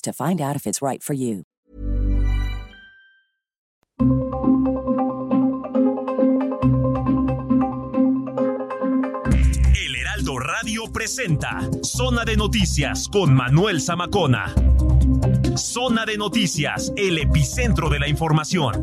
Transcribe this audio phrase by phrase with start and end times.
[0.00, 1.44] to find out if it's right for you.
[9.74, 14.54] El Heraldo Radio presenta Zona de Noticias con Manuel Zamacona.
[15.56, 18.82] Zona de Noticias, el epicentro de la información.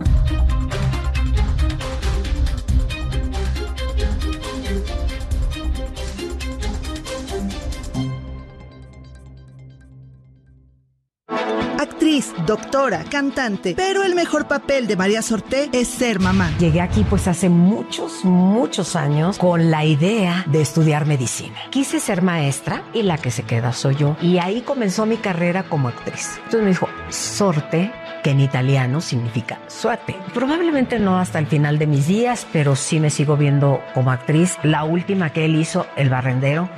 [11.80, 16.50] Actriz, doctora, cantante, pero el mejor papel de María Sorté es ser mamá.
[16.58, 21.58] Llegué aquí pues hace muchos, muchos años con la idea de estudiar medicina.
[21.72, 24.16] Quise ser maestra y la que se queda soy yo.
[24.22, 26.40] Y ahí comenzó mi carrera como actriz.
[26.46, 27.92] Entonces me dijo, sorte
[28.24, 30.16] que en italiano significa suerte.
[30.34, 34.58] Probablemente no hasta el final de mis días, pero sí me sigo viendo como actriz.
[34.64, 36.70] La última que él hizo, El Barrendero,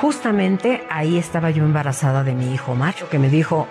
[0.00, 3.66] justamente ahí estaba yo embarazada de mi hijo macho, que me dijo,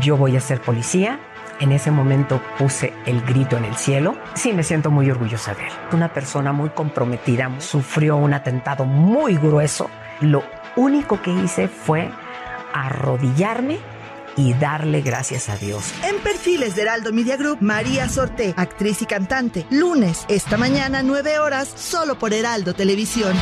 [0.00, 1.20] yo voy a ser policía.
[1.60, 4.16] En ese momento puse el grito en el cielo.
[4.34, 5.72] Sí, me siento muy orgullosa de él.
[5.92, 9.88] Una persona muy comprometida, sufrió un atentado muy grueso.
[10.20, 10.42] Lo
[10.76, 12.10] único que hice fue
[12.72, 13.78] arrodillarme
[14.36, 15.92] y darle gracias a Dios.
[16.02, 19.64] En perfiles de Heraldo Media Group, María Sorté, actriz y cantante.
[19.70, 23.34] Lunes, esta mañana, 9 horas, solo por Heraldo Televisión.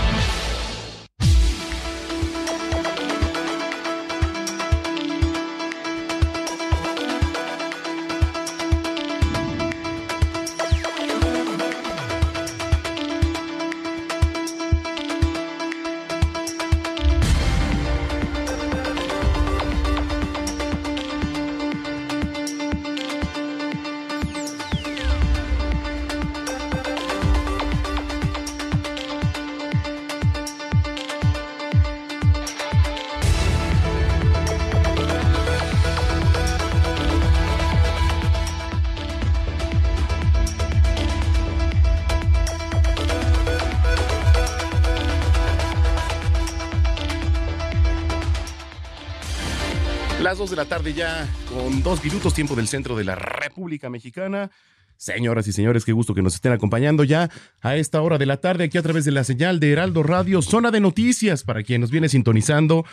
[50.33, 53.91] Las 2 de la tarde ya, con dos minutos tiempo del centro de la República
[53.91, 54.51] Mexicana.
[54.97, 57.29] Señoras y señores, qué gusto que nos estén acompañando ya
[57.61, 60.41] a esta hora de la tarde aquí a través de la señal de Heraldo Radio,
[60.41, 62.87] zona de noticias para quien nos viene sintonizando.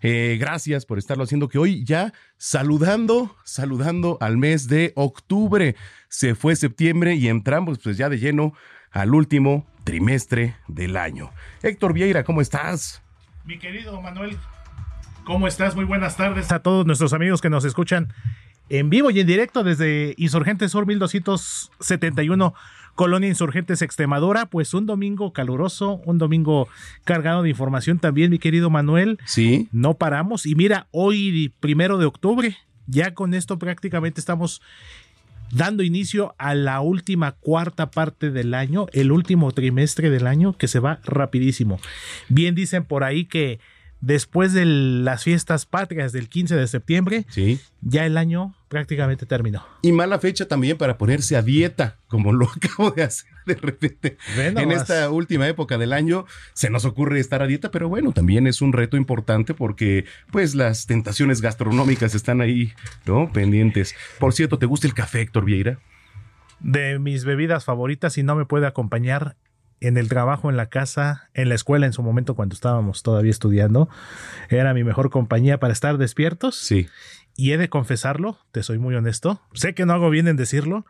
[0.00, 5.76] Eh, gracias por estarlo haciendo que hoy ya saludando, saludando al mes de octubre.
[6.08, 8.54] Se fue septiembre y entramos pues ya de lleno
[8.92, 11.32] al último trimestre del año.
[11.62, 13.02] Héctor Vieira, ¿cómo estás?
[13.44, 14.38] Mi querido Manuel,
[15.28, 15.76] ¿Cómo estás?
[15.76, 18.08] Muy buenas tardes a todos nuestros amigos que nos escuchan
[18.70, 22.54] en vivo y en directo desde Insurgentes Sur 1271,
[22.94, 24.46] Colonia Insurgentes Extremadura.
[24.46, 26.66] Pues un domingo caluroso, un domingo
[27.04, 29.18] cargado de información también, mi querido Manuel.
[29.26, 29.68] Sí.
[29.70, 30.46] No paramos.
[30.46, 32.56] Y mira, hoy, primero de octubre,
[32.86, 34.62] ya con esto prácticamente estamos
[35.50, 40.68] dando inicio a la última cuarta parte del año, el último trimestre del año, que
[40.68, 41.78] se va rapidísimo.
[42.30, 43.60] Bien dicen por ahí que
[44.00, 47.60] después de las fiestas patrias del 15 de septiembre, sí.
[47.80, 49.64] ya el año prácticamente terminó.
[49.82, 54.18] Y mala fecha también para ponerse a dieta, como lo acabo de hacer de repente.
[54.36, 54.82] Bueno, en más.
[54.82, 58.60] esta última época del año se nos ocurre estar a dieta, pero bueno, también es
[58.60, 62.72] un reto importante porque pues las tentaciones gastronómicas están ahí,
[63.06, 63.32] ¿no?
[63.32, 63.94] Pendientes.
[64.18, 65.78] Por cierto, ¿te gusta el café, Héctor Vieira?
[66.60, 69.36] De mis bebidas favoritas y no me puede acompañar
[69.80, 73.30] en el trabajo, en la casa, en la escuela en su momento cuando estábamos todavía
[73.30, 73.88] estudiando.
[74.48, 76.56] Era mi mejor compañía para estar despiertos.
[76.56, 76.88] Sí.
[77.36, 79.40] Y he de confesarlo, te soy muy honesto.
[79.54, 80.84] Sé que no hago bien en decirlo,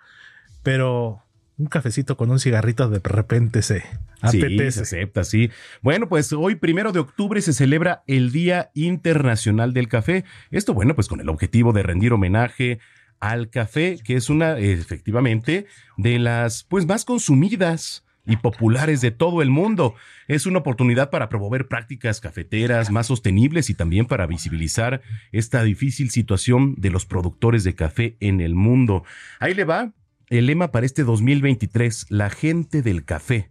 [0.63, 1.23] pero
[1.59, 3.85] un cafecito con un cigarrito de repente se
[4.23, 4.71] apetece.
[4.71, 5.51] Sí, se acepta, sí.
[5.83, 10.25] Bueno, pues hoy, primero de octubre, se celebra el Día Internacional del Café.
[10.51, 12.79] Esto, bueno, pues con el objetivo de rendir homenaje
[13.21, 19.43] al café, que es una, efectivamente, de las pues más consumidas y populares de todo
[19.43, 19.95] el mundo.
[20.29, 25.03] Es una oportunidad para promover prácticas cafeteras más sostenibles y también para visibilizar
[25.33, 29.03] esta difícil situación de los productores de café en el mundo.
[29.41, 29.93] Ahí le va
[30.29, 33.51] el lema para este 2023, la gente del café.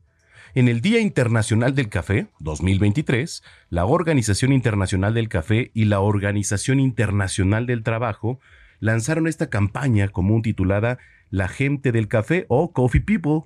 [0.54, 6.80] En el Día Internacional del Café 2023, la Organización Internacional del Café y la Organización
[6.80, 8.40] Internacional del Trabajo
[8.80, 10.98] lanzaron esta campaña común titulada
[11.30, 13.42] La gente del café o Coffee People.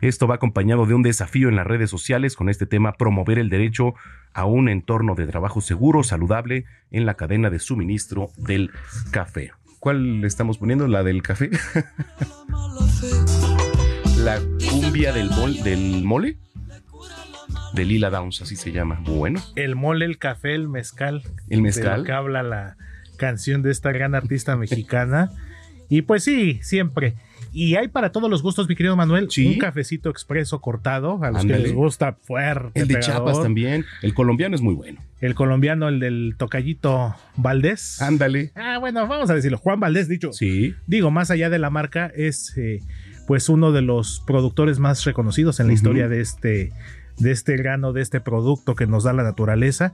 [0.00, 3.48] Esto va acompañado de un desafío en las redes sociales con este tema promover el
[3.48, 3.94] derecho
[4.34, 8.70] a un entorno de trabajo seguro, saludable en la cadena de suministro del
[9.10, 9.52] café.
[9.80, 10.86] ¿Cuál le estamos poniendo?
[10.88, 11.50] ¿La del café?
[14.18, 14.38] ¿La
[14.68, 15.30] cumbia del,
[15.62, 16.38] del mole?
[17.72, 19.00] De Lila Downs, así se llama.
[19.04, 19.40] Bueno.
[19.54, 21.22] El mole, el café, el mezcal.
[21.48, 22.02] El mezcal.
[22.02, 22.76] De que habla la
[23.16, 25.30] canción de esta gran artista mexicana.
[25.88, 27.14] Y pues sí, siempre.
[27.56, 29.46] Y hay para todos los gustos, mi querido Manuel, Sí.
[29.46, 32.78] un cafecito expreso cortado, a los que les gusta fuerte.
[32.82, 33.14] El de pegador.
[33.24, 33.86] Chiapas también.
[34.02, 35.00] El colombiano es muy bueno.
[35.22, 38.02] El colombiano, el del tocallito Valdés.
[38.02, 38.52] Ándale.
[38.56, 39.56] Ah, bueno, vamos a decirlo.
[39.56, 40.34] Juan Valdés, dicho.
[40.34, 40.74] Sí.
[40.86, 42.82] Digo, más allá de la marca, es eh,
[43.26, 46.72] pues uno de los productores más reconocidos en la historia de este,
[47.18, 49.92] de este grano, de este producto que nos da la naturaleza.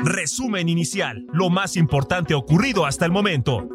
[0.04, 3.68] Resumen inicial, lo más importante ocurrido hasta el momento.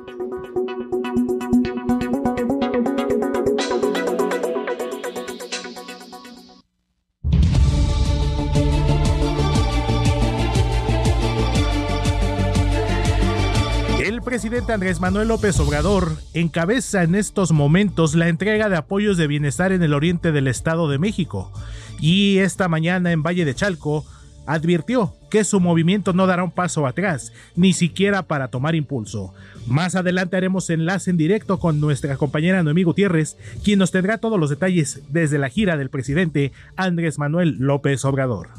[14.34, 19.72] Presidente Andrés Manuel López Obrador encabeza en estos momentos la entrega de apoyos de bienestar
[19.72, 21.52] en el oriente del Estado de México
[22.00, 24.04] y esta mañana en Valle de Chalco
[24.48, 29.36] advirtió que su movimiento no dará un paso atrás, ni siquiera para tomar impulso.
[29.68, 34.40] Más adelante haremos enlace en directo con nuestra compañera Noemí Gutiérrez, quien nos tendrá todos
[34.40, 38.50] los detalles desde la gira del presidente Andrés Manuel López Obrador.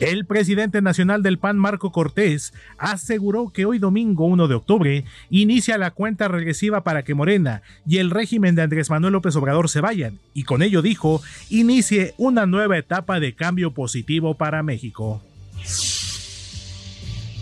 [0.00, 5.76] El presidente nacional del PAN, Marco Cortés, aseguró que hoy domingo 1 de octubre inicia
[5.76, 9.82] la cuenta regresiva para que Morena y el régimen de Andrés Manuel López Obrador se
[9.82, 11.20] vayan, y con ello dijo,
[11.50, 15.22] inicie una nueva etapa de cambio positivo para México.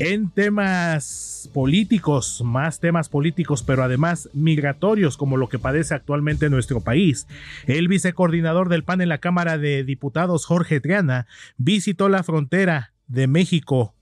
[0.00, 6.80] En temas políticos, más temas políticos, pero además migratorios, como lo que padece actualmente nuestro
[6.80, 7.26] país,
[7.66, 13.26] el vicecoordinador del PAN en la Cámara de Diputados, Jorge Triana, visitó la frontera de
[13.26, 13.94] México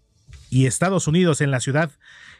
[0.51, 1.91] y Estados Unidos en la ciudad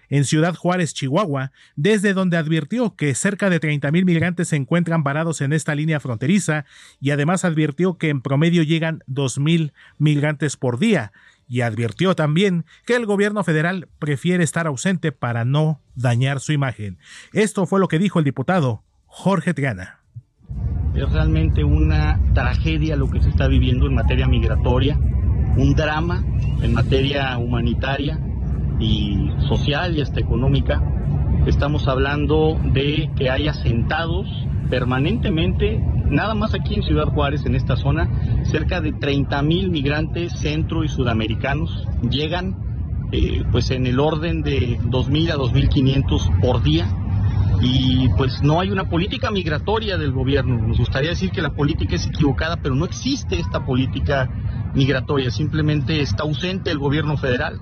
[0.09, 5.03] en Ciudad Juárez, Chihuahua, desde donde advirtió que cerca de 30 mil migrantes se encuentran
[5.03, 6.65] varados en esta línea fronteriza
[7.01, 11.13] y además advirtió que en promedio llegan 2 mil migrantes por día
[11.49, 16.99] y advirtió también que el gobierno federal prefiere estar ausente para no dañar su imagen.
[17.33, 20.01] Esto fue lo que dijo el diputado Jorge Triana.
[20.95, 26.25] Es realmente una tragedia lo que se está viviendo en materia migratoria, un drama
[26.63, 28.19] en materia humanitaria
[28.79, 30.83] y social y hasta económica.
[31.47, 34.27] Estamos hablando de que hay asentados
[34.69, 38.09] permanentemente, nada más aquí en Ciudad Juárez, en esta zona,
[38.45, 42.57] cerca de 30 mil migrantes centro y sudamericanos llegan
[43.13, 46.89] eh, pues en el orden de 2.000 a 2.500 por día
[47.61, 50.67] y pues no hay una política migratoria del gobierno.
[50.67, 54.29] Nos gustaría decir que la política es equivocada, pero no existe esta política
[54.75, 57.61] migratoria, simplemente está ausente el gobierno federal.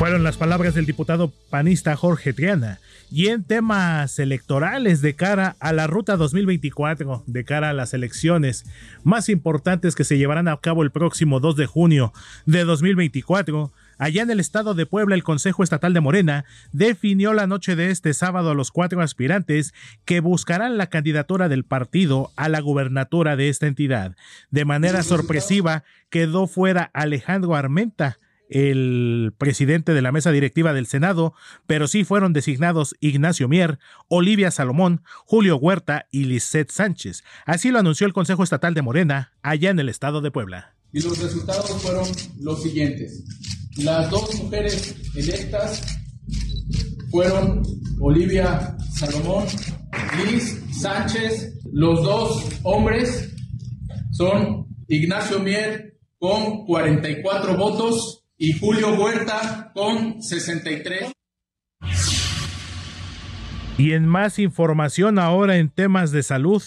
[0.00, 2.80] Fueron las palabras del diputado panista Jorge Triana.
[3.10, 8.64] Y en temas electorales de cara a la ruta 2024, de cara a las elecciones
[9.04, 12.14] más importantes que se llevarán a cabo el próximo 2 de junio
[12.46, 17.46] de 2024, allá en el estado de Puebla el Consejo Estatal de Morena definió la
[17.46, 19.74] noche de este sábado a los cuatro aspirantes
[20.06, 24.16] que buscarán la candidatura del partido a la gubernatura de esta entidad.
[24.50, 28.16] De manera sorpresiva quedó fuera Alejandro Armenta,
[28.50, 31.34] el presidente de la mesa directiva del Senado,
[31.66, 33.78] pero sí fueron designados Ignacio Mier,
[34.08, 37.22] Olivia Salomón, Julio Huerta y Lisette Sánchez.
[37.46, 40.74] Así lo anunció el Consejo Estatal de Morena, allá en el estado de Puebla.
[40.92, 42.06] Y los resultados fueron
[42.40, 43.24] los siguientes.
[43.76, 45.82] Las dos mujeres electas
[47.10, 47.62] fueron
[48.00, 49.44] Olivia Salomón,
[50.24, 51.54] Liz Sánchez.
[51.72, 53.32] Los dos hombres
[54.10, 61.12] son Ignacio Mier con 44 votos y Julio Huerta con 63.
[63.76, 66.62] Y en más información ahora en temas de salud,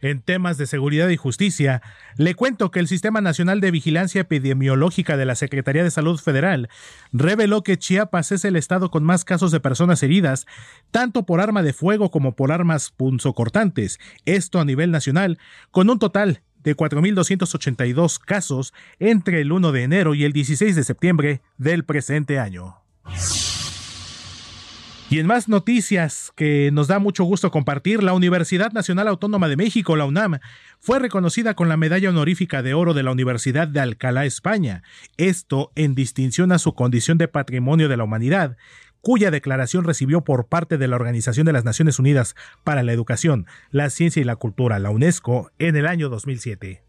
[0.00, 1.82] en temas de seguridad y justicia,
[2.16, 6.68] le cuento que el Sistema Nacional de Vigilancia Epidemiológica de la Secretaría de Salud Federal
[7.10, 10.46] reveló que Chiapas es el estado con más casos de personas heridas,
[10.92, 15.38] tanto por arma de fuego como por armas punzocortantes, esto a nivel nacional,
[15.72, 20.82] con un total de 4.282 casos entre el 1 de enero y el 16 de
[20.82, 22.74] septiembre del presente año.
[25.08, 29.54] Y en más noticias que nos da mucho gusto compartir, la Universidad Nacional Autónoma de
[29.54, 30.40] México, la UNAM,
[30.80, 34.82] fue reconocida con la medalla honorífica de oro de la Universidad de Alcalá, España.
[35.16, 38.56] Esto en distinción a su condición de patrimonio de la humanidad,
[39.06, 42.34] cuya declaración recibió por parte de la Organización de las Naciones Unidas
[42.64, 46.82] para la Educación, la Ciencia y la Cultura, la UNESCO, en el año 2007.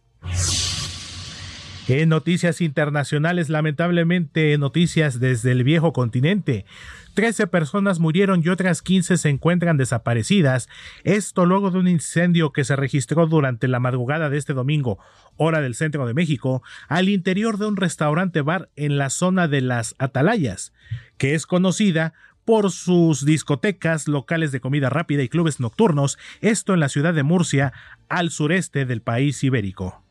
[1.87, 6.65] En noticias internacionales, lamentablemente noticias desde el viejo continente.
[7.13, 10.69] 13 personas murieron y otras 15 se encuentran desaparecidas.
[11.03, 14.99] Esto luego de un incendio que se registró durante la madrugada de este domingo,
[15.35, 19.61] hora del centro de México, al interior de un restaurante bar en la zona de
[19.61, 20.73] las Atalayas,
[21.17, 22.13] que es conocida
[22.45, 27.23] por sus discotecas, locales de comida rápida y clubes nocturnos, esto en la ciudad de
[27.23, 27.73] Murcia,
[28.07, 30.01] al sureste del país ibérico.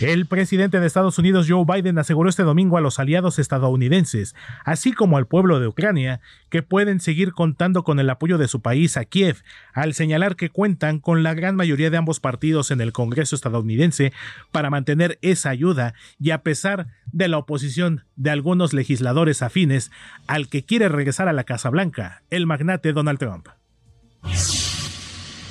[0.00, 4.92] El presidente de Estados Unidos Joe Biden aseguró este domingo a los aliados estadounidenses, así
[4.92, 8.96] como al pueblo de Ucrania, que pueden seguir contando con el apoyo de su país
[8.96, 12.92] a Kiev, al señalar que cuentan con la gran mayoría de ambos partidos en el
[12.92, 14.12] Congreso estadounidense
[14.52, 19.90] para mantener esa ayuda y a pesar de la oposición de algunos legisladores afines
[20.28, 23.48] al que quiere regresar a la Casa Blanca, el magnate Donald Trump.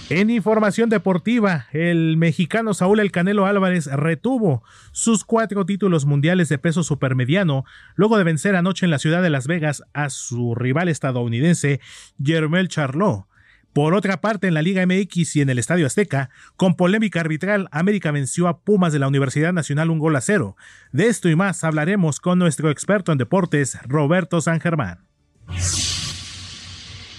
[0.10, 6.58] En información deportiva, el mexicano Saúl El Canelo Álvarez retuvo sus cuatro títulos mundiales de
[6.58, 10.88] peso supermediano luego de vencer anoche en la ciudad de Las Vegas a su rival
[10.88, 11.82] estadounidense
[12.24, 13.26] Jermel Charlot.
[13.74, 17.68] Por otra parte, en la Liga MX y en el Estadio Azteca, con polémica arbitral,
[17.72, 20.56] América venció a Pumas de la Universidad Nacional un gol a cero.
[20.94, 25.00] De esto y más hablaremos con nuestro experto en deportes, Roberto San Germán.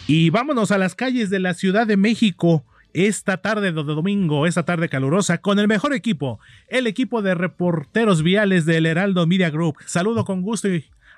[0.07, 4.65] Y vámonos a las calles de la Ciudad de México esta tarde de domingo, esta
[4.65, 9.77] tarde calurosa, con el mejor equipo, el equipo de reporteros viales del Heraldo Media Group.
[9.85, 10.69] Saludo con gusto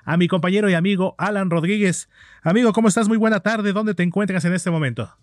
[0.03, 2.09] a mi compañero y amigo Alan Rodríguez.
[2.43, 3.07] Amigo, ¿cómo estás?
[3.07, 3.73] Muy buena tarde.
[3.73, 5.15] ¿Dónde te encuentras en este momento?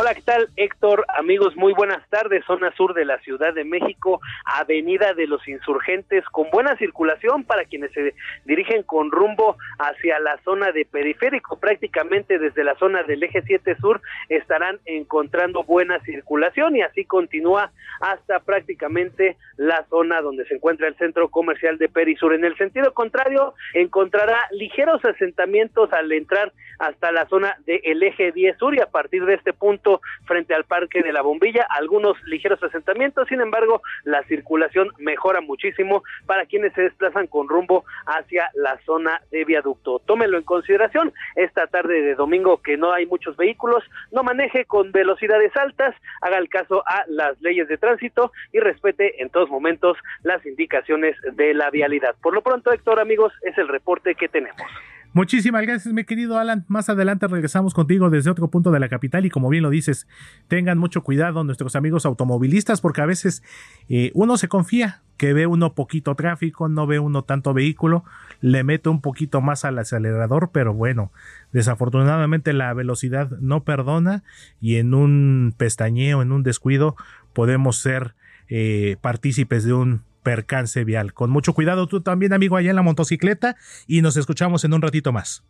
[0.00, 1.04] Hola, ¿qué tal Héctor?
[1.08, 2.42] Amigos, muy buenas tardes.
[2.46, 7.66] Zona sur de la Ciudad de México, Avenida de los Insurgentes, con buena circulación para
[7.66, 8.14] quienes se
[8.46, 11.60] dirigen con rumbo hacia la zona de periférico.
[11.60, 17.70] Prácticamente desde la zona del eje 7 sur estarán encontrando buena circulación y así continúa
[18.00, 22.32] hasta prácticamente la zona donde se encuentra el centro comercial de Perisur.
[22.32, 28.56] En el sentido contrario, encontrará ligeros asentamientos al entrar hasta la zona del eje 10
[28.56, 29.89] sur y a partir de este punto
[30.26, 36.02] frente al Parque de la Bombilla, algunos ligeros asentamientos, sin embargo, la circulación mejora muchísimo
[36.26, 40.00] para quienes se desplazan con rumbo hacia la zona de viaducto.
[40.06, 43.82] Tómelo en consideración esta tarde de domingo que no hay muchos vehículos,
[44.12, 49.22] no maneje con velocidades altas, haga el caso a las leyes de tránsito y respete
[49.22, 52.14] en todos momentos las indicaciones de la vialidad.
[52.22, 54.62] Por lo pronto, Héctor, amigos, es el reporte que tenemos.
[55.12, 56.64] Muchísimas gracias, mi querido Alan.
[56.68, 60.06] Más adelante regresamos contigo desde otro punto de la capital y como bien lo dices,
[60.46, 63.42] tengan mucho cuidado nuestros amigos automovilistas porque a veces
[63.88, 68.04] eh, uno se confía que ve uno poquito tráfico, no ve uno tanto vehículo,
[68.40, 71.10] le mete un poquito más al acelerador, pero bueno,
[71.50, 74.22] desafortunadamente la velocidad no perdona
[74.60, 76.94] y en un pestañeo, en un descuido,
[77.32, 78.14] podemos ser
[78.48, 81.12] eh, partícipes de un percance vial.
[81.14, 84.82] Con mucho cuidado tú también, amigo, allá en la motocicleta y nos escuchamos en un
[84.82, 85.44] ratito más.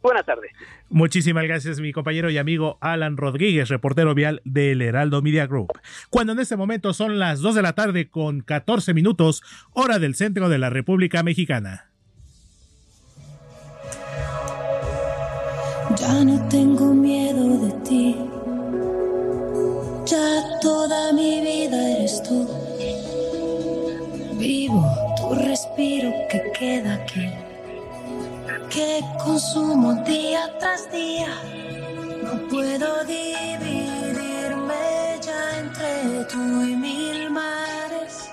[0.00, 0.52] Buenas tardes.
[0.88, 5.72] Muchísimas gracias, mi compañero y amigo Alan Rodríguez, reportero vial del Heraldo Media Group.
[6.08, 10.14] Cuando en este momento son las 2 de la tarde con 14 minutos, hora del
[10.14, 11.90] centro de la República Mexicana.
[15.96, 18.16] Ya no tengo miedo de ti.
[20.06, 22.67] Ya toda mi vida eres tú.
[24.38, 27.28] Vivo tu respiro que queda aquí,
[28.70, 31.34] que consumo día tras día.
[32.22, 34.84] No puedo dividirme
[35.26, 38.30] ya entre tú y mil mares.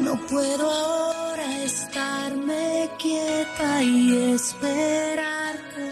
[0.00, 5.84] No puedo ahora estarme quieta y esperarte.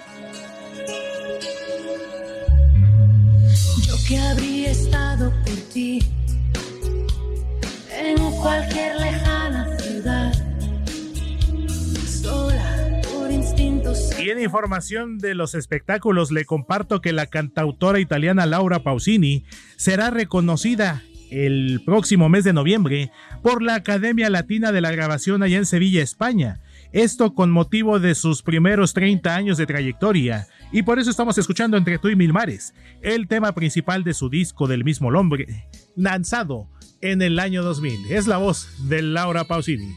[3.86, 6.19] Yo que habría estado por ti
[8.40, 10.32] cualquier lejana ciudad.
[14.18, 19.44] Y en información de los espectáculos le comparto que la cantautora italiana Laura Pausini
[19.76, 23.10] será reconocida el próximo mes de noviembre
[23.42, 26.60] por la Academia Latina de la Grabación allá en Sevilla, España.
[26.92, 30.46] Esto con motivo de sus primeros 30 años de trayectoria.
[30.72, 34.28] Y por eso estamos escuchando Entre tú y Mil Mares, el tema principal de su
[34.28, 35.66] disco del mismo nombre,
[35.96, 36.68] lanzado
[37.00, 38.10] en el año 2000.
[38.10, 39.96] Es la voz de Laura Pausini.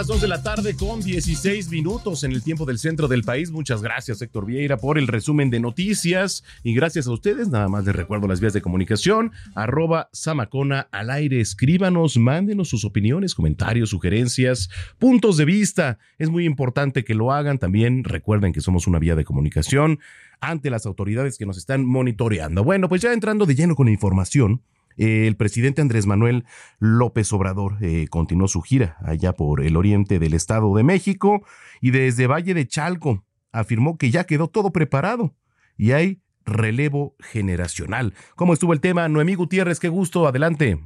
[0.00, 3.50] Las 2 de la tarde con 16 minutos en el tiempo del centro del país.
[3.50, 6.42] Muchas gracias, Héctor Vieira, por el resumen de noticias.
[6.62, 9.30] Y gracias a ustedes, nada más les recuerdo las vías de comunicación.
[9.54, 11.38] Arroba Samacona al aire.
[11.42, 15.98] Escríbanos, mándenos sus opiniones, comentarios, sugerencias, puntos de vista.
[16.16, 17.58] Es muy importante que lo hagan.
[17.58, 19.98] También recuerden que somos una vía de comunicación
[20.40, 22.64] ante las autoridades que nos están monitoreando.
[22.64, 24.62] Bueno, pues ya entrando de lleno con la información.
[25.00, 26.44] El presidente Andrés Manuel
[26.78, 31.42] López Obrador eh, continuó su gira allá por el oriente del Estado de México
[31.80, 35.34] y desde Valle de Chalco afirmó que ya quedó todo preparado
[35.78, 38.12] y hay relevo generacional.
[38.36, 39.08] ¿Cómo estuvo el tema?
[39.08, 40.78] Noemí Gutiérrez, qué gusto, adelante.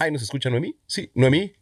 [0.00, 0.76] Ay, ¿nos escucha Noemí?
[0.88, 1.52] Sí, Noemí.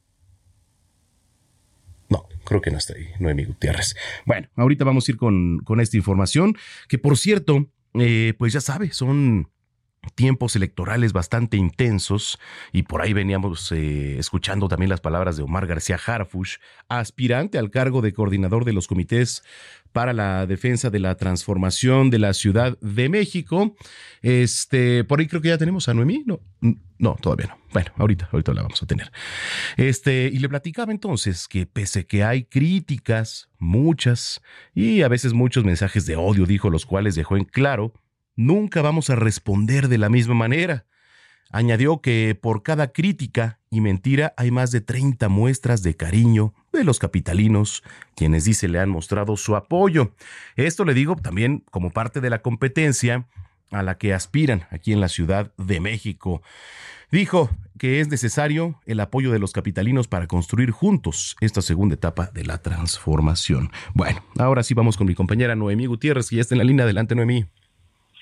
[2.08, 3.94] No, creo que no está ahí, Noemí Gutiérrez.
[4.24, 6.56] Bueno, ahorita vamos a ir con, con esta información,
[6.88, 9.50] que por cierto, eh, pues ya sabe, son
[10.14, 12.38] tiempos electorales bastante intensos
[12.72, 16.56] y por ahí veníamos eh, escuchando también las palabras de Omar García Harfush,
[16.88, 19.42] aspirante al cargo de coordinador de los comités
[19.92, 23.76] para la defensa de la transformación de la Ciudad de México.
[24.22, 26.40] Este, por ahí creo que ya tenemos a Noemí, no,
[26.98, 27.58] no, todavía no.
[27.72, 29.12] Bueno, ahorita, ahorita la vamos a tener.
[29.76, 34.42] Este, y le platicaba entonces que pese que hay críticas, muchas,
[34.74, 37.92] y a veces muchos mensajes de odio, dijo, los cuales dejó en claro,
[38.36, 40.86] nunca vamos a responder de la misma manera.
[41.50, 46.84] Añadió que por cada crítica y mentira hay más de 30 muestras de cariño de
[46.84, 47.84] los capitalinos,
[48.16, 50.14] quienes dice le han mostrado su apoyo.
[50.56, 53.28] Esto le digo también como parte de la competencia
[53.70, 56.42] a la que aspiran aquí en la Ciudad de México.
[57.10, 62.30] Dijo que es necesario el apoyo de los capitalinos para construir juntos esta segunda etapa
[62.32, 63.70] de la transformación.
[63.94, 66.84] Bueno, ahora sí vamos con mi compañera Noemí Gutiérrez, que ya está en la línea.
[66.84, 67.46] Adelante, Noemí.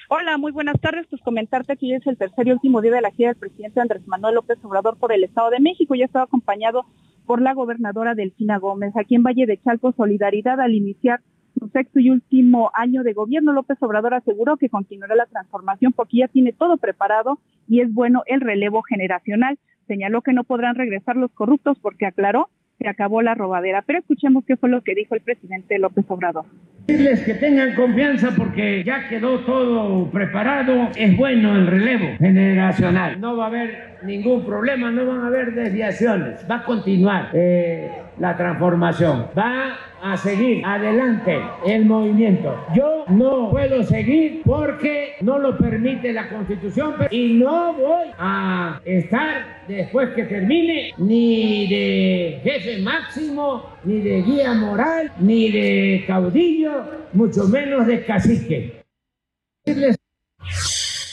[0.09, 1.07] Hola, muy buenas tardes.
[1.09, 3.81] Pues comentarte que hoy es el tercer y último día de la gira del presidente
[3.81, 5.95] Andrés Manuel López Obrador por el Estado de México.
[5.95, 6.85] Ya estaba acompañado
[7.25, 8.97] por la gobernadora Delfina Gómez.
[8.97, 11.21] Aquí en Valle de Chalco, solidaridad al iniciar
[11.59, 16.19] su sexto y último año de gobierno, López Obrador aseguró que continuará la transformación porque
[16.19, 17.39] ya tiene todo preparado
[17.69, 19.59] y es bueno el relevo generacional.
[19.87, 22.49] Señaló que no podrán regresar los corruptos porque aclaró
[22.83, 23.83] se acabó la robadera.
[23.83, 26.45] Pero escuchemos qué fue lo que dijo el presidente López Obrador.
[26.87, 30.89] Decirles que tengan confianza porque ya quedó todo preparado.
[30.97, 33.21] Es bueno el relevo generacional.
[33.21, 36.45] No va a haber ningún problema, no van a haber desviaciones.
[36.51, 39.27] Va a continuar eh, la transformación.
[39.37, 42.57] Va a seguir adelante el movimiento.
[42.75, 49.65] Yo no puedo seguir porque no lo permite la Constitución y no voy a estar
[49.69, 57.45] después que termine ni de jefe máximo, ni de guía moral, ni de caudillo, mucho
[57.45, 58.83] menos de cacique.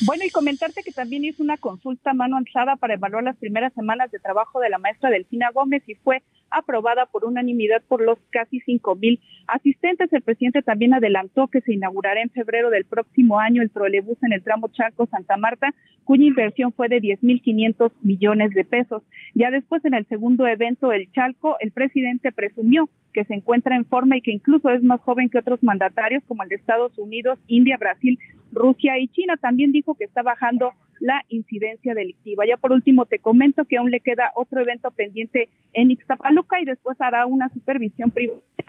[0.06, 4.10] Bueno, y comentarte que también hizo una consulta mano alzada para evaluar las primeras semanas
[4.12, 8.62] de trabajo de la maestra Delfina Gómez y fue aprobada por unanimidad por los casi
[8.62, 10.12] cinco mil asistentes.
[10.14, 14.32] El presidente también adelantó que se inaugurará en febrero del próximo año el trolebús en
[14.32, 15.74] el tramo Charco-Santa Marta,
[16.06, 19.04] cuya inversión fue de 10 mil 500 millones de pesos.
[19.36, 23.86] Ya después, en el segundo evento, el Chalco, el presidente presumió que se encuentra en
[23.86, 27.40] forma y que incluso es más joven que otros mandatarios como el de Estados Unidos,
[27.48, 28.20] India, Brasil,
[28.52, 29.38] Rusia y China.
[29.38, 32.46] También dijo que está bajando la incidencia delictiva.
[32.46, 36.66] Ya por último te comento que aún le queda otro evento pendiente en Ixtapaluca y
[36.66, 38.64] después hará una supervisión privada de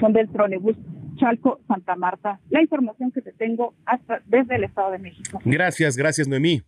[0.00, 0.76] la del trolebús
[1.16, 2.40] Chalco Santa Marta.
[2.50, 5.40] La información que te tengo hasta desde el Estado de México.
[5.44, 6.62] Gracias, gracias, Noemí.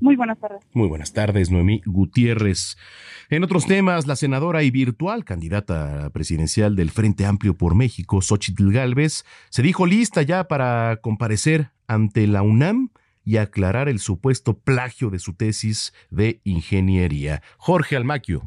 [0.00, 0.62] Muy buenas tardes.
[0.72, 2.76] Muy buenas tardes, Noemí Gutiérrez.
[3.28, 8.72] En otros temas, la senadora y virtual candidata presidencial del Frente Amplio por México, Xochitl
[8.72, 12.90] Gálvez, se dijo lista ya para comparecer ante la UNAM
[13.24, 17.42] y aclarar el supuesto plagio de su tesis de ingeniería.
[17.58, 18.42] Jorge Almaquio.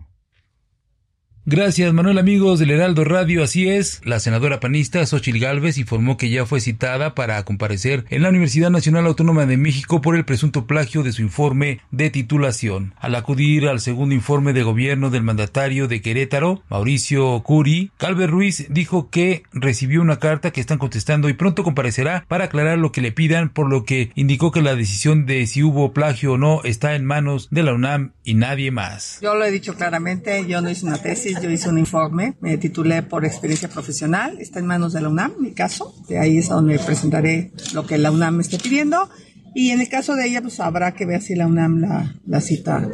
[1.46, 3.44] Gracias, Manuel, amigos del Heraldo Radio.
[3.44, 8.22] Así es, la senadora panista Xochil Gálvez informó que ya fue citada para comparecer en
[8.22, 12.94] la Universidad Nacional Autónoma de México por el presunto plagio de su informe de titulación.
[12.98, 18.68] Al acudir al segundo informe de gobierno del mandatario de Querétaro, Mauricio Curi, Calver Ruiz
[18.70, 23.02] dijo que recibió una carta que están contestando y pronto comparecerá para aclarar lo que
[23.02, 26.62] le pidan, por lo que indicó que la decisión de si hubo plagio o no
[26.64, 29.20] está en manos de la UNAM y nadie más.
[29.22, 32.58] Yo lo he dicho claramente, yo no hice una tesis, yo hice un informe, me
[32.58, 36.50] titulé por experiencia profesional, está en manos de la UNAM, mi caso, de ahí es
[36.50, 39.10] donde presentaré lo que la UNAM me esté pidiendo.
[39.56, 42.42] Y en el caso de ella pues habrá que ver si la UNAM la, la
[42.42, 42.90] cita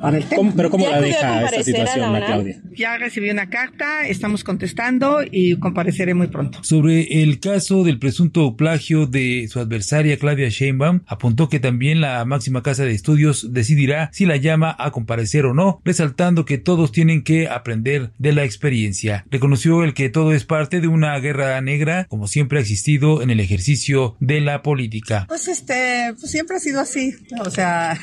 [0.00, 0.36] para el tema.
[0.36, 2.24] ¿Cómo- pero cómo ¿Ya la deja esta situación, la?
[2.26, 2.60] Claudia?
[2.76, 6.60] Ya recibí una carta, estamos contestando y compareceré muy pronto.
[6.62, 12.24] Sobre el caso del presunto plagio de su adversaria Claudia Sheinbaum, apuntó que también la
[12.24, 16.92] máxima casa de estudios decidirá si la llama a comparecer o no, resaltando que todos
[16.92, 19.24] tienen que aprender de la experiencia.
[19.30, 23.30] Reconoció el que todo es parte de una guerra negra, como siempre ha existido en
[23.30, 25.24] el ejercicio de la política.
[25.28, 27.98] Pues este, pues siempre ha sido así, o sea,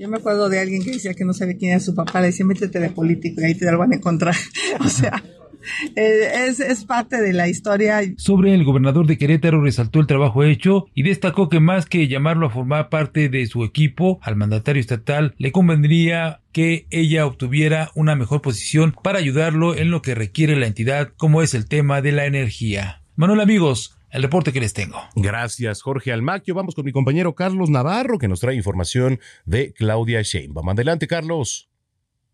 [0.00, 2.28] yo me acuerdo de alguien que decía que no sabía quién era su papá, le
[2.28, 4.34] decía métete de político y ahí te lo van a encontrar,
[4.80, 5.22] o sea,
[5.94, 8.00] eh, es, es parte de la historia.
[8.16, 12.46] Sobre el gobernador de Querétaro resaltó el trabajo hecho y destacó que más que llamarlo
[12.46, 18.16] a formar parte de su equipo, al mandatario estatal le convendría que ella obtuviera una
[18.16, 22.12] mejor posición para ayudarlo en lo que requiere la entidad, como es el tema de
[22.12, 23.02] la energía.
[23.16, 24.98] Manuel amigos, el reporte que les tengo.
[25.16, 26.54] Gracias, Jorge Almaquio.
[26.54, 30.68] Vamos con mi compañero Carlos Navarro, que nos trae información de Claudia Sheinbaum.
[30.68, 31.70] Adelante, Carlos.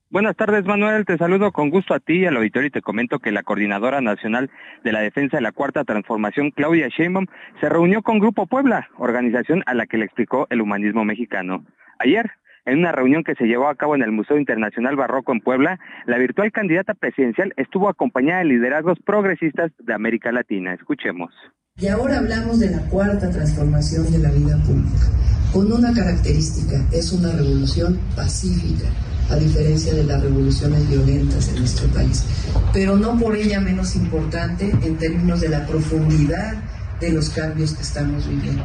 [0.09, 1.05] Buenas tardes, Manuel.
[1.05, 4.01] Te saludo con gusto a ti y al auditorio y te comento que la Coordinadora
[4.01, 4.51] Nacional
[4.85, 7.27] de la Defensa de la Cuarta Transformación, Claudia Sheinbaum,
[7.61, 11.67] se reunió con Grupo Puebla, organización a la que le explicó el humanismo mexicano.
[11.99, 12.31] Ayer,
[12.67, 15.81] en una reunión que se llevó a cabo en el Museo Internacional Barroco en Puebla,
[16.07, 20.73] la virtual candidata presidencial estuvo acompañada de liderazgos progresistas de América Latina.
[20.73, 21.35] Escuchemos.
[21.79, 25.11] Y ahora hablamos de la cuarta transformación de la vida pública,
[25.53, 28.87] con una característica, es una revolución pacífica,
[29.29, 32.25] a diferencia de las revoluciones violentas en nuestro país,
[32.73, 36.55] pero no por ella menos importante en términos de la profundidad
[36.99, 38.65] de los cambios que estamos viviendo.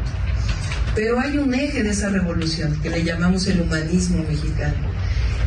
[0.96, 4.88] Pero hay un eje de esa revolución que le llamamos el humanismo mexicano.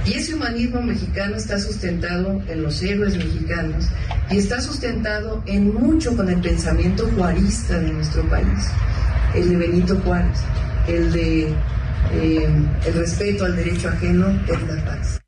[0.07, 3.90] Y ese humanismo mexicano está sustentado en los héroes mexicanos
[4.31, 8.71] y está sustentado en mucho con el pensamiento juarista de nuestro país,
[9.35, 10.45] el de Benito Juárez,
[10.88, 11.49] el de
[12.12, 12.49] eh,
[12.87, 15.21] el respeto al derecho ajeno es la paz.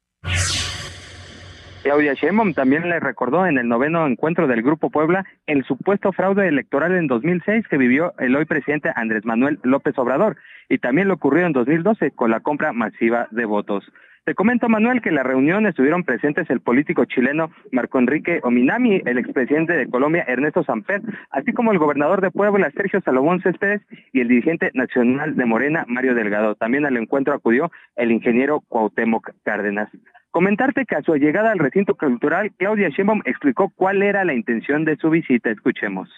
[1.83, 6.49] Claudia Sheinbaum también le recordó en el noveno encuentro del Grupo Puebla el supuesto fraude
[6.49, 10.37] electoral en 2006 que vivió el hoy presidente Andrés Manuel López Obrador
[10.69, 13.85] y también lo ocurrió en 2012 con la compra masiva de votos.
[14.27, 19.01] Te comento, Manuel, que en la reunión estuvieron presentes el político chileno Marco Enrique Ominami,
[19.07, 23.83] el expresidente de Colombia Ernesto Samper, así como el gobernador de Puebla Sergio Salomón Céspedes
[24.13, 26.57] y el dirigente nacional de Morena Mario Delgado.
[26.57, 29.91] También al encuentro acudió el ingeniero Cuauhtémoc Cárdenas.
[30.33, 34.85] Comentarte que a su llegada al recinto cultural, Claudia Sheinbaum explicó cuál era la intención
[34.85, 35.51] de su visita.
[35.51, 36.09] Escuchemos.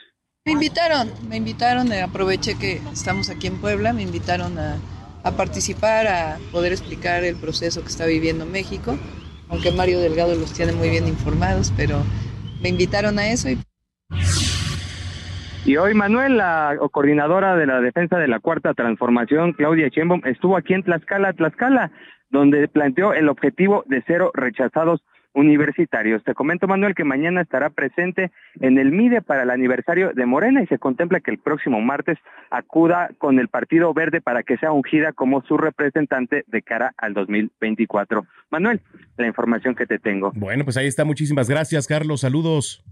[0.47, 4.77] Me invitaron, me invitaron, eh, aproveché que estamos aquí en Puebla, me invitaron a,
[5.22, 8.96] a participar, a poder explicar el proceso que está viviendo México,
[9.48, 12.02] aunque Mario Delgado los tiene muy bien informados, pero
[12.62, 13.59] me invitaron a eso y
[15.64, 20.57] Y hoy Manuel, la coordinadora de la defensa de la Cuarta Transformación, Claudia Sheinbaum, estuvo
[20.57, 21.90] aquí en Tlaxcala, Tlaxcala,
[22.31, 25.02] donde planteó el objetivo de cero rechazados
[25.34, 26.22] universitarios.
[26.24, 30.62] Te comento, Manuel, que mañana estará presente en el MIDE para el aniversario de Morena
[30.62, 32.18] y se contempla que el próximo martes
[32.50, 37.14] acuda con el Partido Verde para que sea ungida como su representante de cara al
[37.14, 38.26] 2024.
[38.50, 38.80] Manuel,
[39.16, 40.32] la información que te tengo.
[40.34, 41.04] Bueno, pues ahí está.
[41.04, 42.20] Muchísimas gracias, Carlos.
[42.20, 42.84] Saludos.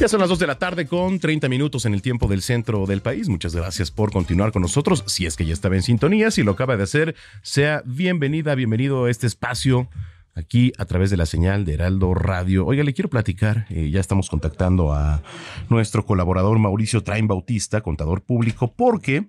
[0.00, 2.86] Ya son las 2 de la tarde con 30 minutos en el tiempo del centro
[2.86, 3.28] del país.
[3.28, 5.04] Muchas gracias por continuar con nosotros.
[5.06, 9.04] Si es que ya estaba en sintonía, si lo acaba de hacer, sea bienvenida, bienvenido
[9.04, 9.90] a este espacio
[10.34, 12.64] aquí a través de la señal de Heraldo Radio.
[12.64, 15.22] Oiga, le quiero platicar, eh, ya estamos contactando a
[15.68, 19.28] nuestro colaborador Mauricio Train Bautista, contador público, porque,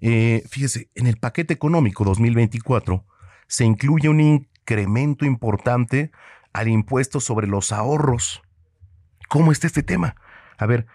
[0.00, 3.04] eh, fíjese, en el paquete económico 2024
[3.48, 6.12] se incluye un incremento importante
[6.52, 8.43] al impuesto sobre los ahorros.
[9.34, 10.14] ¿Cómo está este tema?
[10.58, 10.86] A ver,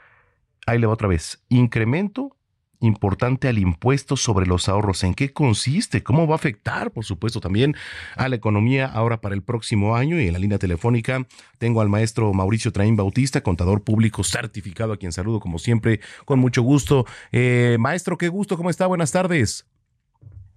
[0.66, 1.44] ahí le va otra vez.
[1.50, 2.38] Incremento
[2.80, 5.04] importante al impuesto sobre los ahorros.
[5.04, 6.04] ¿En qué consiste?
[6.04, 7.76] ¿Cómo va a afectar, por supuesto, también
[8.16, 10.22] a la economía ahora para el próximo año?
[10.22, 14.98] Y en la línea telefónica tengo al maestro Mauricio Traín Bautista, contador público certificado, a
[14.98, 17.06] quien saludo como siempre con mucho gusto.
[17.34, 18.88] Eh, maestro, qué gusto, ¿cómo está?
[18.88, 19.68] Buenas tardes.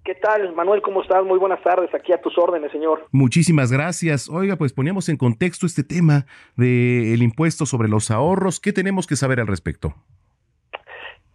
[0.05, 0.83] ¿Qué tal, Manuel?
[0.83, 1.25] ¿Cómo estás?
[1.25, 1.95] Muy buenas tardes.
[1.95, 3.07] Aquí a tus órdenes, señor.
[3.13, 4.29] Muchísimas gracias.
[4.29, 8.59] Oiga, pues poníamos en contexto este tema del impuesto sobre los ahorros.
[8.59, 9.95] ¿Qué tenemos que saber al respecto?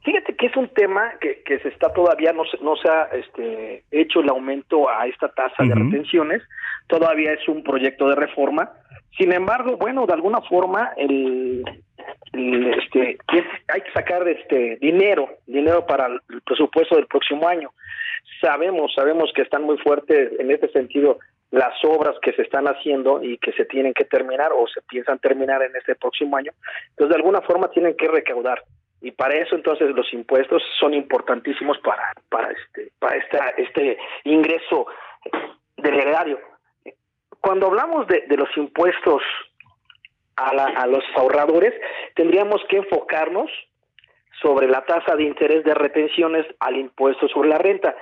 [0.04, 3.04] Fíjate que es un tema que, que se está todavía, no se, no se ha
[3.14, 6.42] este, hecho el aumento a esta tasa de retenciones,
[6.88, 8.70] todavía es un proyecto de reforma.
[9.18, 11.64] Sin embargo, bueno, de alguna forma, el,
[12.34, 17.72] el, este, es- hay que sacar este dinero, dinero para el presupuesto del próximo año.
[18.42, 21.20] Sabemos, sabemos que están muy fuertes en este sentido
[21.52, 25.18] las obras que se están haciendo y que se tienen que terminar o se piensan
[25.20, 26.52] terminar en este próximo año.
[26.90, 28.62] Entonces, de alguna forma tienen que recaudar
[29.02, 34.88] y para eso entonces los impuestos son importantísimos para para este para esta, este ingreso
[35.78, 36.40] del erario.
[37.40, 39.22] Cuando hablamos de, de los impuestos
[40.36, 41.74] a, la- a los ahorradores,
[42.16, 43.50] tendríamos que enfocarnos
[44.42, 47.96] sobre la tasa de interés de retenciones al impuesto sobre la renta.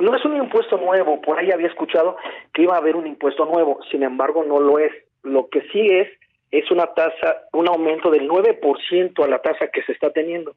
[0.00, 2.16] No es un impuesto nuevo, por ahí había escuchado
[2.52, 4.92] que iba a haber un impuesto nuevo, sin embargo no lo es.
[5.22, 6.08] Lo que sí es
[6.50, 10.54] es una tasa, un aumento del 9% a la tasa que se está teniendo.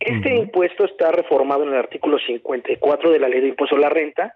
[0.00, 3.88] Este impuesto está reformado en el artículo 54 de la Ley de Impuesto a la
[3.88, 4.34] Renta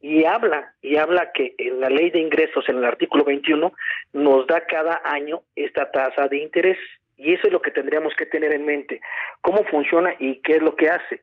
[0.00, 3.72] y habla y habla que en la Ley de Ingresos en el artículo 21
[4.12, 6.78] nos da cada año esta tasa de interés
[7.16, 9.00] y eso es lo que tendríamos que tener en mente,
[9.40, 11.20] cómo funciona y qué es lo que hace.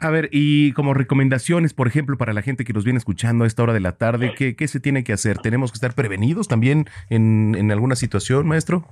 [0.00, 3.46] A ver, y como recomendaciones, por ejemplo, para la gente que nos viene escuchando a
[3.46, 5.38] esta hora de la tarde, ¿qué, qué se tiene que hacer?
[5.38, 8.84] ¿Tenemos que estar prevenidos también en, en alguna situación, maestro?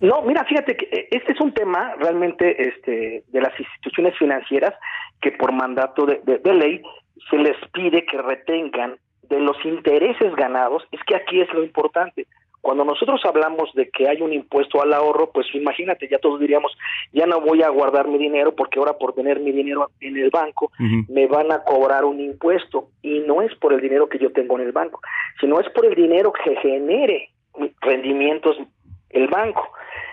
[0.00, 4.74] No, mira, fíjate que eh, este es un tema realmente este, de las instituciones financieras
[5.20, 6.82] que por mandato de, de- de ley
[7.30, 8.96] se les pide que retengan
[9.28, 10.82] de los intereses ganados.
[10.90, 12.26] Es que aquí es lo importante.
[12.62, 16.72] Cuando nosotros hablamos de que hay un impuesto al ahorro, pues imagínate, ya todos diríamos,
[17.12, 20.30] ya no voy a guardar mi dinero porque ahora por tener mi dinero en el
[20.30, 20.70] banco
[21.08, 24.58] me van a cobrar un impuesto y no es por el dinero que yo tengo
[24.60, 25.00] en el banco,
[25.40, 27.30] sino es por el dinero que genere
[27.80, 28.56] rendimientos
[29.10, 29.68] el banco.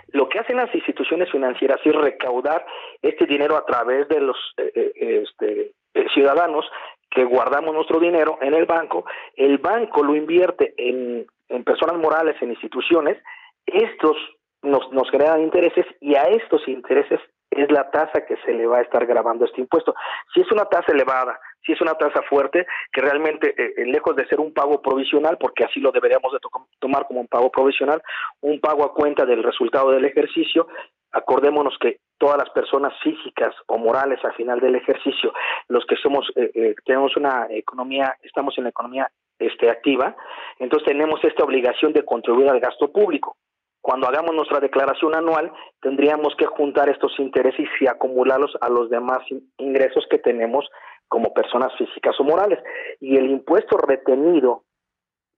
[0.07, 2.65] Lo que hacen las instituciones financieras es recaudar
[3.03, 6.65] este dinero a través de los eh, eh, este, eh, ciudadanos
[7.09, 11.25] que guardamos nuestro dinero en el banco, el banco lo invierte en,
[11.63, 13.17] personas morales, en instituciones,
[13.65, 14.15] estos
[14.61, 17.19] nos, nos generan intereses y a estos intereses
[17.51, 19.95] es la tasa que se le va a estar grabando este impuesto.
[20.33, 24.15] Si es una tasa elevada, si es una tasa fuerte, que realmente, eh, eh, lejos
[24.15, 27.49] de ser un pago provisional, porque así lo deberíamos de to- tomar como un pago
[27.49, 28.03] provisional,
[28.41, 30.67] un pago a cuenta del resultado del ejercicio,
[31.11, 35.33] acordémonos que todas las personas físicas o morales al final del ejercicio,
[35.67, 40.15] los que somos, eh, eh, tenemos una economía, estamos en la economía este, activa,
[40.59, 43.37] entonces tenemos esta obligación de contribuir al gasto público.
[43.81, 45.51] Cuando hagamos nuestra declaración anual,
[45.81, 50.69] tendríamos que juntar estos intereses y acumularlos a los demás in- ingresos que tenemos
[51.07, 52.59] como personas físicas o morales.
[52.99, 54.63] Y el impuesto retenido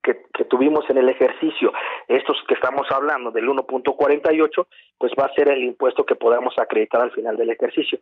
[0.02, 1.72] que, que tuvimos en el ejercicio,
[2.08, 4.66] estos que estamos hablando del 1.48,
[4.98, 7.98] pues va a ser el impuesto que podamos acreditar al final del ejercicio.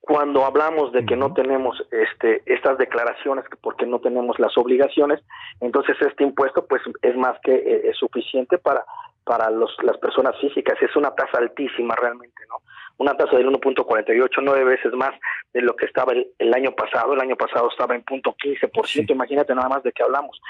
[0.00, 5.20] Cuando hablamos de que no tenemos este, estas declaraciones, que porque no tenemos las obligaciones,
[5.60, 8.84] entonces este impuesto pues es más que eh, es suficiente para
[9.24, 10.80] para los, las personas físicas.
[10.80, 12.56] Es una tasa altísima realmente, ¿no?
[12.98, 15.12] Una tasa del 1.48, nueve veces más
[15.52, 17.14] de lo que estaba el, el año pasado.
[17.14, 19.10] El año pasado estaba en punto 15%.
[19.10, 20.40] Imagínate nada más de qué hablamos.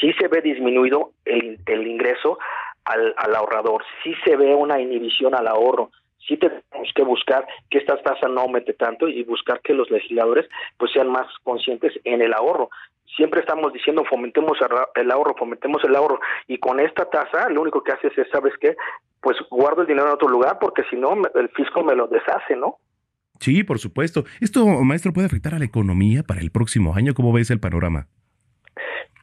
[0.00, 2.38] Sí se ve disminuido el, el ingreso
[2.84, 3.84] al, al ahorrador.
[4.02, 5.90] Sí se ve una inhibición al ahorro.
[6.26, 10.48] Sí tenemos que buscar que esta tasa no aumente tanto y buscar que los legisladores
[10.76, 12.70] pues sean más conscientes en el ahorro
[13.16, 14.58] siempre estamos diciendo fomentemos
[14.94, 18.54] el ahorro, fomentemos el ahorro y con esta tasa lo único que haces es, ¿sabes
[18.60, 18.76] qué?
[19.20, 22.56] Pues guardo el dinero en otro lugar porque si no el fisco me lo deshace,
[22.56, 22.78] ¿no?
[23.40, 24.24] Sí, por supuesto.
[24.40, 27.14] ¿Esto, maestro, puede afectar a la economía para el próximo año?
[27.14, 28.06] ¿Cómo ves el panorama?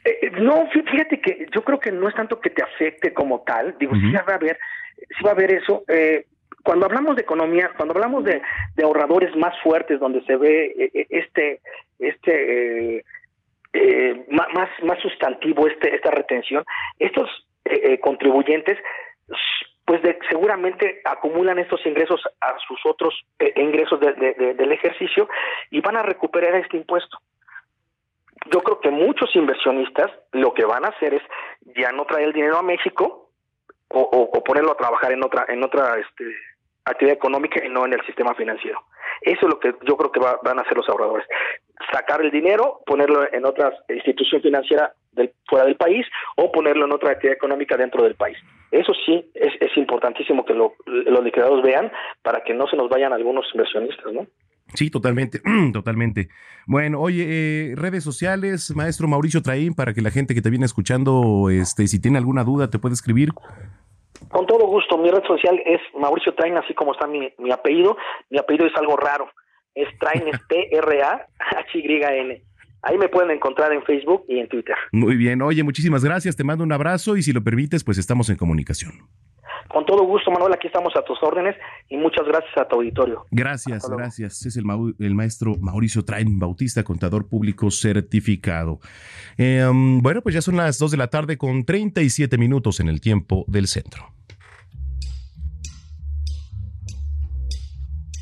[0.03, 3.75] Eh, no, fíjate que yo creo que no es tanto que te afecte como tal,
[3.79, 4.57] digo, sí va a haber,
[4.97, 5.83] sí va a haber eso.
[5.87, 6.25] Eh,
[6.63, 8.41] cuando hablamos de economía, cuando hablamos de,
[8.75, 11.61] de ahorradores más fuertes, donde se ve eh, este,
[11.99, 13.05] este,
[13.77, 16.63] eh, más, más, sustantivo este, esta retención,
[16.99, 17.29] estos
[17.65, 18.77] eh, contribuyentes
[19.85, 25.29] pues de, seguramente acumulan estos ingresos a sus otros eh, ingresos de, de, del ejercicio
[25.71, 27.17] y van a recuperar este impuesto.
[28.51, 31.21] Yo creo que muchos inversionistas lo que van a hacer es
[31.77, 33.31] ya no traer el dinero a México
[33.89, 36.25] o, o, o ponerlo a trabajar en otra en otra este,
[36.83, 38.83] actividad económica y no en el sistema financiero.
[39.21, 41.27] Eso es lo que yo creo que va, van a hacer los ahorradores.
[41.91, 46.91] Sacar el dinero, ponerlo en otra institución financiera del, fuera del país o ponerlo en
[46.91, 48.37] otra actividad económica dentro del país.
[48.71, 52.89] Eso sí es, es importantísimo que lo, los liquidados vean para que no se nos
[52.89, 54.27] vayan algunos inversionistas, ¿no?
[54.73, 55.41] Sí, totalmente,
[55.73, 56.29] totalmente.
[56.65, 57.23] Bueno, oye,
[57.71, 61.87] eh, redes sociales, maestro Mauricio Traín, para que la gente que te viene escuchando, este,
[61.87, 63.29] si tiene alguna duda, te puede escribir.
[64.29, 67.97] Con todo gusto, mi red social es Mauricio Train, así como está mi, mi apellido.
[68.29, 69.29] Mi apellido es algo raro,
[69.77, 72.41] es Train, es T-R-A-H-Y-N.
[72.81, 74.75] Ahí me pueden encontrar en Facebook y en Twitter.
[74.91, 78.29] Muy bien, oye, muchísimas gracias, te mando un abrazo y si lo permites, pues estamos
[78.29, 78.93] en comunicación.
[79.67, 81.55] Con todo gusto, Manuel, aquí estamos a tus órdenes
[81.89, 83.25] y muchas gracias a tu auditorio.
[83.31, 84.45] Gracias, gracias.
[84.45, 84.63] Es el,
[85.13, 88.79] maestro Mauricio Train Bautista, contador público certificado.
[89.37, 92.87] Eh, um, bueno, pues ya son las 2 de la tarde con 37 minutos en
[92.87, 94.16] el tiempo del centro.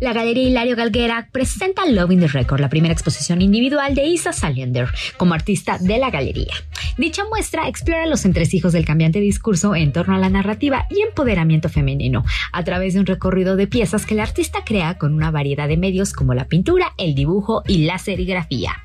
[0.00, 4.88] La Galería Hilario Galguera presenta Loving the Record, la primera exposición individual de Isa Saliender
[5.16, 6.52] como artista de la galería.
[6.98, 11.68] Dicha muestra explora los entresijos del cambiante discurso en torno a la narrativa y empoderamiento
[11.68, 15.68] femenino, a través de un recorrido de piezas que el artista crea con una variedad
[15.68, 18.82] de medios como la pintura, el dibujo y la serigrafía.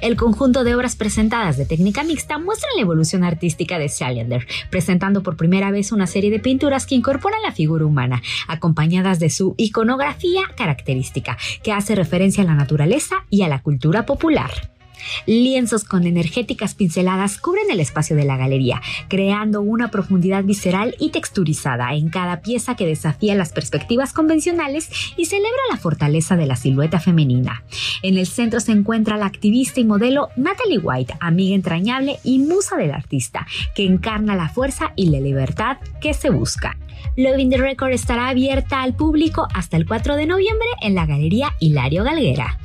[0.00, 5.22] El conjunto de obras presentadas de técnica mixta muestran la evolución artística de Saliender, presentando
[5.22, 9.54] por primera vez una serie de pinturas que incorporan la figura humana, acompañadas de su
[9.56, 14.77] iconografía característica, que hace referencia a la naturaleza y a la cultura popular.
[15.26, 21.10] Lienzos con energéticas pinceladas cubren el espacio de la galería, creando una profundidad visceral y
[21.10, 26.56] texturizada en cada pieza que desafía las perspectivas convencionales y celebra la fortaleza de la
[26.56, 27.62] silueta femenina.
[28.02, 32.76] En el centro se encuentra la activista y modelo Natalie White, amiga entrañable y musa
[32.76, 36.76] del artista, que encarna la fuerza y la libertad que se busca.
[37.16, 41.54] Loving the Record estará abierta al público hasta el 4 de noviembre en la Galería
[41.60, 42.58] Hilario Galguera.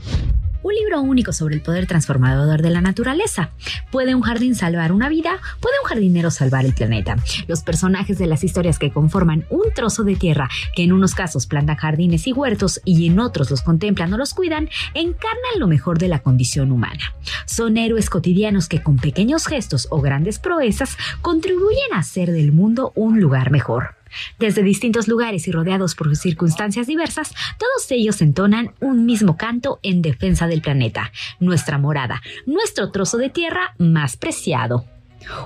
[0.63, 3.51] Un libro único sobre el poder transformador de la naturaleza.
[3.91, 5.39] ¿Puede un jardín salvar una vida?
[5.59, 7.17] ¿Puede un jardinero salvar el planeta?
[7.47, 11.45] Los personajes de las historias que conforman un trozo de tierra, que en unos casos
[11.45, 15.99] plantan jardines y huertos y en otros los contemplan o los cuidan, encarnan lo mejor
[15.99, 17.13] de la condición humana.
[17.45, 22.93] Son héroes cotidianos que con pequeños gestos o grandes proezas contribuyen a hacer del mundo
[22.95, 23.95] un lugar mejor.
[24.39, 30.01] Desde distintos lugares y rodeados por circunstancias diversas, todos ellos entonan un mismo canto en
[30.01, 34.85] defensa del planeta, nuestra morada, nuestro trozo de tierra más preciado.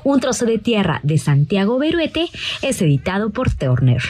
[0.04, 2.30] Un trozo de tierra de Santiago Beruete
[2.62, 4.02] es editado por Turner.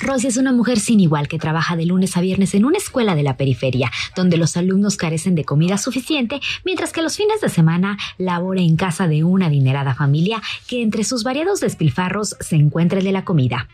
[0.00, 3.14] Rosy es una mujer sin igual que trabaja de lunes a viernes en una escuela
[3.14, 7.48] de la periferia, donde los alumnos carecen de comida suficiente, mientras que los fines de
[7.48, 12.98] semana labora en casa de una adinerada familia que entre sus variados despilfarros se encuentra
[12.98, 13.68] el de la comida.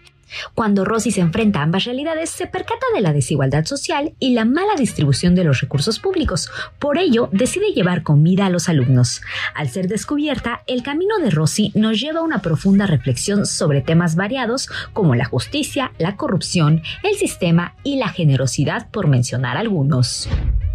[0.54, 4.44] Cuando Rosy se enfrenta a ambas realidades, se percata de la desigualdad social y la
[4.44, 6.50] mala distribución de los recursos públicos.
[6.78, 9.22] Por ello, decide llevar comida a los alumnos.
[9.54, 14.16] Al ser descubierta, el camino de Rosy nos lleva a una profunda reflexión sobre temas
[14.16, 20.28] variados como la justicia, la corrupción, el sistema y la generosidad, por mencionar algunos.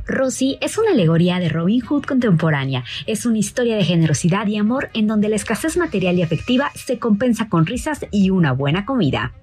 [0.09, 2.83] Rosy es una alegoría de Robin Hood contemporánea.
[3.05, 6.99] Es una historia de generosidad y amor en donde la escasez material y afectiva se
[6.99, 9.33] compensa con risas y una buena comida.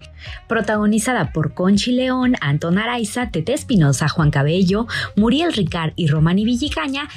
[0.48, 7.08] Protagonizada por Conchi León, Anton Araiza, Tete Espinosa, Juan Cabello, Muriel Ricard y Romani Villicaña,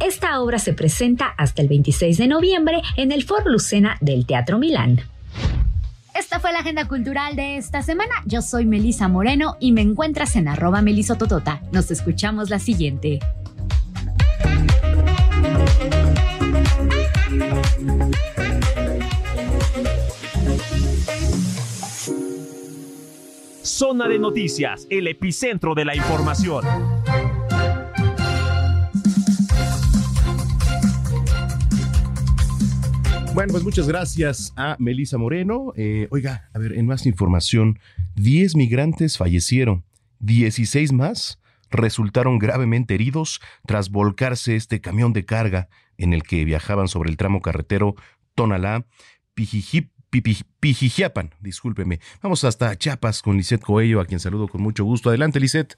[0.00, 4.58] esta obra se presenta hasta el 26 de noviembre en el Foro Lucena del Teatro
[4.58, 5.00] Milán.
[6.18, 8.14] Esta fue la agenda cultural de esta semana.
[8.24, 11.60] Yo soy Melisa Moreno y me encuentras en arroba melisototota.
[11.72, 13.18] Nos escuchamos la siguiente.
[23.62, 26.64] Zona de noticias, el epicentro de la información.
[33.36, 35.74] Bueno, pues muchas gracias a Melisa Moreno.
[35.76, 37.78] Eh, oiga, a ver, en más información,
[38.14, 39.84] 10 migrantes fallecieron,
[40.20, 41.38] 16 más
[41.70, 45.68] resultaron gravemente heridos tras volcarse este camión de carga
[45.98, 47.94] en el que viajaban sobre el tramo carretero
[48.34, 48.86] Tonalá,
[49.34, 52.00] Pijijip, Pijijiapan, discúlpeme.
[52.22, 55.10] Vamos hasta Chiapas con Lisette Coello, a quien saludo con mucho gusto.
[55.10, 55.76] Adelante, Lisette.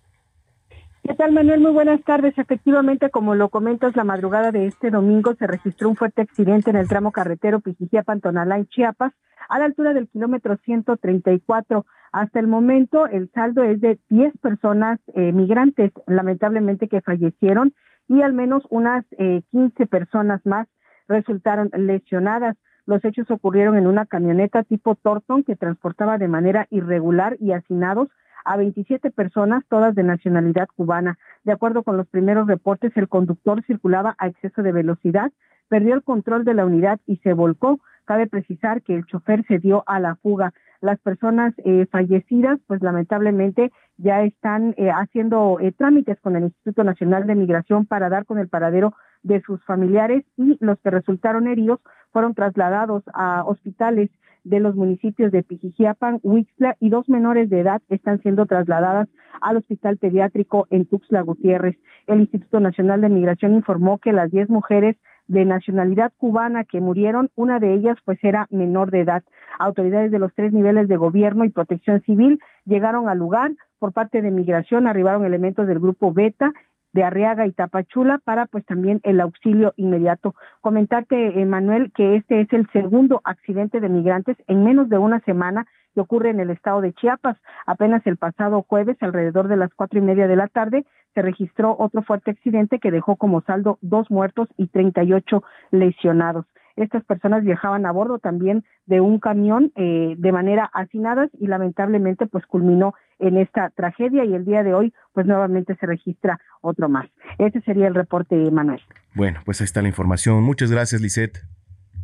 [1.09, 1.61] ¿Qué tal, Manuel?
[1.61, 2.37] Muy buenas tardes.
[2.37, 6.77] Efectivamente, como lo comentas, la madrugada de este domingo se registró un fuerte accidente en
[6.77, 9.15] el tramo carretero Pijijiapan-Tonalá en Chiapas,
[9.49, 11.87] a la altura del kilómetro 134.
[12.13, 17.73] Hasta el momento, el saldo es de 10 personas eh, migrantes, lamentablemente, que fallecieron
[18.07, 20.69] y al menos unas eh, 15 personas más
[21.09, 22.55] resultaron lesionadas.
[22.85, 28.09] Los hechos ocurrieron en una camioneta tipo Torton que transportaba de manera irregular y hacinados
[28.45, 31.19] a 27 personas, todas de nacionalidad cubana.
[31.45, 35.33] De acuerdo con los primeros reportes, el conductor circulaba a exceso de velocidad,
[35.69, 37.81] perdió el control de la unidad y se volcó.
[38.05, 40.53] Cabe precisar que el chofer se dio a la fuga.
[40.81, 46.85] Las personas eh, fallecidas, pues lamentablemente ya están eh, haciendo eh, trámites con el Instituto
[46.85, 51.49] Nacional de Migración para dar con el paradero de sus familiares y los que resultaron
[51.49, 51.81] heridos
[52.13, 54.11] fueron trasladados a hospitales
[54.49, 59.09] de los municipios de Pijijiapan, Huixla y dos menores de edad están siendo trasladadas
[59.41, 61.77] al hospital pediátrico en Tuxtla Gutiérrez.
[62.07, 64.97] El Instituto Nacional de Migración informó que las 10 mujeres
[65.27, 69.23] de nacionalidad cubana que murieron, una de ellas pues era menor de edad.
[69.59, 73.53] Autoridades de los tres niveles de gobierno y protección civil llegaron al lugar.
[73.79, 76.53] Por parte de migración arribaron elementos del grupo Beta
[76.93, 80.35] de Arriaga y Tapachula para pues también el auxilio inmediato.
[80.61, 85.21] Comentarte, eh, Manuel, que este es el segundo accidente de migrantes en menos de una
[85.21, 87.37] semana que ocurre en el estado de Chiapas.
[87.67, 90.85] Apenas el pasado jueves, alrededor de las cuatro y media de la tarde,
[91.15, 96.47] se registró otro fuerte accidente que dejó como saldo dos muertos y 38 lesionados.
[96.77, 102.27] Estas personas viajaban a bordo también de un camión eh, de manera hacinadas y lamentablemente
[102.27, 106.89] pues culminó en esta tragedia y el día de hoy pues nuevamente se registra otro
[106.89, 107.07] más.
[107.39, 108.81] Ese sería el reporte, Manuel.
[109.15, 110.43] Bueno, pues ahí está la información.
[110.43, 111.39] Muchas gracias, Lisette.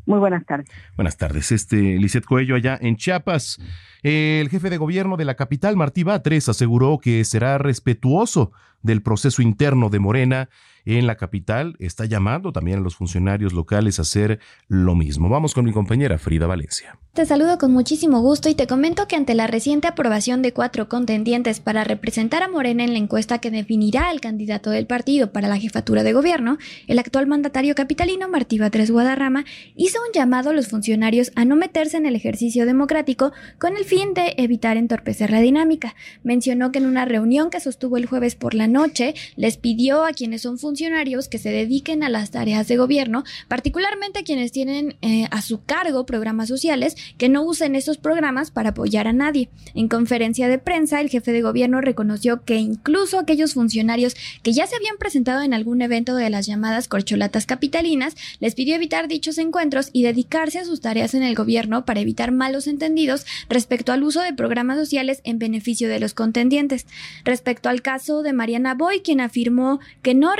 [0.06, 0.68] Muy buenas tardes.
[0.96, 1.50] Buenas tardes.
[1.50, 3.58] Este, Lisette Coello allá en Chiapas.
[4.02, 8.52] El jefe de gobierno de la capital, Martí Batres, aseguró que será respetuoso
[8.82, 10.48] del proceso interno de Morena
[10.84, 15.28] en la capital está llamando también a los funcionarios locales a hacer lo mismo.
[15.28, 16.98] Vamos con mi compañera Frida Valencia.
[17.14, 20.88] Te saludo con muchísimo gusto y te comento que ante la reciente aprobación de cuatro
[20.88, 25.46] contendientes para representar a Morena en la encuesta que definirá al candidato del partido para
[25.46, 26.58] la jefatura de gobierno,
[26.88, 29.44] el actual mandatario capitalino Martí Batres Guadarrama
[29.76, 33.84] hizo un llamado a los funcionarios a no meterse en el ejercicio democrático con el
[33.84, 35.94] fin de evitar entorpecer la dinámica.
[36.24, 40.12] Mencionó que en una reunión que sostuvo el jueves por la noche les pidió a
[40.12, 45.26] quienes son funcionarios que se dediquen a las tareas de gobierno, particularmente quienes tienen eh,
[45.30, 49.48] a su cargo programas sociales, que no usen esos programas para apoyar a nadie.
[49.74, 54.66] En conferencia de prensa, el jefe de gobierno reconoció que incluso aquellos funcionarios que ya
[54.66, 59.38] se habían presentado en algún evento de las llamadas corcholatas capitalinas, les pidió evitar dichos
[59.38, 64.02] encuentros y dedicarse a sus tareas en el gobierno para evitar malos entendidos respecto al
[64.02, 66.86] uso de programas sociales en beneficio de los contendientes.
[67.24, 70.30] Respecto al caso de Mariana Boy, quien afirmó que no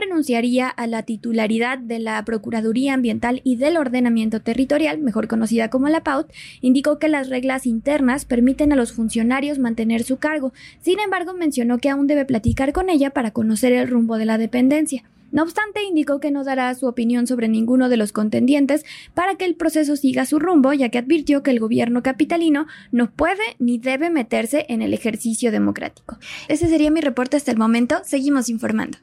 [0.77, 6.03] a la titularidad de la Procuraduría Ambiental y del Ordenamiento Territorial, mejor conocida como la
[6.03, 6.31] PAUT,
[6.63, 10.55] indicó que las reglas internas permiten a los funcionarios mantener su cargo.
[10.81, 14.39] Sin embargo, mencionó que aún debe platicar con ella para conocer el rumbo de la
[14.39, 15.05] dependencia.
[15.31, 19.45] No obstante, indicó que no dará su opinión sobre ninguno de los contendientes para que
[19.45, 23.79] el proceso siga su rumbo, ya que advirtió que el gobierno capitalino no puede ni
[23.79, 26.19] debe meterse en el ejercicio democrático.
[26.49, 28.01] Ese sería mi reporte hasta el momento.
[28.05, 28.99] Seguimos informando.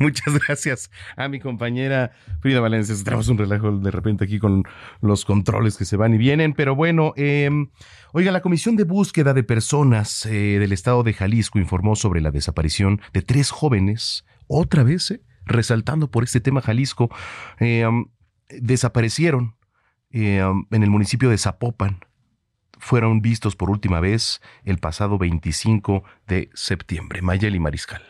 [0.00, 2.94] Muchas gracias a mi compañera Frida Valencia.
[3.04, 4.64] Tenemos un relajo de repente aquí con
[5.02, 7.50] los controles que se van y vienen, pero bueno, eh,
[8.14, 12.30] oiga, la Comisión de Búsqueda de Personas eh, del Estado de Jalisco informó sobre la
[12.30, 17.10] desaparición de tres jóvenes, otra vez, eh, resaltando por este tema Jalisco,
[17.60, 18.06] um,
[18.48, 19.56] desaparecieron
[20.14, 22.00] um, en el municipio de Zapopan.
[22.78, 27.20] Fueron vistos por última vez el pasado 25 de septiembre.
[27.20, 28.02] Mayeli Mariscal.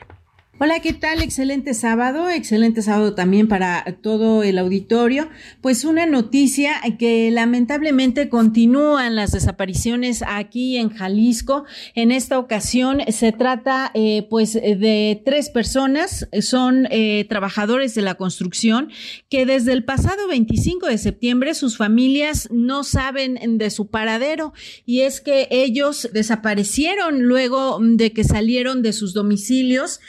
[0.62, 1.22] Hola, ¿qué tal?
[1.22, 5.30] Excelente sábado, excelente sábado también para todo el auditorio.
[5.62, 11.64] Pues una noticia que lamentablemente continúan las desapariciones aquí en Jalisco.
[11.94, 18.16] En esta ocasión se trata eh, pues de tres personas, son eh, trabajadores de la
[18.16, 18.90] construcción
[19.30, 24.52] que desde el pasado 25 de septiembre sus familias no saben de su paradero
[24.84, 30.00] y es que ellos desaparecieron luego de que salieron de sus domicilios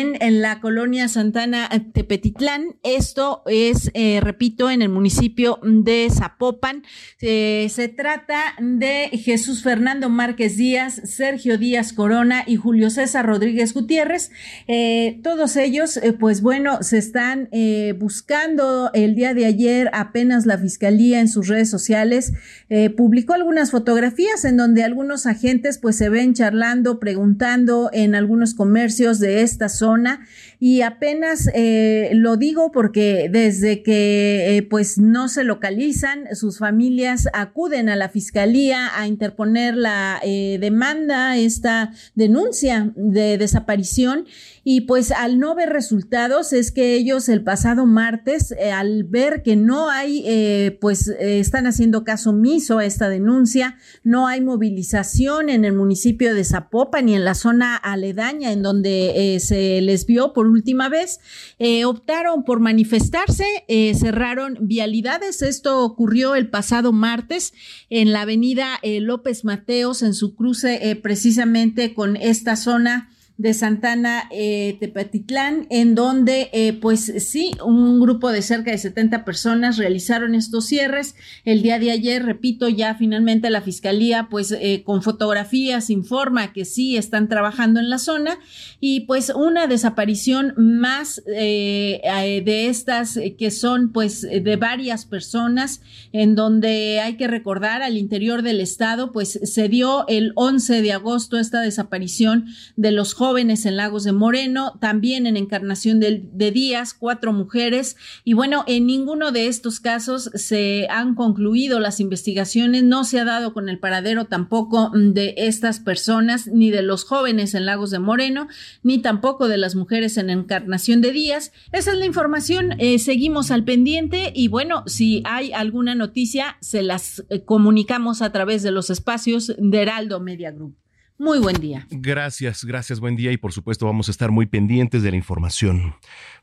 [0.00, 2.76] en, la colonia Santana Tepetitlán.
[2.82, 6.82] Esto es, eh, repito, en el municipio de Zapopan.
[7.20, 13.74] Eh, se trata de Jesús Fernando Márquez Díaz, Sergio Díaz Corona y Julio César Rodríguez
[13.74, 14.30] Gutiérrez.
[14.66, 20.46] Eh, todos ellos, eh, pues bueno, se están eh, buscando el día de ayer apenas
[20.46, 22.32] la fiscalía en sus redes sociales
[22.70, 28.54] eh, publicó algunas fotografías en donde algunos agentes pues se ven charlando, preguntando en algunos
[28.54, 30.12] comercios de esta zona
[30.60, 37.28] y apenas eh, lo digo porque desde que eh, pues no se localizan, sus familias
[37.32, 44.26] acuden a la fiscalía a interponer la eh, demanda, esta denuncia de desaparición
[44.64, 49.42] y pues al no ver resultados es que ellos el pasado martes, eh, al ver
[49.42, 55.48] que no hay, eh, pues están haciendo caso omiso a esta denuncia, no hay movilización
[55.50, 60.32] en el municipio de Zapopan ni en la zona aledaña en donde se les vio
[60.32, 61.20] por última vez,
[61.58, 65.42] eh, optaron por manifestarse, eh, cerraron vialidades.
[65.42, 67.52] Esto ocurrió el pasado martes
[67.90, 73.54] en la avenida eh, López Mateos, en su cruce eh, precisamente con esta zona de
[73.54, 79.76] Santana eh, Tepatitlán, en donde eh, pues sí, un grupo de cerca de 70 personas
[79.76, 81.14] realizaron estos cierres.
[81.44, 86.64] El día de ayer, repito, ya finalmente la fiscalía pues eh, con fotografías informa que
[86.64, 88.38] sí están trabajando en la zona
[88.80, 95.80] y pues una desaparición más eh, de estas que son pues de varias personas
[96.12, 100.92] en donde hay que recordar al interior del estado pues se dio el 11 de
[100.92, 106.50] agosto esta desaparición de los jóvenes en Lagos de Moreno, también en Encarnación de, de
[106.50, 107.96] Díaz, cuatro mujeres.
[108.24, 113.24] Y bueno, en ninguno de estos casos se han concluido las investigaciones, no se ha
[113.24, 117.98] dado con el paradero tampoco de estas personas, ni de los jóvenes en Lagos de
[117.98, 118.48] Moreno,
[118.82, 121.52] ni tampoco de las mujeres en Encarnación de Díaz.
[121.72, 126.82] Esa es la información, eh, seguimos al pendiente y bueno, si hay alguna noticia, se
[126.82, 130.76] las eh, comunicamos a través de los espacios de Heraldo Media Group.
[131.18, 131.84] Muy buen día.
[131.90, 135.96] Gracias, gracias, buen día y por supuesto vamos a estar muy pendientes de la información.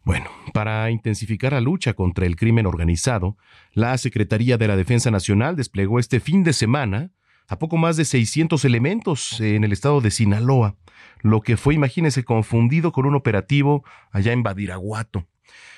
[0.03, 3.37] Bueno, para intensificar la lucha contra el crimen organizado,
[3.71, 7.11] la Secretaría de la Defensa Nacional desplegó este fin de semana
[7.47, 10.75] a poco más de 600 elementos en el estado de Sinaloa,
[11.21, 15.25] lo que fue, imagínense, confundido con un operativo allá en Badiraguato.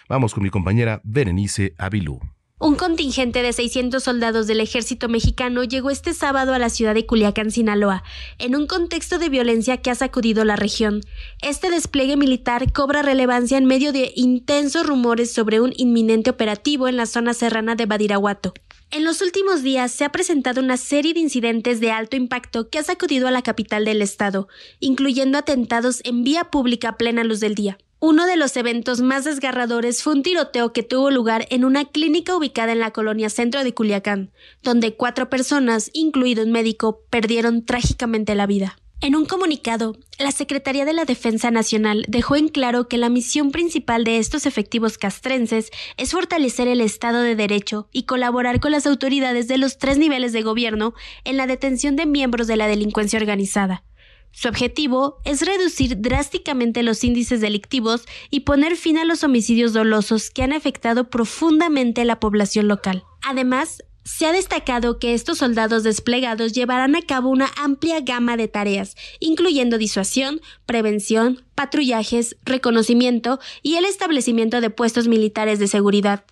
[0.09, 2.19] Vamos con mi compañera Berenice Avilú.
[2.60, 7.05] Un contingente de 600 soldados del ejército mexicano llegó este sábado a la ciudad de
[7.05, 8.03] Culiacán, Sinaloa,
[8.39, 11.01] en un contexto de violencia que ha sacudido la región.
[11.43, 16.97] Este despliegue militar cobra relevancia en medio de intensos rumores sobre un inminente operativo en
[16.97, 18.55] la zona serrana de Badiraguato.
[18.89, 22.80] En los últimos días se ha presentado una serie de incidentes de alto impacto que
[22.80, 24.47] ha sacudido a la capital del estado,
[24.80, 27.78] incluyendo atentados en vía pública a plena luz del día.
[27.99, 32.35] Uno de los eventos más desgarradores fue un tiroteo que tuvo lugar en una clínica
[32.35, 34.31] ubicada en la colonia centro de Culiacán,
[34.61, 38.77] donde cuatro personas, incluido un médico, perdieron trágicamente la vida.
[39.01, 43.51] En un comunicado, la Secretaría de la Defensa Nacional dejó en claro que la misión
[43.51, 48.85] principal de estos efectivos castrenses es fortalecer el Estado de Derecho y colaborar con las
[48.85, 50.93] autoridades de los tres niveles de gobierno
[51.25, 53.83] en la detención de miembros de la delincuencia organizada.
[54.32, 60.30] Su objetivo es reducir drásticamente los índices delictivos y poner fin a los homicidios dolosos
[60.30, 63.03] que han afectado profundamente a la población local.
[63.23, 68.47] Además, se ha destacado que estos soldados desplegados llevarán a cabo una amplia gama de
[68.47, 76.24] tareas, incluyendo disuasión, prevención, patrullajes, reconocimiento y el establecimiento de puestos militares de seguridad.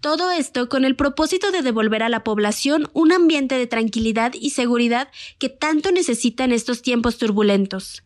[0.00, 4.50] Todo esto con el propósito de devolver a la población un ambiente de tranquilidad y
[4.50, 5.08] seguridad
[5.38, 8.04] que tanto necesita en estos tiempos turbulentos.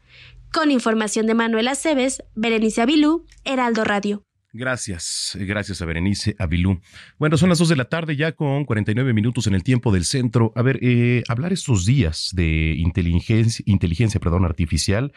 [0.54, 4.27] Con información de Manuel Aceves, Berenice Avilú, Heraldo Radio.
[4.52, 6.80] Gracias, gracias a Berenice Avilú.
[7.18, 10.06] Bueno, son las 2 de la tarde ya con 49 minutos en el tiempo del
[10.06, 10.52] centro.
[10.56, 15.12] A ver, eh, hablar estos días de inteligencia, inteligencia perdón, artificial,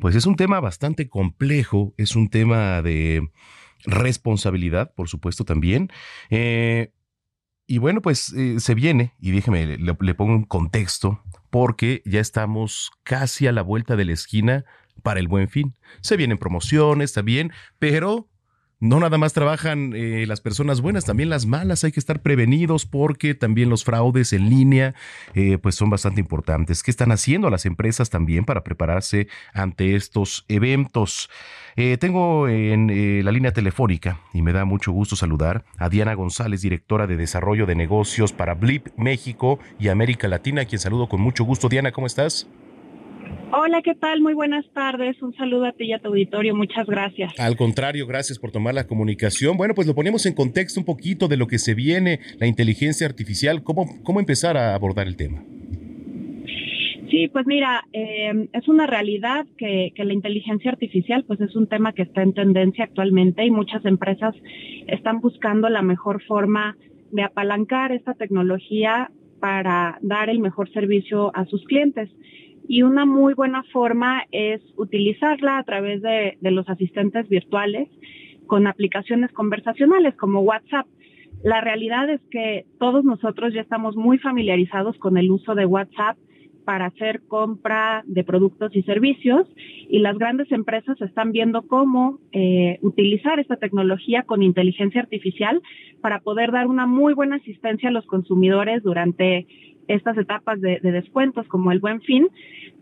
[0.00, 3.30] pues es un tema bastante complejo, es un tema de
[3.84, 5.88] responsabilidad, por supuesto, también.
[6.30, 6.92] Eh,
[7.68, 12.18] y bueno, pues eh, se viene, y déjeme, le, le pongo un contexto, porque ya
[12.18, 14.64] estamos casi a la vuelta de la esquina
[15.04, 15.76] para el buen fin.
[16.00, 18.28] Se vienen promociones también, pero
[18.82, 21.84] no nada más trabajan eh, las personas buenas, también las malas.
[21.84, 24.96] Hay que estar prevenidos porque también los fraudes en línea
[25.34, 26.82] eh, pues son bastante importantes.
[26.82, 31.30] ¿Qué están haciendo las empresas también para prepararse ante estos eventos?
[31.76, 36.60] Eh, tengo en la línea telefónica y me da mucho gusto saludar a Diana González,
[36.60, 41.44] directora de Desarrollo de Negocios para Blip México y América Latina, quien saludo con mucho
[41.44, 41.68] gusto.
[41.68, 42.48] Diana, ¿cómo estás?
[43.54, 44.22] Hola, ¿qué tal?
[44.22, 45.20] Muy buenas tardes.
[45.22, 46.54] Un saludo a ti y a tu auditorio.
[46.54, 47.38] Muchas gracias.
[47.38, 49.58] Al contrario, gracias por tomar la comunicación.
[49.58, 53.06] Bueno, pues lo ponemos en contexto un poquito de lo que se viene, la inteligencia
[53.06, 55.44] artificial, cómo, cómo empezar a abordar el tema.
[57.10, 61.66] Sí, pues mira, eh, es una realidad que, que la inteligencia artificial pues es un
[61.66, 64.34] tema que está en tendencia actualmente y muchas empresas
[64.86, 66.78] están buscando la mejor forma
[67.10, 69.10] de apalancar esta tecnología
[69.40, 72.08] para dar el mejor servicio a sus clientes.
[72.68, 77.88] Y una muy buena forma es utilizarla a través de, los asistentes virtuales
[78.46, 80.86] con aplicaciones conversacionales como WhatsApp.
[81.42, 86.16] La realidad es que todos nosotros ya estamos muy familiarizados con el uso de WhatsApp
[86.64, 89.46] para hacer compra de productos y servicios
[89.88, 95.60] y las grandes empresas están viendo cómo eh, utilizar esta tecnología con inteligencia artificial
[96.00, 99.46] para poder dar una muy buena asistencia a los consumidores durante
[99.94, 102.28] estas etapas de, de descuentos como el buen fin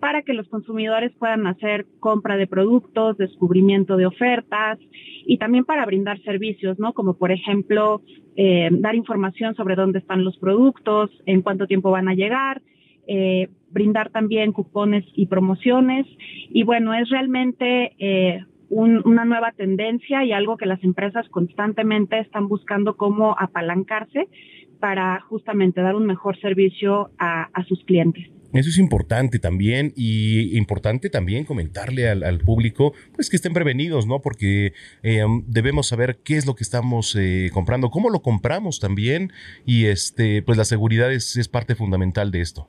[0.01, 4.79] para que los consumidores puedan hacer compra de productos, descubrimiento de ofertas
[5.27, 6.95] y también para brindar servicios, ¿no?
[6.95, 8.01] Como por ejemplo,
[8.37, 12.63] eh, dar información sobre dónde están los productos, en cuánto tiempo van a llegar,
[13.07, 16.07] eh, brindar también cupones y promociones.
[16.49, 22.19] Y bueno, es realmente eh, un, una nueva tendencia y algo que las empresas constantemente
[22.19, 24.29] están buscando cómo apalancarse
[24.81, 28.25] para justamente dar un mejor servicio a, a sus clientes.
[28.53, 34.09] Eso es importante también y importante también comentarle al, al público pues que estén prevenidos,
[34.09, 34.21] ¿no?
[34.21, 34.73] Porque
[35.05, 39.31] eh, debemos saber qué es lo que estamos eh, comprando, cómo lo compramos también
[39.65, 42.69] y este pues la seguridad es, es parte fundamental de esto.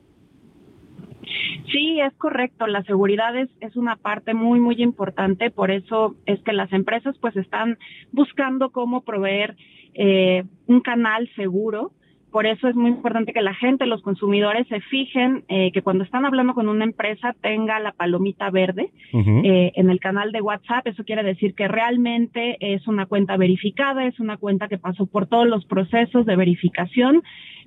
[1.72, 2.66] Sí, es correcto.
[2.66, 5.50] La seguridad es, es una parte muy, muy importante.
[5.50, 7.78] Por eso es que las empresas pues están
[8.12, 9.56] buscando cómo proveer
[9.94, 11.92] eh, un canal seguro.
[12.32, 16.02] Por eso es muy importante que la gente, los consumidores, se fijen eh, que cuando
[16.02, 20.86] están hablando con una empresa tenga la palomita verde eh, en el canal de WhatsApp.
[20.86, 25.26] Eso quiere decir que realmente es una cuenta verificada, es una cuenta que pasó por
[25.26, 27.22] todos los procesos de verificación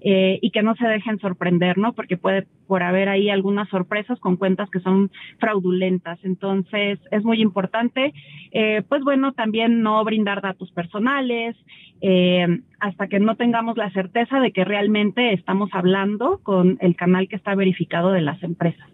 [0.08, 1.94] eh, y que no se dejen sorprender, ¿no?
[1.94, 6.20] Porque puede por haber ahí algunas sorpresas con cuentas que son fraudulentas.
[6.24, 8.14] Entonces, es muy importante,
[8.52, 11.56] eh, pues bueno, también no brindar datos personales
[12.02, 12.46] eh,
[12.80, 17.36] hasta que no tengamos la certeza de que realmente estamos hablando con el canal que
[17.36, 18.88] está verificado de las empresas.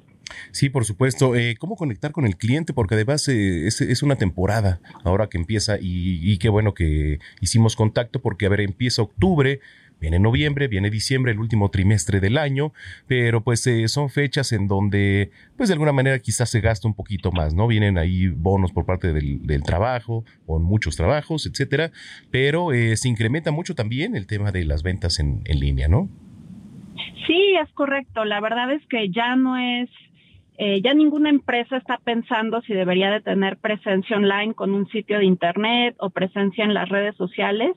[0.52, 1.36] Sí, por supuesto.
[1.36, 2.74] Eh, ¿Cómo conectar con el cliente?
[2.74, 8.22] Porque además eh, es, una temporada ahora que empieza y, qué bueno que hicimos contacto
[8.22, 9.60] porque, a ver, empieza octubre,
[10.02, 12.74] viene noviembre, viene diciembre, el último trimestre del año,
[13.08, 16.96] pero pues eh, son fechas en donde, pues de alguna manera quizás se gasta un
[16.96, 17.68] poquito más, ¿no?
[17.68, 21.92] Vienen ahí bonos por parte del, del trabajo o muchos trabajos, etcétera,
[22.32, 26.10] pero eh, se incrementa mucho también el tema de las ventas en, en línea, ¿no?
[27.28, 28.26] Sí, es correcto.
[28.26, 29.90] La verdad es que ya no es
[30.64, 35.18] eh, ya ninguna empresa está pensando si debería de tener presencia online con un sitio
[35.18, 37.76] de internet o presencia en las redes sociales.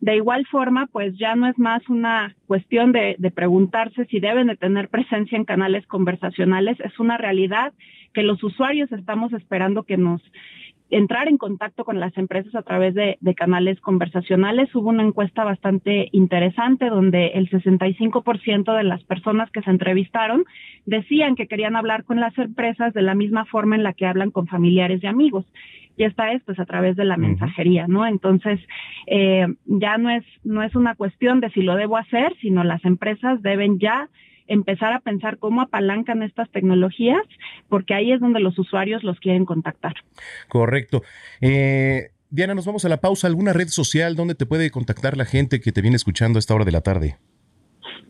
[0.00, 4.56] De igual forma, pues ya no es más una cuestión de, preguntarse si deben de
[4.56, 7.72] tener presencia en canales conversacionales, es una realidad
[8.12, 10.20] que los usuarios estamos esperando que nos
[10.90, 14.72] entrar en contacto con las empresas a través de, de, canales conversacionales.
[14.74, 20.44] Hubo una encuesta bastante interesante donde el 65% de las personas que se entrevistaron
[20.84, 24.30] decían que querían hablar con las empresas de la misma forma en la que hablan
[24.30, 25.46] con familiares y amigos.
[25.96, 28.06] Y esta es pues a través de la mensajería, ¿no?
[28.06, 28.60] Entonces,
[29.06, 32.84] eh, ya no es, no es una cuestión de si lo debo hacer, sino las
[32.84, 34.08] empresas deben ya
[34.46, 37.22] empezar a pensar cómo apalancan estas tecnologías,
[37.68, 39.94] porque ahí es donde los usuarios los quieren contactar.
[40.48, 41.02] Correcto.
[41.40, 43.26] Eh, Diana, nos vamos a la pausa.
[43.26, 46.54] ¿Alguna red social donde te puede contactar la gente que te viene escuchando a esta
[46.54, 47.16] hora de la tarde?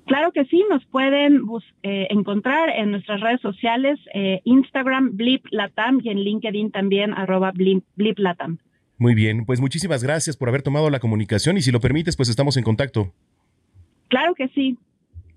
[0.06, 1.42] Claro que sí, nos pueden
[1.82, 7.52] eh, encontrar en nuestras redes sociales, eh, Instagram, Blip Latam y en LinkedIn también, arroba
[7.52, 8.58] Blip, Blip Latam.
[8.98, 12.28] Muy bien, pues muchísimas gracias por haber tomado la comunicación y si lo permites, pues
[12.28, 13.12] estamos en contacto.
[14.08, 14.78] Claro que sí.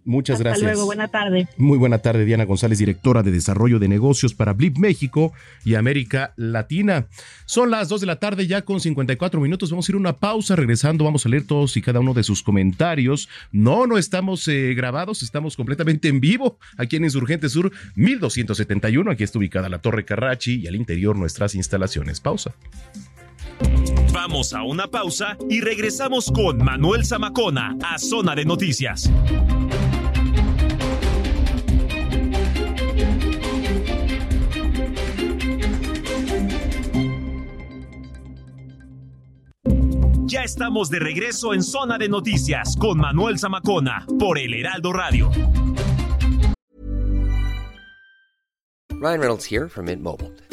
[0.07, 0.71] Muchas Hasta gracias.
[0.71, 1.49] luego, buena tarde.
[1.57, 5.33] Muy buena tarde, Diana González, directora de Desarrollo de Negocios para Blip México
[5.65, 7.07] y América Latina.
[7.45, 9.69] Son las 2 de la tarde ya con 54 minutos.
[9.69, 10.55] Vamos a ir a una pausa.
[10.55, 13.27] Regresando, vamos a leer todos y cada uno de sus comentarios.
[13.51, 19.11] No, no estamos eh, grabados, estamos completamente en vivo aquí en Insurgente Sur 1271.
[19.11, 22.21] Aquí está ubicada la Torre Carrachi y al interior nuestras instalaciones.
[22.21, 22.55] Pausa.
[24.13, 29.11] Vamos a una pausa y regresamos con Manuel Zamacona a Zona de Noticias.
[40.27, 45.31] Ya estamos de regreso en Zona de Noticias con Manuel Zamacona por El Heraldo Radio.
[48.89, 50.33] Ryan Reynolds here from Mint Mobile.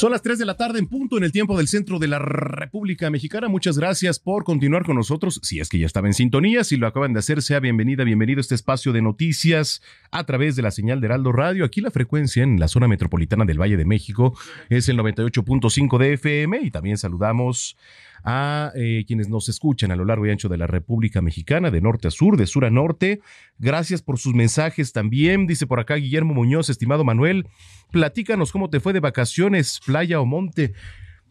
[0.00, 2.18] Son las 3 de la tarde en punto en el tiempo del centro de la
[2.18, 3.48] República Mexicana.
[3.48, 5.38] Muchas gracias por continuar con nosotros.
[5.42, 8.38] Si es que ya estaba en sintonía, si lo acaban de hacer, sea bienvenida, bienvenido
[8.38, 11.66] a este espacio de noticias a través de la señal de Heraldo Radio.
[11.66, 14.34] Aquí la frecuencia en la zona metropolitana del Valle de México
[14.70, 17.76] es el 98.5 de FM y también saludamos
[18.24, 21.80] a eh, quienes nos escuchan a lo largo y ancho de la República Mexicana, de
[21.80, 23.20] norte a sur, de sur a norte.
[23.58, 25.46] Gracias por sus mensajes también.
[25.46, 27.46] Dice por acá Guillermo Muñoz, estimado Manuel,
[27.90, 30.72] platícanos cómo te fue de vacaciones, playa o monte.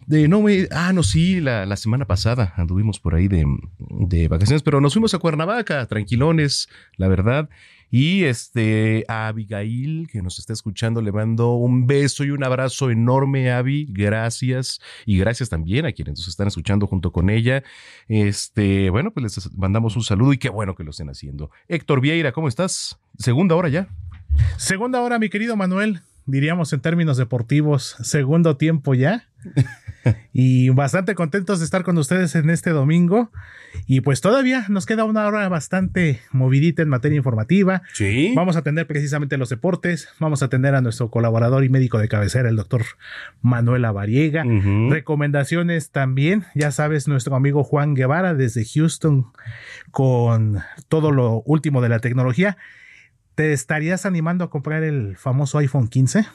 [0.07, 3.45] De, no, me, ah, no, sí, la, la, semana pasada anduvimos por ahí de,
[3.89, 6.67] de vacaciones, pero nos fuimos a Cuernavaca, tranquilones,
[6.97, 7.49] la verdad.
[7.91, 12.91] Y este, a Abigail, que nos está escuchando, le mando un beso y un abrazo
[12.91, 13.87] enorme, Abby.
[13.89, 14.79] Gracias.
[15.05, 17.63] Y gracias también a quienes nos están escuchando junto con ella.
[18.07, 21.51] Este, bueno, pues les mandamos un saludo y qué bueno que lo estén haciendo.
[21.67, 22.99] Héctor Vieira, ¿cómo estás?
[23.17, 23.87] Segunda hora ya.
[24.57, 26.01] Segunda hora, mi querido Manuel.
[26.25, 29.27] Diríamos en términos deportivos, segundo tiempo ya.
[30.33, 33.31] y bastante contentos de estar con ustedes en este domingo.
[33.85, 37.83] Y pues todavía nos queda una hora bastante movidita en materia informativa.
[37.93, 38.33] Sí.
[38.35, 40.09] Vamos a tener precisamente los deportes.
[40.19, 42.85] Vamos a tener a nuestro colaborador y médico de cabecera, el doctor
[43.41, 44.43] Manuel Avariega.
[44.89, 49.27] Recomendaciones también, ya sabes, nuestro amigo Juan Guevara desde Houston
[49.91, 52.57] con todo lo último de la tecnología.
[53.35, 56.25] ¿Te estarías animando a comprar el famoso iPhone 15?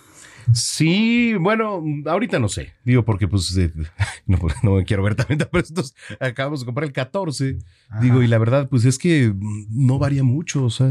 [0.52, 2.72] Sí, bueno, ahorita no sé.
[2.84, 3.72] Digo, porque pues eh,
[4.26, 7.58] no, no me quiero ver también, pero estos acabamos de comprar el 14.
[8.00, 10.64] Digo, y la verdad, pues es que mm, no varía mucho.
[10.64, 10.88] O sea,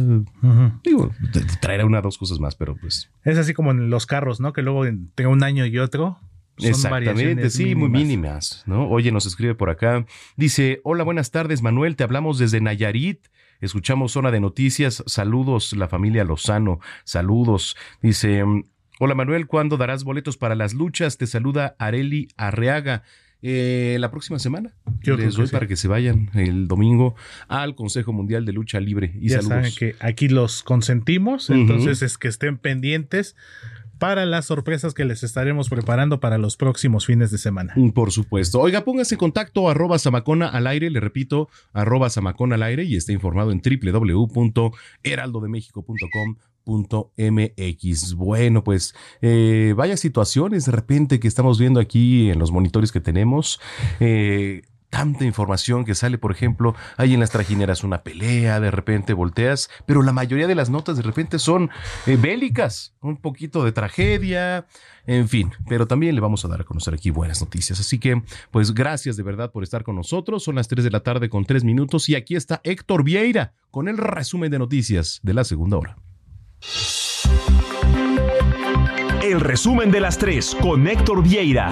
[0.83, 1.11] digo,
[1.61, 3.09] traerá una o dos cosas más, pero pues.
[3.23, 4.53] Es así como en los carros, ¿no?
[4.53, 6.19] Que luego entre un año y otro
[6.57, 8.01] son Exactamente, sí, muy mínimas.
[8.01, 8.87] mínimas, ¿no?
[8.87, 10.05] Oye, nos escribe por acá.
[10.37, 13.25] Dice, hola, buenas tardes, Manuel, te hablamos desde Nayarit.
[13.59, 15.03] Escuchamos Zona de Noticias.
[15.07, 16.79] Saludos, la familia Lozano.
[17.05, 17.75] Saludos.
[18.01, 18.65] Dice, mm,
[19.03, 21.17] hola, Manuel, ¿cuándo darás boletos para las luchas?
[21.17, 23.03] Te saluda Areli Arreaga.
[23.45, 25.51] Eh, la próxima semana Yo les que doy sí.
[25.51, 27.13] para que se vayan el domingo
[27.49, 29.49] al Consejo Mundial de Lucha Libre y ya saludos.
[29.49, 33.35] saben que aquí los consentimos, entonces es que estén pendientes
[33.99, 37.73] para las sorpresas que les estaremos preparando para los próximos fines de semana.
[37.75, 38.61] Mm, Por supuesto.
[38.61, 42.95] Oiga, póngase en contacto arroba samacona al aire, le repito, arroba samacona al aire y
[42.95, 43.61] esté informado en
[46.65, 48.13] www.heraldodemexico.com.mx.
[48.15, 53.01] Bueno, pues eh, vaya situaciones de repente que estamos viendo aquí en los monitores que
[53.01, 53.59] tenemos.
[53.99, 59.13] Eh, tanta información que sale, por ejemplo, hay en las trajineras una pelea, de repente
[59.13, 61.71] volteas, pero la mayoría de las notas de repente son
[62.05, 64.67] eh, bélicas, un poquito de tragedia,
[65.07, 67.79] en fin, pero también le vamos a dar a conocer aquí buenas noticias.
[67.79, 70.43] Así que, pues gracias de verdad por estar con nosotros.
[70.43, 73.87] Son las 3 de la tarde con 3 minutos y aquí está Héctor Vieira con
[73.87, 76.02] el resumen de noticias de la segunda hora.
[79.21, 81.69] El resumen de las 3 con Héctor Vieira.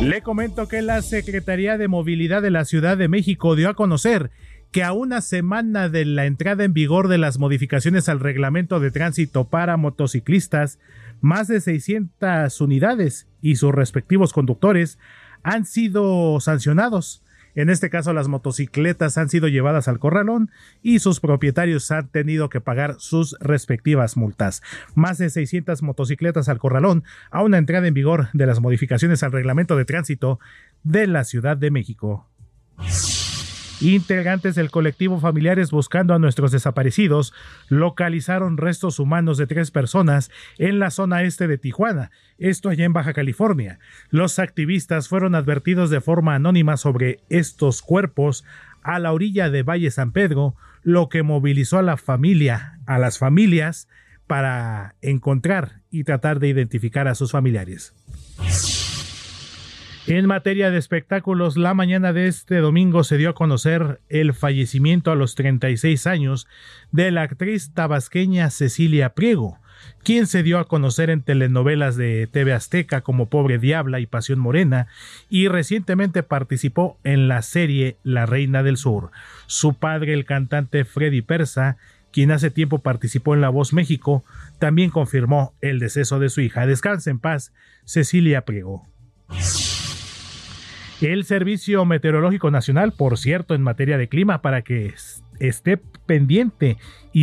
[0.00, 4.30] Le comento que la Secretaría de Movilidad de la Ciudad de México dio a conocer
[4.72, 8.90] que a una semana de la entrada en vigor de las modificaciones al reglamento de
[8.90, 10.78] tránsito para motociclistas,
[11.22, 14.98] más de 600 unidades y sus respectivos conductores
[15.42, 17.22] han sido sancionados.
[17.54, 20.50] En este caso, las motocicletas han sido llevadas al corralón
[20.82, 24.62] y sus propietarios han tenido que pagar sus respectivas multas.
[24.94, 29.32] Más de 600 motocicletas al corralón a una entrada en vigor de las modificaciones al
[29.32, 30.40] reglamento de tránsito
[30.82, 32.26] de la Ciudad de México.
[33.82, 37.34] Integrantes del colectivo Familiares Buscando a Nuestros Desaparecidos
[37.68, 42.92] localizaron restos humanos de tres personas en la zona este de Tijuana, esto allá en
[42.92, 43.80] Baja California.
[44.08, 48.44] Los activistas fueron advertidos de forma anónima sobre estos cuerpos
[48.84, 50.54] a la orilla de Valle San Pedro,
[50.84, 53.88] lo que movilizó a la familia, a las familias,
[54.28, 57.94] para encontrar y tratar de identificar a sus familiares.
[60.08, 65.12] En materia de espectáculos, la mañana de este domingo se dio a conocer el fallecimiento
[65.12, 66.48] a los 36 años
[66.90, 69.60] de la actriz tabasqueña Cecilia Priego,
[70.02, 74.40] quien se dio a conocer en telenovelas de TV Azteca como Pobre Diabla y Pasión
[74.40, 74.88] Morena,
[75.30, 79.12] y recientemente participó en la serie La Reina del Sur.
[79.46, 81.76] Su padre, el cantante Freddy Persa,
[82.10, 84.24] quien hace tiempo participó en La Voz México,
[84.58, 86.66] también confirmó el deceso de su hija.
[86.66, 87.52] Descanse en paz,
[87.84, 88.84] Cecilia Priego.
[91.02, 96.76] El Servicio Meteorológico Nacional, por cierto, en materia de clima, para que es- esté pendiente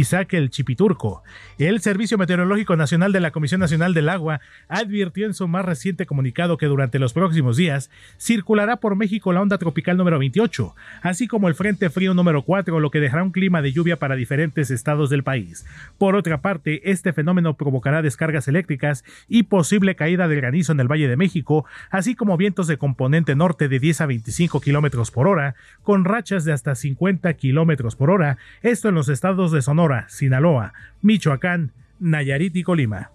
[0.03, 1.23] saque el chipiturco.
[1.57, 6.05] El Servicio Meteorológico Nacional de la Comisión Nacional del Agua advirtió en su más reciente
[6.05, 11.27] comunicado que durante los próximos días circulará por México la onda tropical número 28, así
[11.27, 14.71] como el Frente Frío número 4, lo que dejará un clima de lluvia para diferentes
[14.71, 15.65] estados del país.
[15.97, 20.87] Por otra parte, este fenómeno provocará descargas eléctricas y posible caída del granizo en el
[20.87, 25.27] Valle de México, así como vientos de componente norte de 10 a 25 kilómetros por
[25.27, 29.78] hora, con rachas de hasta 50 kilómetros por hora, esto en los estados de Sonora,
[30.07, 33.11] Sinaloa, Michoacán, Nayarit y Colima.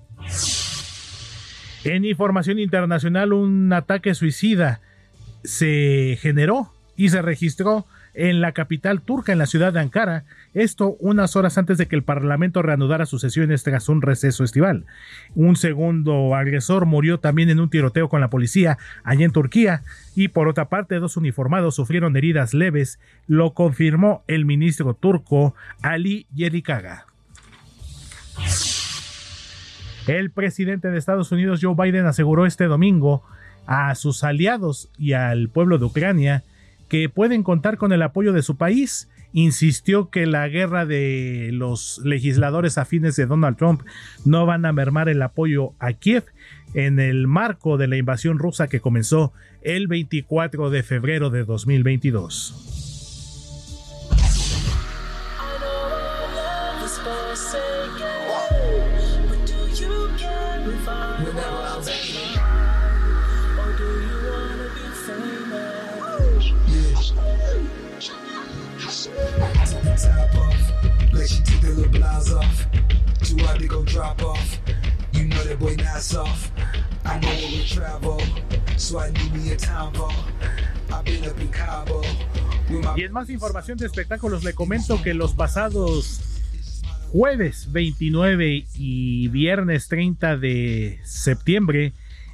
[1.85, 4.81] En información internacional, un ataque suicida
[5.43, 10.97] se generó y se registró en la capital turca, en la ciudad de Ankara, esto
[11.01, 14.87] unas horas antes de que el Parlamento reanudara sus sesiones tras un receso estival.
[15.35, 19.83] Un segundo agresor murió también en un tiroteo con la policía allá en Turquía
[20.15, 26.27] y por otra parte dos uniformados sufrieron heridas leves, lo confirmó el ministro turco Ali
[26.35, 27.07] Yerikaga.
[30.07, 33.23] El presidente de Estados Unidos, Joe Biden, aseguró este domingo
[33.67, 36.45] a sus aliados y al pueblo de Ucrania
[36.89, 39.11] que pueden contar con el apoyo de su país.
[39.33, 43.83] Insistió que la guerra de los legisladores afines de Donald Trump
[44.25, 46.25] no van a mermar el apoyo a Kiev
[46.73, 49.33] en el marco de la invasión rusa que comenzó
[49.63, 52.75] el 24 de febrero de 2022.
[69.95, 72.67] Off, she took the little blouse off.
[73.23, 74.59] Too hard to go drop off.
[75.13, 75.77] You know that boy.
[77.05, 78.21] I know where we travel,
[78.77, 80.13] so I me a time vault.
[80.93, 82.03] I've been up in Cabo.
[82.97, 86.21] Y en más información de espectáculos, le comento que los pasados
[87.13, 91.93] jueves 29 y viernes 30 de septiembre,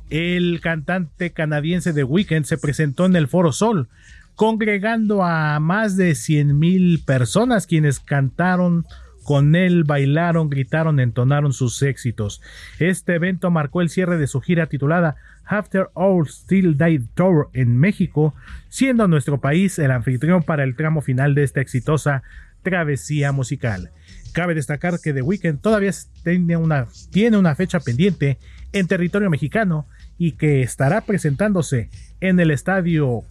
[0.09, 3.89] el cantante canadiense de Weekend se presentó en el Foro Sol,
[4.35, 8.87] congregando a más de 100 mil personas quienes cantaron
[9.25, 12.41] con él, bailaron, gritaron, entonaron sus éxitos.
[12.79, 17.77] Este evento marcó el cierre de su gira titulada After All Still Died Tour en
[17.77, 18.35] México,
[18.69, 22.23] siendo nuestro país el anfitrión para el tramo final de esta exitosa
[22.63, 23.91] travesía musical.
[24.33, 25.91] Cabe destacar que The Weeknd todavía
[26.23, 28.39] tiene una, tiene una fecha pendiente
[28.73, 29.87] en territorio mexicano
[30.19, 31.89] y que estará presentándose
[32.21, 33.25] en el estadio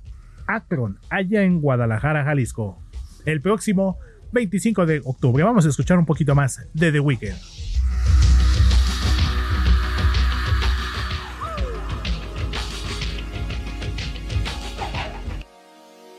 [0.50, 2.82] Akron, allá en Guadalajara, Jalisco,
[3.26, 4.00] el próximo
[4.32, 5.44] 25 de octubre.
[5.44, 7.38] Vamos a escuchar un poquito más de The Weeknd.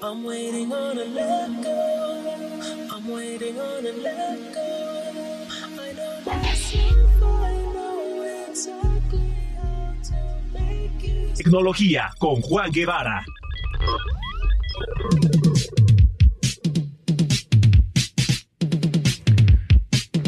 [0.03, 2.97] I'm waiting on a let go.
[2.97, 5.47] I'm waiting on a let go.
[5.79, 10.15] I know myself, I know exactly how to
[10.53, 11.35] make it.
[11.37, 13.25] Tecnología con Juan Guevara.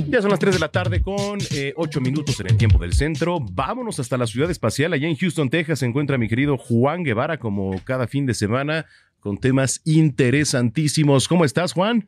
[0.08, 1.38] Ya son las 3 de la tarde con
[1.74, 3.38] 8 minutos en el tiempo del centro.
[3.40, 4.92] Vámonos hasta la ciudad espacial.
[4.92, 8.84] Allá en Houston, Texas, se encuentra mi querido Juan Guevara, como cada fin de semana,
[9.20, 11.28] con temas interesantísimos.
[11.28, 12.06] ¿Cómo estás, Juan?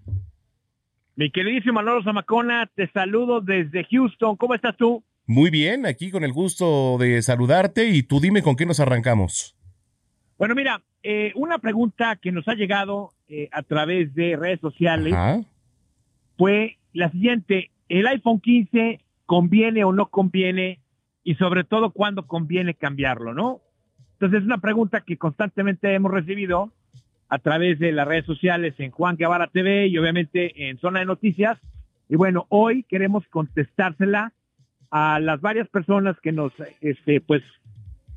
[1.17, 4.37] Mi queridísimo Manolo Zamacona, te saludo desde Houston.
[4.37, 5.03] ¿Cómo estás tú?
[5.27, 9.57] Muy bien, aquí con el gusto de saludarte y tú dime con qué nos arrancamos.
[10.37, 15.13] Bueno, mira, eh, una pregunta que nos ha llegado eh, a través de redes sociales
[15.13, 15.43] Ajá.
[16.39, 17.71] fue la siguiente.
[17.91, 20.81] ¿El iPhone 15 conviene o no conviene?
[21.23, 23.61] Y sobre todo, ¿cuándo conviene cambiarlo, no?
[24.15, 26.73] Entonces, es una pregunta que constantemente hemos recibido
[27.29, 31.07] a través de las redes sociales en Juan Guevara TV y obviamente en Zona de
[31.07, 31.59] Noticias.
[32.09, 34.33] Y bueno, hoy queremos contestársela
[34.91, 37.43] a las varias personas que nos, este, pues,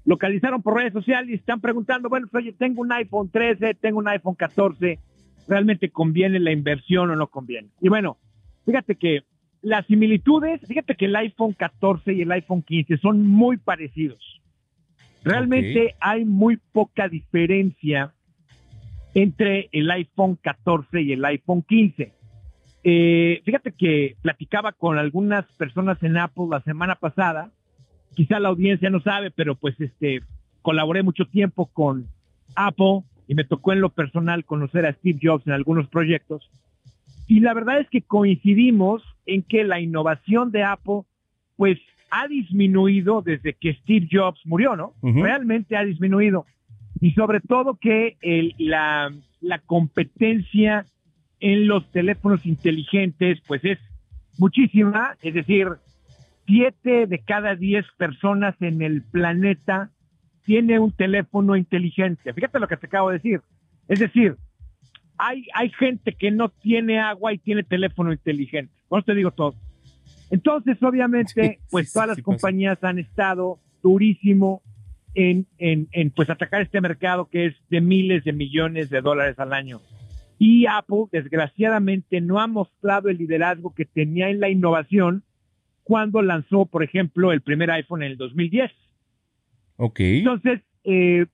[0.07, 3.99] localizaron por redes sociales y están preguntando, bueno, pues, oye, tengo un iPhone 13, tengo
[3.99, 4.99] un iPhone 14,
[5.49, 7.67] ¿realmente conviene la inversión o no conviene?
[7.81, 8.17] Y bueno,
[8.65, 9.23] fíjate que
[9.61, 14.41] las similitudes, fíjate que el iPhone 14 y el iPhone 15 son muy parecidos.
[15.25, 18.13] Realmente hay muy poca diferencia
[19.13, 22.13] entre el iPhone 14 y el iPhone 15.
[22.85, 27.51] Eh, fíjate que platicaba con algunas personas en Apple la semana pasada.
[28.17, 30.21] Quizá la audiencia no sabe, pero pues este
[30.63, 32.07] colaboré mucho tiempo con
[32.55, 36.49] Apple y me tocó en lo personal conocer a Steve Jobs en algunos proyectos.
[37.27, 41.01] Y la verdad es que coincidimos en que la innovación de Apple,
[41.57, 41.77] pues
[42.09, 44.93] ha disminuido desde que Steve Jobs murió, ¿no?
[45.21, 46.45] Realmente ha disminuido.
[46.99, 50.85] Y sobre todo que el- la, la competencia
[51.39, 53.77] en los teléfonos inteligentes, pues es
[54.39, 55.15] muchísima.
[55.21, 55.67] Es decir,
[56.47, 59.91] siete de cada diez personas en el planeta
[60.43, 62.33] tiene un teléfono inteligente.
[62.33, 63.41] Fíjate lo que te acabo de decir.
[63.89, 64.37] Es decir,
[65.17, 68.73] hay, hay gente que no tiene agua y tiene teléfono inteligente.
[68.87, 69.55] Con esto te digo todo.
[70.31, 74.61] Entonces, obviamente, pues todas las compañías han estado durísimo
[75.15, 79.37] en, en, en, pues atacar este mercado que es de miles de millones de dólares
[79.39, 79.81] al año.
[80.39, 85.23] Y Apple, desgraciadamente, no ha mostrado el liderazgo que tenía en la innovación
[85.87, 88.69] cuando lanzó, por ejemplo, el primer iPhone en el 2010.
[89.77, 89.99] Ok.
[90.01, 91.25] Entonces, eh,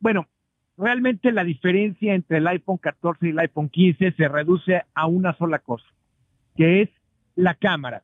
[0.00, 0.28] bueno,
[0.76, 5.34] realmente la diferencia entre el iPhone 14 y el iPhone 15 se reduce a una
[5.38, 5.86] sola cosa,
[6.56, 6.90] que es
[7.36, 8.02] la cámara.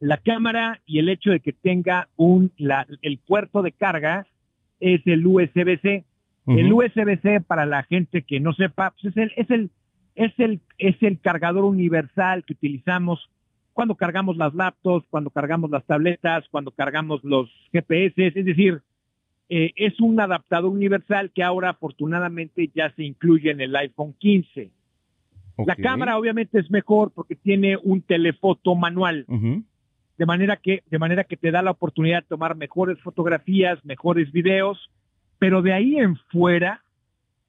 [0.00, 4.26] La cámara y el hecho de que tenga un, la- el puerto de carga
[4.80, 6.04] es el USB-C.
[6.48, 6.72] El.
[6.72, 9.70] USB-C, para la gente que no sepa, pues es el, es el,
[10.16, 13.30] es el, es el cargador universal que utilizamos
[13.72, 18.82] cuando cargamos las laptops, cuando cargamos las tabletas, cuando cargamos los GPS, es decir,
[19.48, 24.70] eh, es un adaptador universal que ahora afortunadamente ya se incluye en el iPhone 15.
[25.66, 29.26] La cámara obviamente es mejor porque tiene un telefoto manual,
[30.16, 34.32] de manera que de manera que te da la oportunidad de tomar mejores fotografías, mejores
[34.32, 34.90] videos,
[35.38, 36.82] pero de ahí en fuera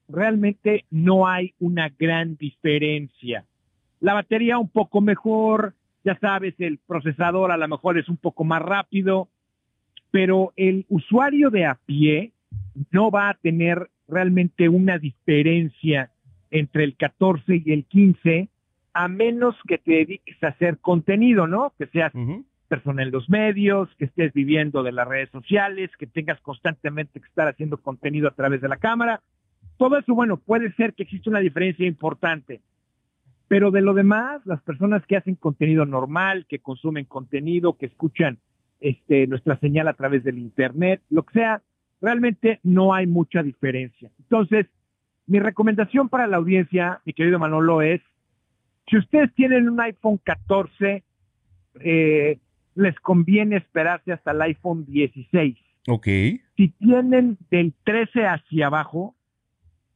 [0.08, 3.46] realmente no hay una gran diferencia.
[4.00, 8.44] La batería un poco mejor, ya sabes, el procesador a lo mejor es un poco
[8.44, 9.28] más rápido,
[10.10, 12.32] pero el usuario de a pie
[12.92, 16.10] no va a tener realmente una diferencia
[16.50, 18.48] entre el 14 y el 15,
[18.92, 21.72] a menos que te dediques a hacer contenido, ¿no?
[21.78, 22.12] Que seas
[22.68, 27.26] persona en los medios, que estés viviendo de las redes sociales, que tengas constantemente que
[27.26, 29.20] estar haciendo contenido a través de la cámara.
[29.78, 32.60] Todo eso, bueno, puede ser que exista una diferencia importante.
[33.48, 38.38] Pero de lo demás, las personas que hacen contenido normal, que consumen contenido, que escuchan
[38.80, 41.62] este, nuestra señal a través del Internet, lo que sea,
[42.00, 44.10] realmente no hay mucha diferencia.
[44.18, 44.66] Entonces,
[45.26, 48.00] mi recomendación para la audiencia, mi querido Manolo, es,
[48.88, 51.02] si ustedes tienen un iPhone 14,
[51.80, 52.38] eh,
[52.74, 55.56] les conviene esperarse hasta el iPhone 16.
[55.88, 56.06] Ok.
[56.56, 59.14] Si tienen del 13 hacia abajo,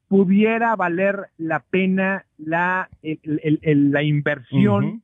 [0.09, 5.03] pudiera valer la pena la, el- el- el- la inversión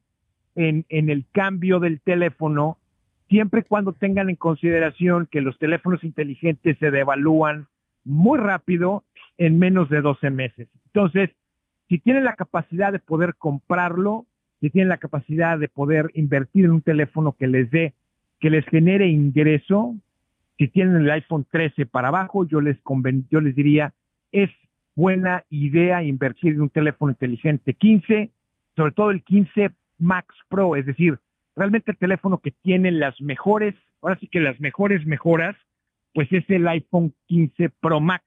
[0.57, 2.79] en, en el cambio del teléfono,
[3.29, 7.67] siempre y cuando tengan en consideración que los teléfonos inteligentes se devalúan
[8.05, 9.05] muy rápido
[9.39, 10.69] en menos de 12 meses.
[10.87, 11.31] Entonces,
[11.89, 14.27] si tienen la capacidad de poder comprarlo,
[14.61, 17.93] si tienen la capacidad de poder invertir en un teléfono que les dé,
[18.41, 19.97] que les genere ingreso,
[20.57, 23.93] si tienen el iPhone 13 para abajo, yo les conven- yo les diría,
[24.33, 24.51] es
[24.95, 28.31] buena idea invertir en un teléfono inteligente 15,
[28.77, 31.19] sobre todo el 15 Max Pro, es decir,
[31.57, 35.57] realmente el teléfono que tiene las mejores, ahora sí que las mejores mejoras,
[36.13, 38.25] pues es el iPhone 15 Pro Max,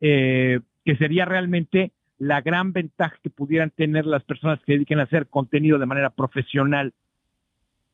[0.00, 5.04] eh, que sería realmente la gran ventaja que pudieran tener las personas que dediquen a
[5.04, 6.92] hacer contenido de manera profesional.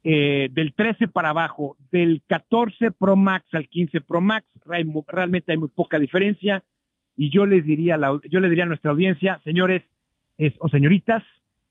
[0.05, 5.59] Eh, del 13 para abajo, del 14 Pro Max al 15 Pro Max, realmente hay
[5.59, 6.63] muy poca diferencia.
[7.19, 9.83] Y yo les diría, a la- yo les diría a nuestra audiencia, señores
[10.39, 11.23] es- o señoritas,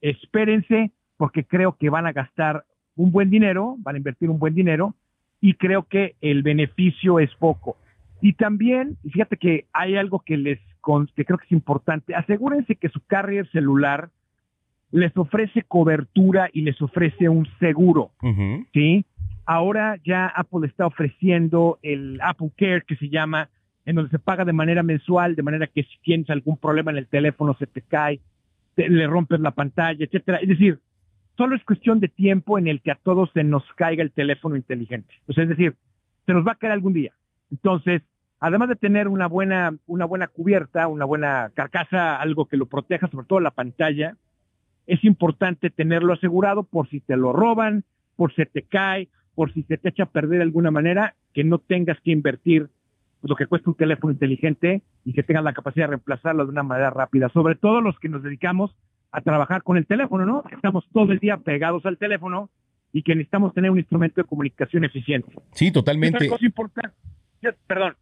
[0.01, 4.53] espérense porque creo que van a gastar un buen dinero, van a invertir un buen
[4.53, 4.93] dinero
[5.39, 7.77] y creo que el beneficio es poco.
[8.21, 10.59] Y también, fíjate que hay algo que les
[11.15, 14.09] que creo que es importante, asegúrense que su carrier celular
[14.91, 18.11] les ofrece cobertura y les ofrece un seguro.
[18.73, 19.05] ¿sí?
[19.45, 23.49] Ahora ya Apple está ofreciendo el Apple Care que se llama,
[23.87, 26.97] en donde se paga de manera mensual, de manera que si tienes algún problema en
[26.97, 28.19] el teléfono se te cae,
[28.75, 30.39] te- le rompes la pantalla, etcétera.
[30.39, 30.79] Es decir,
[31.37, 34.57] solo es cuestión de tiempo en el que a todos se nos caiga el teléfono
[34.57, 35.13] inteligente.
[35.27, 35.73] O es decir,
[36.25, 37.13] se nos va a caer algún día.
[37.49, 38.01] Entonces,
[38.41, 43.07] además de tener una buena, una buena cubierta, una buena carcasa, algo que lo proteja,
[43.07, 44.17] sobre todo la pantalla,
[44.85, 47.85] es importante tenerlo asegurado por si te lo roban,
[48.17, 51.45] por si te cae, por si se te echa a perder de alguna manera, que
[51.45, 52.67] no tengas que invertir
[53.23, 56.63] lo que cuesta un teléfono inteligente y que tengas la capacidad de reemplazarlo de una
[56.63, 57.29] manera rápida.
[57.29, 58.75] Sobre todo los que nos dedicamos
[59.11, 60.43] a trabajar con el teléfono, ¿no?
[60.43, 62.49] Que Estamos todo el día pegados al teléfono
[62.93, 65.33] y que necesitamos tener un instrumento de comunicación eficiente.
[65.53, 66.17] Sí, Y totalmente.
[66.17, 66.95] Otra cosa importante,
[67.67, 67.95] perdón.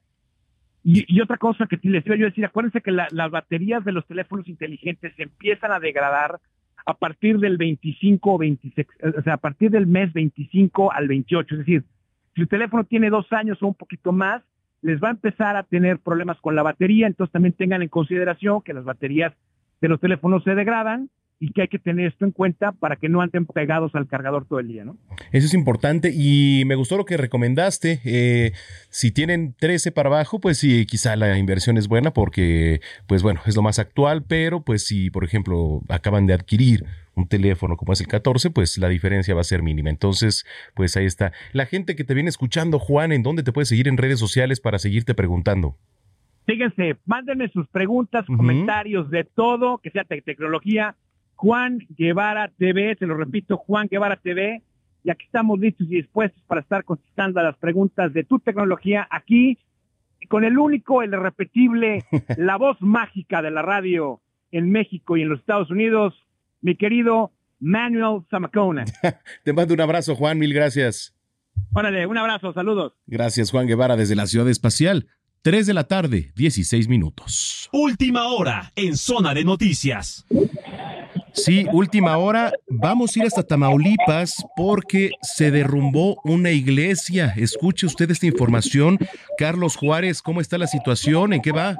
[0.83, 3.83] Y, y otra cosa que les iba yo a decir, acuérdense que la- las baterías
[3.83, 6.39] de los teléfonos inteligentes se empiezan a degradar
[6.85, 11.07] a partir del 25 o 26, eh, o sea, a partir del mes 25 al
[11.07, 11.55] 28.
[11.55, 11.83] Es decir,
[12.35, 14.43] si el teléfono tiene dos años o un poquito más,
[14.85, 17.07] les va a empezar a tener problemas con la batería.
[17.07, 19.33] Entonces también tengan en consideración que las baterías
[19.81, 21.09] de los teléfonos se degradan
[21.39, 24.45] y que hay que tener esto en cuenta para que no anden pegados al cargador
[24.45, 24.97] todo el día, ¿no?
[25.31, 27.99] Eso es importante y me gustó lo que recomendaste.
[28.05, 28.51] Eh,
[28.89, 33.41] si tienen 13 para abajo, pues sí, quizá la inversión es buena porque, pues bueno,
[33.47, 36.85] es lo más actual, pero pues si, por ejemplo, acaban de adquirir
[37.15, 39.89] un teléfono como es el 14, pues la diferencia va a ser mínima.
[39.89, 41.31] Entonces, pues ahí está.
[41.53, 44.59] La gente que te viene escuchando, Juan, ¿en dónde te puedes seguir en redes sociales
[44.59, 45.77] para seguirte preguntando?
[46.45, 50.95] Fíjense, mándenme sus preguntas, comentarios de todo, que sea tecnología.
[51.35, 54.61] Juan Guevara TV, se lo repito, Juan Guevara TV.
[55.03, 59.07] Y aquí estamos listos y dispuestos para estar contestando a las preguntas de tu tecnología
[59.09, 59.57] aquí,
[60.29, 62.03] con el único, el irrepetible,
[62.37, 66.24] la voz mágica de la radio en México y en los Estados Unidos,
[66.65, 68.85] mi querido Manuel Zamacona.
[69.43, 71.13] Te mando un abrazo, Juan, mil gracias.
[71.73, 72.93] Órale, un abrazo, saludos.
[73.05, 75.07] Gracias, Juan Guevara, desde la Ciudad Espacial.
[75.43, 77.69] 3 de la tarde, 16 minutos.
[77.71, 80.25] Última hora en Zona de Noticias.
[81.33, 82.51] Sí, última hora.
[82.67, 87.33] Vamos a ir hasta Tamaulipas porque se derrumbó una iglesia.
[87.37, 88.97] Escuche usted esta información.
[89.37, 91.33] Carlos Juárez, ¿cómo está la situación?
[91.33, 91.77] ¿En qué va?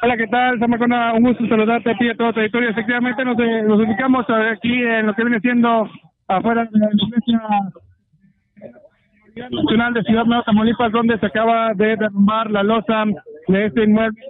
[0.00, 0.60] Hola, ¿qué tal?
[0.60, 2.70] Samacona, un gusto saludarte a ti y a todo tu territorio.
[2.70, 5.88] Efectivamente, nos, eh, nos ubicamos aquí en lo que viene siendo
[6.28, 7.40] afuera de la iglesia
[9.50, 13.04] Nacional de Ciudad Nueva Tamaulipas, donde se acaba de derrumbar la losa
[13.48, 14.20] de este inmueble.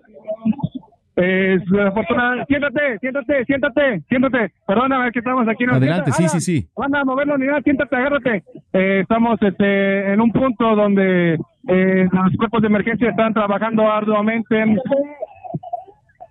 [1.87, 2.45] Afortunada.
[2.47, 4.53] Siéntate, siéntate, siéntate, siéntate.
[4.66, 5.65] Perdóname que estamos aquí.
[5.65, 6.69] en la Adelante, sí, sí, sí.
[6.77, 8.45] Van a mover la unidad, siéntate, agárrate.
[8.73, 11.35] Eh, estamos este, en un punto donde
[11.66, 14.65] eh, los cuerpos de emergencia están trabajando arduamente.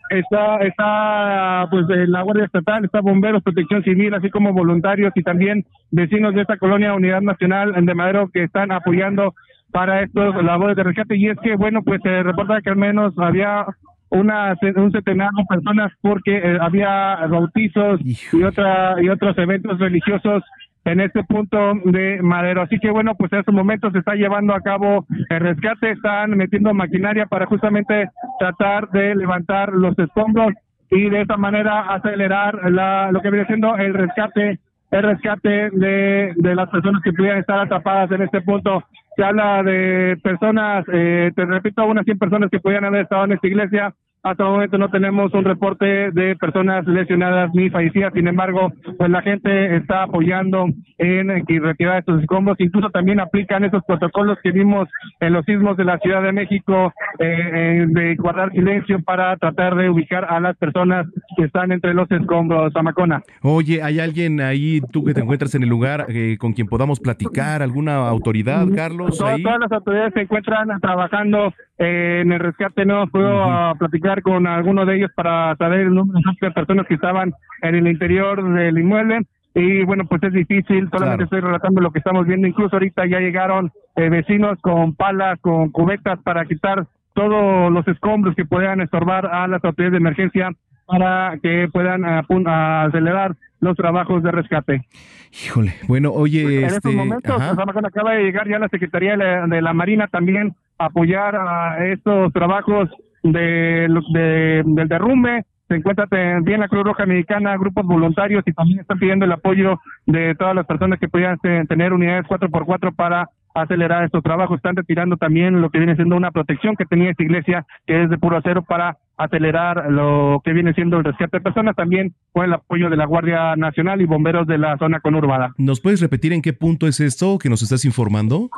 [0.10, 5.66] Está, está, pues, la Guardia Estatal, está Bomberos, Protección Civil, así como voluntarios y también
[5.92, 9.34] vecinos de esta colonia Unidad Nacional de Madero que están apoyando
[9.72, 11.18] para estos labores de rescate.
[11.18, 13.66] Y es que, bueno, pues se reporta que al menos había
[14.10, 20.44] una un centenar de personas porque eh, había bautizos y otra y otros eventos religiosos
[20.88, 22.62] en este punto de Madero.
[22.62, 26.32] Así que bueno, pues en estos momentos se está llevando a cabo el rescate, están
[26.32, 28.10] metiendo maquinaria para justamente
[28.40, 30.54] tratar de levantar los escombros
[30.90, 34.60] y de esa manera acelerar la, lo que viene siendo el rescate
[34.90, 38.84] el rescate de, de las personas que pudieran estar atrapadas en este punto.
[39.18, 43.34] Se habla de personas, eh, te repito, unas 100 personas que pudieran haber estado en
[43.34, 43.94] esta iglesia.
[44.30, 48.14] Hasta el momento no tenemos un reporte de personas lesionadas ni fallecidas.
[48.14, 50.66] Sin embargo, pues la gente está apoyando
[50.98, 52.60] en que retirar estos escombros.
[52.60, 54.90] Incluso también aplican esos protocolos que vimos
[55.20, 59.76] en los sismos de la Ciudad de México eh, eh, de guardar silencio para tratar
[59.76, 62.74] de ubicar a las personas que están entre los escombros.
[62.74, 63.22] Zamacona.
[63.42, 67.00] Oye, ¿hay alguien ahí, tú que te encuentras en el lugar, eh, con quien podamos
[67.00, 67.62] platicar?
[67.62, 69.18] ¿Alguna autoridad, Carlos?
[69.18, 69.44] Todas, Ahí?
[69.44, 72.86] todas las autoridades se encuentran trabajando eh, en el rescate.
[72.86, 76.96] No puedo ah, platicar con alguno de ellos para saber el número de personas que
[76.96, 79.22] estaban en el interior del inmueble.
[79.54, 82.48] Y bueno, pues es difícil, solamente estoy relatando lo que estamos viendo.
[82.48, 88.36] Incluso ahorita ya llegaron eh, vecinos con palas, con cubetas para quitar todos los escombros
[88.36, 90.52] que puedan estorbar a las autoridades de emergencia
[90.86, 94.86] para que puedan a acelerar los trabajos de rescate.
[95.32, 99.18] Híjole, bueno, oye, En este, estos momentos, pues, acaba de llegar ya la Secretaría de
[99.18, 102.90] la, de la Marina también a apoyar a estos trabajos
[103.24, 105.44] de, de- del derrumbe.
[105.68, 109.80] Se encuentra también la Cruz Roja Mexicana, grupos voluntarios y también están pidiendo el apoyo
[110.06, 111.38] de todas las personas que pudieran
[111.68, 114.56] tener unidades 4x4 para acelerar estos trabajos.
[114.58, 118.10] Están retirando también lo que viene siendo una protección que tenía esta iglesia, que es
[118.10, 122.46] de puro acero, para acelerar lo que viene siendo el rescate de personas, también con
[122.46, 125.54] el apoyo de la Guardia Nacional y bomberos de la zona conurbada.
[125.58, 128.50] ¿Nos puedes repetir en qué punto es esto que nos estás informando?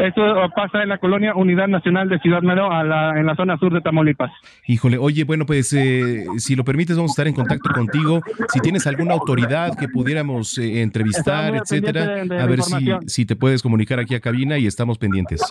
[0.00, 0.22] Esto
[0.56, 3.72] pasa en la colonia Unidad Nacional de Ciudad Madero, a la- en la zona sur
[3.72, 4.30] de Tamaulipas.
[4.66, 8.22] Híjole, oye, bueno, pues eh, si lo permites, vamos a estar en contacto contigo.
[8.48, 12.86] Si tienes alguna autoridad que pudiéramos eh, entrevistar, etcétera, pendientes de- de a ver si,
[13.08, 15.42] si te puedes comunicar aquí a cabina y estamos pendientes.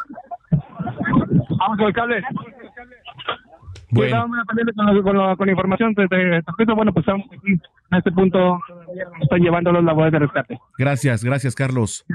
[0.52, 2.24] Vamos con el cable.
[3.92, 4.22] Bueno.
[4.22, 7.52] Con, la- con la- con información de, de, de- bueno, pues estamos aquí
[7.92, 8.60] en este punto,
[9.22, 10.60] están llevando los labores de rescate.
[10.78, 12.06] Gracias, gracias, Carlos.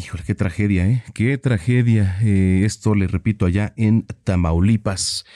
[0.00, 1.04] Híjole, qué tragedia, ¿eh?
[1.12, 2.16] Qué tragedia.
[2.22, 5.26] Eh, esto, le repito, allá en Tamaulipas.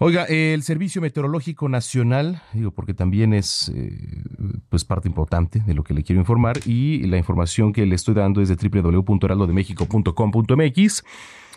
[0.00, 4.24] Oiga, el Servicio Meteorológico Nacional, digo, porque también es eh,
[4.68, 8.14] pues parte importante de lo que le quiero informar y la información que le estoy
[8.14, 11.04] dando es de www.heraldodemexico.com.mx.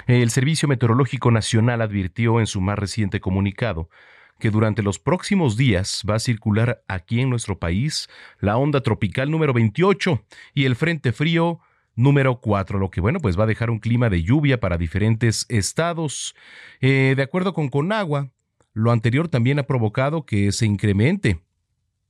[0.06, 3.90] El Servicio Meteorológico Nacional advirtió en su más reciente comunicado
[4.38, 8.08] que durante los próximos días va a circular aquí en nuestro país
[8.40, 10.24] la onda tropical número 28
[10.54, 11.60] y el frente frío
[11.96, 15.46] número 4, lo que bueno, pues va a dejar un clima de lluvia para diferentes
[15.50, 16.36] estados.
[16.82, 18.32] Eh, de acuerdo con Conagua,
[18.74, 21.40] lo anterior también ha provocado que se incremente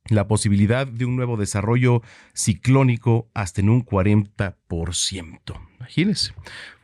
[0.10, 2.02] la posibilidad de un nuevo desarrollo
[2.34, 4.56] ciclónico hasta en un 40%.
[5.78, 6.34] Imagínense.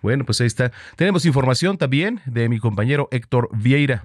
[0.02, 0.72] Bueno, pues ahí está.
[0.96, 4.04] Tenemos información también de mi compañero Héctor Vieira.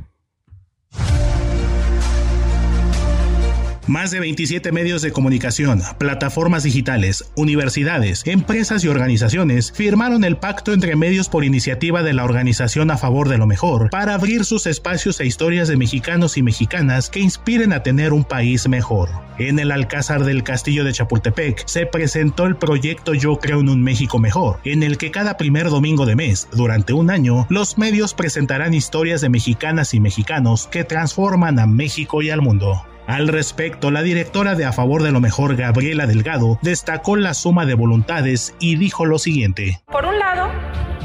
[3.87, 10.73] Más de 27 medios de comunicación, plataformas digitales, universidades, empresas y organizaciones firmaron el pacto
[10.73, 14.67] entre medios por iniciativa de la Organización a favor de lo mejor para abrir sus
[14.67, 19.09] espacios e historias de mexicanos y mexicanas que inspiren a tener un país mejor.
[19.39, 23.85] En el Alcázar del Castillo de Chapultepec se presentó el proyecto Yo creo en un
[23.85, 28.15] México mejor, en el que cada primer domingo de mes, durante un año, los medios
[28.15, 32.83] presentarán historias de mexicanas y mexicanos que transforman a México y al mundo.
[33.07, 37.65] Al respecto, la directora de A Favor de lo Mejor, Gabriela Delgado, destacó la suma
[37.65, 39.79] de voluntades y dijo lo siguiente.
[39.87, 40.51] Por un lado,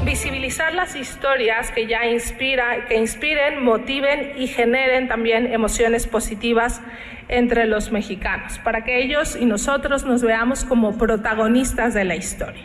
[0.04, 6.80] visibilizar las historias que ya inspira, que inspiren, motiven y generen también emociones positivas
[7.28, 12.64] entre los mexicanos, para que ellos y nosotros nos veamos como protagonistas de la historia.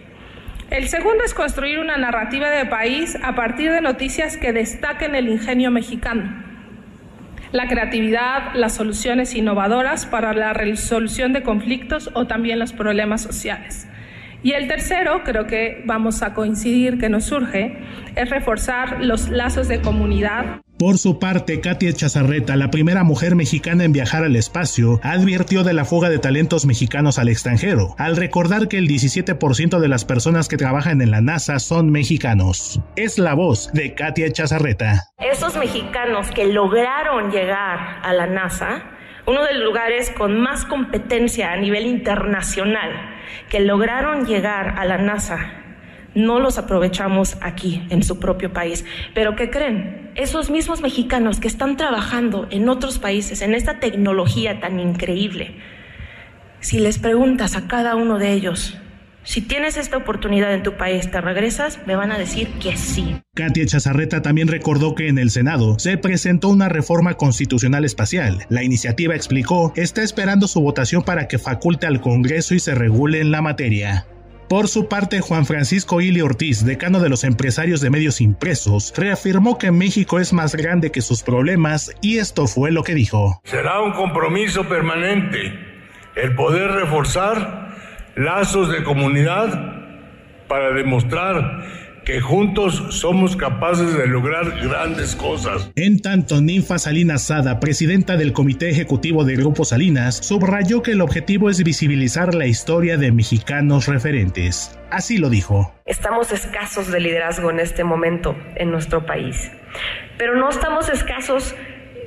[0.72, 5.30] El segundo es construir una narrativa de país a partir de noticias que destaquen el
[5.30, 6.43] ingenio mexicano,
[7.52, 13.88] la creatividad, las soluciones innovadoras para la resolución de conflictos o también los problemas sociales.
[14.44, 17.78] Y el tercero, creo que vamos a coincidir que nos surge,
[18.15, 20.61] es reforzar los lazos de comunidad.
[20.80, 25.74] Por su parte, Katia Chazarreta, la primera mujer mexicana en viajar al espacio, advirtió de
[25.74, 30.48] la fuga de talentos mexicanos al extranjero, al recordar que el 17% de las personas
[30.48, 32.80] que trabajan en la NASA son mexicanos.
[32.95, 35.06] Es la voz de Katia Chazarreta.
[35.18, 38.84] Esos mexicanos que lograron llegar a la NASA,
[39.26, 42.91] uno de los lugares con más competencia a nivel internacional,
[43.49, 45.66] que lograron llegar a la NASA,
[46.18, 48.84] no los aprovechamos aquí, en su propio país.
[49.14, 50.11] Pero ¿qué creen?
[50.15, 55.56] Esos mismos mexicanos que están trabajando en otros países, en esta tecnología tan increíble,
[56.60, 58.77] si les preguntas a cada uno de ellos,
[59.23, 61.80] si tienes esta oportunidad en tu país, ¿te regresas?
[61.85, 63.18] Me van a decir que sí.
[63.35, 68.45] Katia Chazarreta también recordó que en el Senado se presentó una reforma constitucional espacial.
[68.49, 73.19] La iniciativa, explicó, está esperando su votación para que faculte al Congreso y se regule
[73.19, 74.07] en la materia.
[74.49, 79.57] Por su parte, Juan Francisco Ili Ortiz, decano de los empresarios de medios impresos, reafirmó
[79.57, 83.41] que México es más grande que sus problemas y esto fue lo que dijo.
[83.44, 85.53] Será un compromiso permanente
[86.15, 87.76] el poder reforzar
[88.15, 89.84] lazos de comunidad
[90.48, 91.77] para demostrar
[92.07, 95.69] que juntos somos capaces de lograr grandes cosas.
[95.75, 101.01] En tanto, Ninfa Salinas Sada, presidenta del Comité Ejecutivo de Grupo Salinas, subrayó que el
[101.01, 104.79] objetivo es visibilizar la historia de mexicanos referentes.
[104.89, 105.73] Así lo dijo.
[105.84, 109.51] Estamos escasos de liderazgo en este momento en nuestro país,
[110.17, 111.55] pero no estamos escasos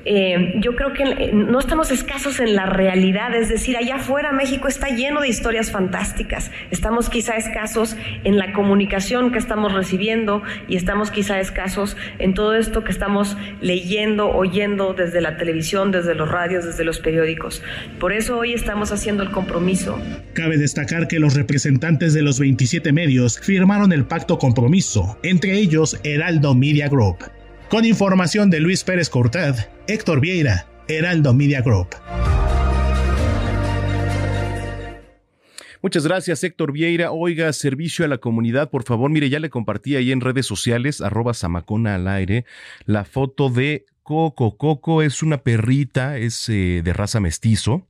[0.05, 4.33] eh, yo creo que eh, no estamos escasos en la realidad, es decir, allá afuera
[4.33, 6.51] México está lleno de historias fantásticas.
[6.71, 12.55] Estamos quizá escasos en la comunicación que estamos recibiendo y estamos quizá escasos en todo
[12.55, 17.63] esto que estamos leyendo, oyendo desde la televisión, desde los radios, desde los periódicos.
[17.99, 20.01] Por eso hoy estamos haciendo el compromiso.
[20.33, 25.99] Cabe destacar que los representantes de los 27 medios firmaron el pacto compromiso, entre ellos
[26.05, 27.40] Heraldo Media Group.
[27.71, 29.55] Con información de Luis Pérez Cortad,
[29.87, 31.91] Héctor Vieira, Heraldo Media Group.
[35.81, 37.13] Muchas gracias, Héctor Vieira.
[37.13, 39.09] Oiga, servicio a la comunidad, por favor.
[39.09, 42.45] Mire, ya le compartí ahí en redes sociales, arroba Samacona al aire,
[42.87, 44.57] la foto de Coco.
[44.57, 47.87] Coco es una perrita, es eh, de raza mestizo,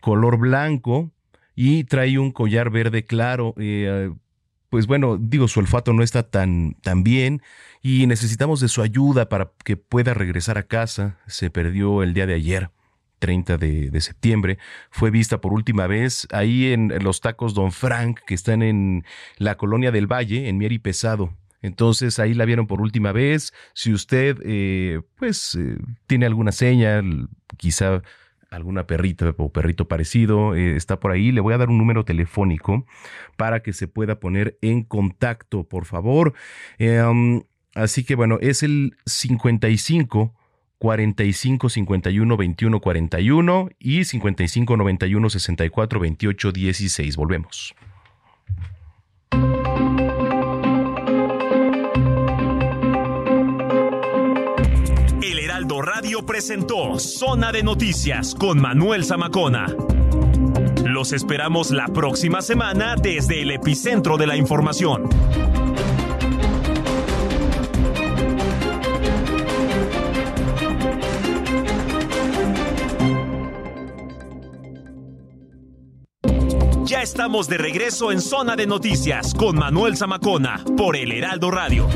[0.00, 1.10] color blanco
[1.56, 3.52] y trae un collar verde claro.
[3.58, 4.12] Eh,
[4.70, 7.42] pues bueno, digo, su olfato no está tan, tan bien
[7.82, 11.18] y necesitamos de su ayuda para que pueda regresar a casa.
[11.26, 12.70] Se perdió el día de ayer.
[13.18, 14.58] 30 de, septiembre,
[14.90, 19.04] fue vista por última vez ahí en los tacos Don Frank, que están en
[19.38, 21.34] la colonia del Valle, en Mier y Pesado.
[21.60, 23.52] Entonces ahí la vieron por última vez.
[23.74, 25.76] Si usted, eh, pues, eh,
[26.06, 27.02] tiene alguna seña,
[27.56, 28.02] quizá
[28.50, 32.04] alguna perrita o perrito parecido eh, está por ahí, le voy a dar un número
[32.06, 32.86] telefónico
[33.36, 36.32] para que se pueda poner en contacto, por favor.
[36.78, 37.42] Um,
[37.74, 40.34] así que bueno, es el 55
[40.78, 47.16] 45 51 21 41 y 55 91 64 28 16.
[47.16, 47.74] Volvemos.
[55.22, 59.66] El Heraldo Radio presentó Zona de Noticias con Manuel Zamacona.
[60.84, 65.08] Los esperamos la próxima semana desde el epicentro de la información.
[76.98, 81.88] Ya estamos de regreso en Zona de Noticias con Manuel Zamacona por el Heraldo Radio.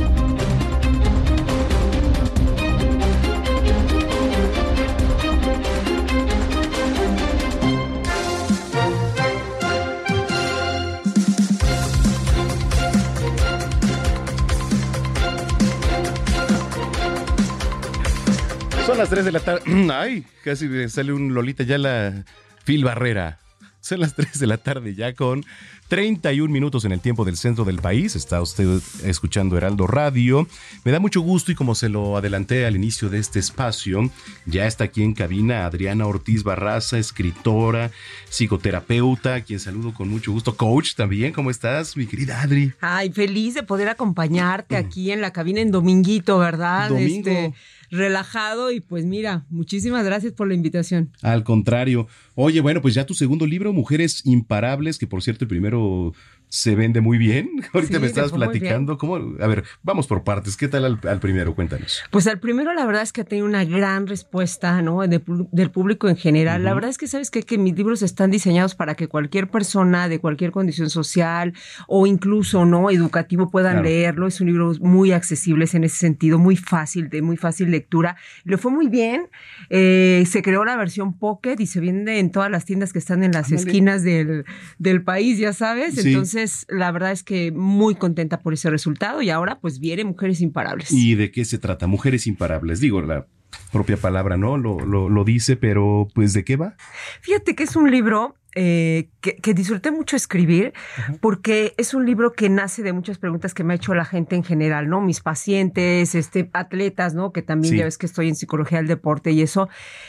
[18.86, 19.62] Son las 3 de la tarde.
[19.92, 22.24] Ay, casi me sale un Lolita ya la
[22.64, 23.41] Phil Barrera.
[23.82, 25.44] Son las 3 de la tarde ya con
[25.88, 28.14] 31 minutos en el tiempo del centro del país.
[28.14, 30.46] Está usted escuchando Heraldo Radio.
[30.84, 34.08] Me da mucho gusto y como se lo adelanté al inicio de este espacio,
[34.46, 37.90] ya está aquí en cabina Adriana Ortiz Barraza, escritora,
[38.30, 40.56] psicoterapeuta, a quien saludo con mucho gusto.
[40.56, 42.72] Coach también, ¿cómo estás, mi querida Adri?
[42.80, 46.88] Ay, feliz de poder acompañarte aquí en la cabina en Dominguito, ¿verdad?
[46.88, 47.28] Domingo.
[47.28, 47.52] Este,
[47.92, 51.10] relajado y pues mira, muchísimas gracias por la invitación.
[51.20, 52.08] Al contrario.
[52.34, 56.14] Oye, bueno, pues ya tu segundo libro, Mujeres Imparables, que por cierto el primero
[56.54, 57.48] se vende muy bien.
[57.72, 58.98] Ahorita Sí, me estabas platicando.
[58.98, 59.16] ¿Cómo?
[59.40, 60.58] A ver, vamos por partes.
[60.58, 61.54] ¿Qué tal al, al primero?
[61.54, 62.02] Cuéntanos.
[62.10, 65.00] Pues al primero la verdad es que ha tenido una gran respuesta, ¿no?
[65.00, 66.62] De del público en general.
[66.62, 67.42] La verdad es que sabes qué?
[67.42, 71.54] que mis libros están diseñados para que cualquier persona de cualquier condición social
[71.88, 73.88] o incluso no educativo puedan Claro.
[73.88, 74.26] leerlo.
[74.26, 78.16] Es un libro muy accesible es en ese sentido, muy fácil, de muy fácil lectura.
[78.44, 79.28] Le fue muy bien.
[79.70, 83.24] Eh, se creó la versión pocket y se vende en todas las tiendas que están
[83.24, 83.62] en las Ándale.
[83.70, 84.44] esquinas del,
[84.78, 85.94] del país, ya sabes.
[85.94, 86.08] Sí.
[86.10, 90.40] Entonces, la verdad es que muy contenta por ese resultado y ahora pues viene Mujeres
[90.40, 90.90] Imparables.
[90.92, 91.86] ¿Y de qué se trata?
[91.86, 92.80] Mujeres Imparables.
[92.80, 93.26] Digo, la
[93.70, 94.56] propia palabra, ¿no?
[94.56, 96.74] Lo, lo, lo dice, pero pues ¿de qué va?
[97.20, 100.72] Fíjate que es un libro eh, que, que disfruté mucho escribir
[101.20, 104.36] porque es un libro que nace de muchas preguntas que me ha hecho la gente
[104.36, 105.00] en general, ¿no?
[105.00, 107.32] Mis pacientes, este, atletas, ¿no?
[107.32, 107.78] Que también Sí.
[107.78, 109.68] ya ves que estoy en psicología del deporte y eso,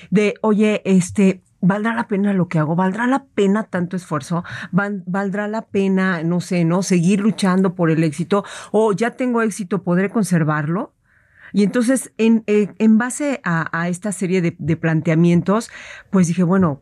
[0.09, 2.75] de, oye, este, ¿valdrá la pena lo que hago?
[2.75, 4.43] ¿Valdrá la pena tanto esfuerzo?
[4.71, 6.83] ¿Val- ¿Valdrá la pena, no sé, ¿no?
[6.83, 8.43] Seguir luchando por el éxito?
[8.71, 10.93] ¿O ya tengo éxito, podré conservarlo?
[11.53, 15.69] Y entonces, en, eh, en base a, a esta serie de, de planteamientos,
[16.09, 16.81] pues dije, bueno,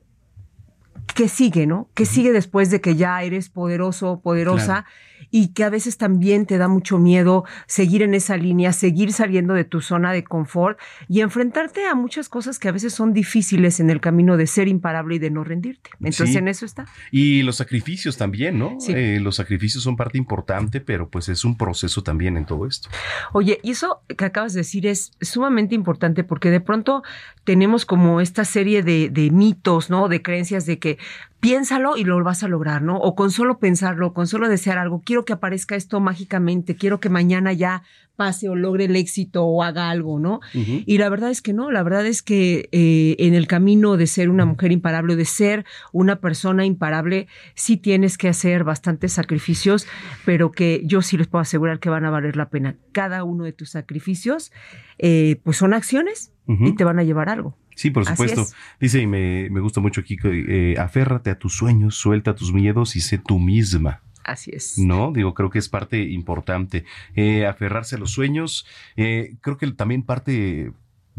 [1.15, 1.89] ¿qué sigue, no?
[1.93, 4.65] ¿Qué sigue después de que ya eres poderoso, poderosa?
[4.65, 4.87] Claro.
[5.31, 9.53] Y que a veces también te da mucho miedo seguir en esa línea, seguir saliendo
[9.53, 10.77] de tu zona de confort
[11.07, 14.67] y enfrentarte a muchas cosas que a veces son difíciles en el camino de ser
[14.67, 15.89] imparable y de no rendirte.
[15.99, 16.37] Entonces, Sí.
[16.37, 16.85] en eso está.
[17.11, 18.75] Y los sacrificios también, ¿no?
[18.79, 18.93] Sí.
[18.95, 22.89] Eh, los sacrificios son parte importante, pero pues es un proceso también en todo esto.
[23.33, 27.03] Oye, y eso que acabas de decir es sumamente importante porque de pronto
[27.43, 30.07] tenemos como esta serie de, de mitos, ¿no?
[30.09, 30.97] De creencias de que
[31.41, 32.97] piénsalo y lo vas a lograr, ¿no?
[32.97, 37.09] O con solo pensarlo, con solo desear algo, quiero que aparezca esto mágicamente, quiero que
[37.09, 37.83] mañana ya
[38.15, 40.39] pase o logre el éxito o haga algo, ¿no?
[40.53, 44.05] Y la verdad es que no, la verdad es que eh, en el camino de
[44.05, 49.87] ser una mujer imparable, de ser una persona imparable, sí tienes que hacer bastantes sacrificios,
[50.23, 52.77] pero que yo sí les puedo asegurar que van a valer la pena.
[52.91, 54.51] Cada uno de tus sacrificios,
[54.99, 57.57] eh, pues son acciones y te van a llevar algo.
[57.75, 58.41] Sí, por supuesto.
[58.41, 58.55] es.
[58.79, 62.53] Dice, y me, me gusta mucho aquí, que, eh, aférrate a tus sueños, suelta tus
[62.53, 64.01] miedos y sé tú misma.
[64.23, 64.77] Así es.
[64.77, 66.85] No, digo, creo que es parte importante.
[67.15, 68.65] Eh, aferrarse a los sueños.
[68.95, 70.71] Eh, creo que también parte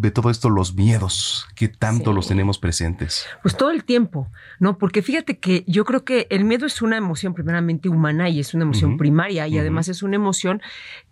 [0.03, 3.25] de todo esto, los miedos, que tanto los tenemos presentes.
[3.41, 4.77] Pues todo el tiempo, ¿no?
[4.77, 8.53] Porque fíjate que yo creo que el miedo es una emoción primeramente humana y es
[8.53, 10.61] una emoción primaria y además es una emoción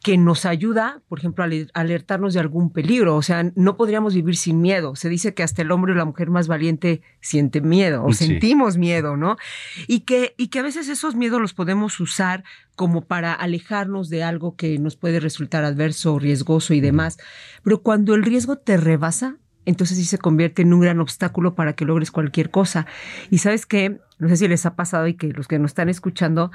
[0.03, 3.15] que nos ayuda, por ejemplo, a ale- alertarnos de algún peligro.
[3.17, 4.97] O sea, no podríamos vivir sin miedo.
[4.97, 8.27] Se dice que hasta el hombre o la mujer más valiente siente miedo o Sí.
[8.27, 9.37] sentimos miedo, ¿no?
[9.87, 12.43] Y que, y que a veces esos miedos los podemos usar
[12.81, 17.19] como para alejarnos de algo que nos puede resultar adverso, riesgoso y demás.
[17.63, 19.37] Pero cuando el riesgo te rebasa,
[19.67, 22.87] entonces sí se convierte en un gran obstáculo para que logres cualquier cosa.
[23.29, 25.91] Y sabes qué, no sé si les ha pasado y que los que nos están
[25.91, 26.53] escuchando,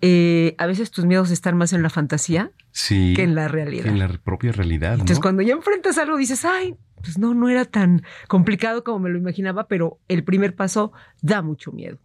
[0.00, 3.12] eh, a veces tus miedos están más en la fantasía Sí.
[3.14, 3.82] que en la realidad.
[3.84, 4.92] que en la propia realidad.
[4.94, 5.22] Entonces ¿no?
[5.24, 9.18] cuando ya enfrentas algo dices, ay, pues no, no era tan complicado como me lo
[9.18, 10.92] imaginaba, pero el primer paso
[11.22, 11.98] da mucho miedo.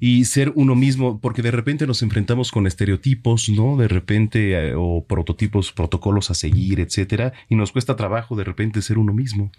[0.00, 3.76] y ser uno mismo, porque de repente nos enfrentamos con estereotipos, ¿no?
[3.76, 8.80] De repente, eh, o prototipos, protocolos a seguir, etcétera, y nos cuesta trabajo de repente
[8.80, 9.50] ser uno mismo.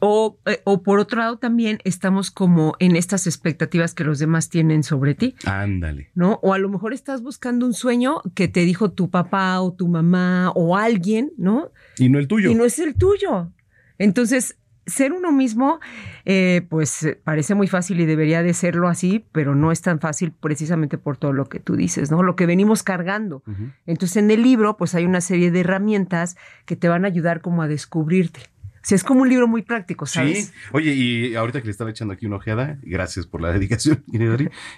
[0.00, 4.50] O, eh, o por otro lado también estamos como en estas expectativas que los demás
[4.50, 5.34] tienen sobre ti.
[5.46, 6.10] Ándale.
[6.14, 6.38] ¿no?
[6.42, 9.88] O a lo mejor estás buscando un sueño que te dijo tu papá o tu
[9.88, 11.70] mamá o alguien, ¿no?
[11.98, 12.50] Y no el tuyo.
[12.50, 13.50] Y no es el tuyo.
[13.98, 14.56] Entonces,
[14.86, 15.80] ser uno mismo,
[16.24, 20.00] eh, pues eh, parece muy fácil y debería de serlo así, pero no es tan
[20.00, 22.22] fácil precisamente por todo lo que tú dices, ¿no?
[22.22, 23.42] Lo que venimos cargando.
[23.86, 27.40] Entonces, en el libro, pues hay una serie de herramientas que te van a ayudar
[27.40, 28.40] como a descubrirte.
[28.86, 30.46] Sea, es como un libro muy práctico, ¿sabes?
[30.46, 30.52] Sí.
[30.72, 34.04] Oye, y ahorita que le estaba echando aquí una ojeada, gracias por la dedicación,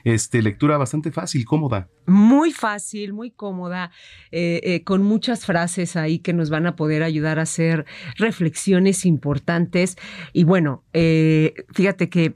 [0.03, 1.91] este, lectura bastante fácil, cómoda.
[2.07, 3.91] muy fácil, muy cómoda,
[4.33, 7.85] eh, eh, con muchas frases ahí que nos van a poder ayudar a hacer
[8.17, 9.97] reflexiones importantes.
[10.33, 12.35] Y bueno, eh, fíjate que,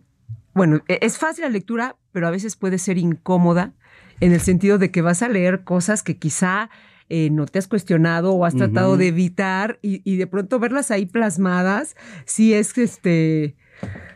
[0.53, 3.73] bueno, e- es fácil la lectura, pero a veces puede ser incómoda
[4.21, 6.69] en el sentido de que vas a leer cosas que quizá
[7.15, 10.91] eh, no te has cuestionado o has tratado de evitar y, y de pronto verlas
[10.91, 11.95] ahí plasmadas,
[12.25, 13.55] sí es este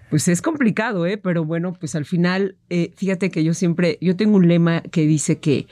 [0.09, 1.19] Pues es complicado, ¿eh?
[1.19, 5.05] Pero bueno, pues al final, eh, fíjate que yo siempre, yo tengo un lema que
[5.07, 5.67] dice que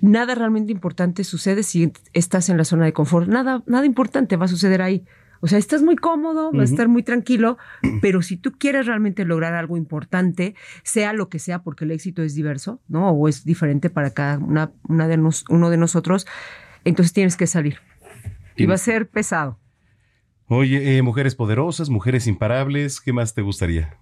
[0.00, 3.28] nada realmente importante sucede si estás en la zona de confort.
[3.28, 5.04] Nada, nada importante va a suceder ahí.
[5.44, 7.58] O sea, estás muy cómodo, vas a estar muy tranquilo,
[8.00, 10.54] pero si tú quieres realmente lograr algo importante,
[10.84, 13.10] sea lo que sea, porque el éxito es diverso, ¿no?
[13.10, 16.28] O es diferente para cada una, una de nos- uno de nosotros,
[16.84, 17.76] entonces tienes que salir.
[18.56, 19.58] Y va a ser pesado.
[20.48, 23.96] Oye, eh, mujeres poderosas, mujeres imparables, ¿qué más te gustaría?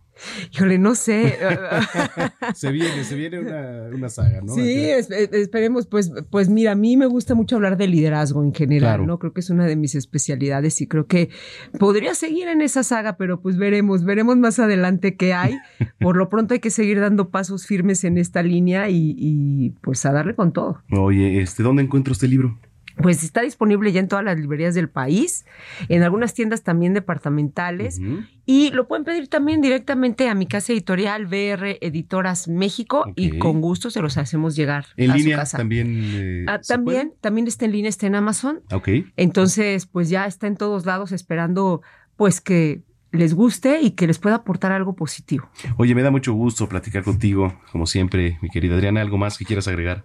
[0.53, 1.39] Híjole, no sé.
[2.55, 4.55] Se viene, se viene una, una saga, ¿no?
[4.55, 8.53] Sí, es- esperemos, pues, pues mira, a mí me gusta mucho hablar de liderazgo en
[8.53, 9.07] general, Claro.
[9.07, 9.19] ¿no?
[9.19, 11.31] Creo que es una de mis especialidades y creo que
[11.79, 15.57] podría seguir en esa saga, pero pues veremos, veremos más adelante qué hay.
[16.01, 20.05] Por lo pronto hay que seguir dando pasos firmes en esta línea y, y, pues
[20.05, 20.83] a darle con todo.
[20.91, 22.59] Oye, este, ¿dónde encuentro este libro?
[23.03, 25.45] Pues está disponible ya en todas las librerías del país,
[25.89, 28.01] en algunas tiendas también departamentales
[28.47, 33.61] y lo pueden pedir también directamente a mi casa editorial BR Editoras México y con
[33.61, 35.59] gusto se los hacemos llegar En a su línea casa.
[35.59, 35.87] también.
[36.15, 38.61] eh, Ah, ¿se también, también está en línea, está en Amazon.
[38.73, 38.89] Ok.
[39.17, 41.83] Entonces, pues ya está en todos lados esperando
[42.17, 42.83] pues que
[43.13, 45.49] les guste y que les pueda aportar algo positivo.
[45.77, 49.01] Oye, me da mucho gusto platicar contigo, como siempre, mi querida Adriana.
[49.01, 50.05] ¿Algo más que quieras agregar?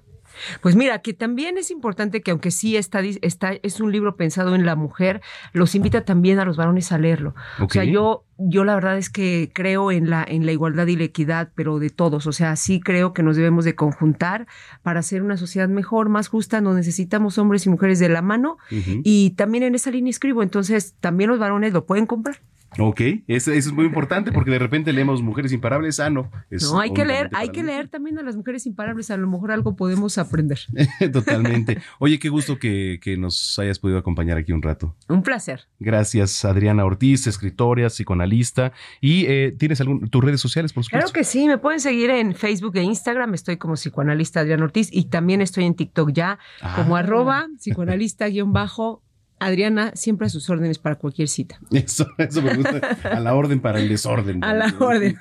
[0.62, 4.56] Pues mira, que también es importante que aunque sí está, está es un libro pensado
[4.56, 5.22] en la mujer,
[5.53, 7.36] los invita también a los varones a leerlo.
[7.60, 10.98] O sea, yo yo la verdad es que creo en la en la igualdad y
[10.98, 14.48] la equidad, pero de todos, o sea, sí creo que nos debemos de conjuntar
[14.84, 18.57] para hacer una sociedad mejor, más justa, nos necesitamos hombres y mujeres de la mano
[18.70, 22.41] y también en esa línea escribo, entonces también los varones lo pueden comprar.
[22.77, 25.99] Ok, eso, eso es muy importante porque de repente leemos Mujeres Imparables.
[25.99, 26.29] Ah, no.
[26.49, 29.27] es No, hay que leer, hay que leer también a las mujeres imparables, a lo
[29.27, 30.59] mejor algo podemos aprender.
[31.13, 31.77] Totalmente.
[31.99, 34.95] Oye, qué gusto que, que nos hayas podido acompañar aquí un rato.
[35.07, 35.61] Un placer.
[35.79, 38.73] Gracias, Adriana Ortiz, escritora, psicoanalista.
[38.99, 41.05] ¿Y eh, tienes algún, tus redes sociales, por supuesto?
[41.05, 44.89] Claro que sí, me pueden seguir en Facebook e Instagram, estoy como psicoanalista Adriana Ortiz
[44.91, 46.39] y también estoy en TikTok ya
[46.75, 46.99] como Ah.
[46.99, 49.01] arroba psicoanalista guion bajo
[49.40, 51.60] Adriana, siempre a sus órdenes para cualquier cita.
[51.72, 52.98] Eso, eso me gusta.
[53.03, 54.44] A la orden para el desorden.
[54.44, 55.18] A la orden.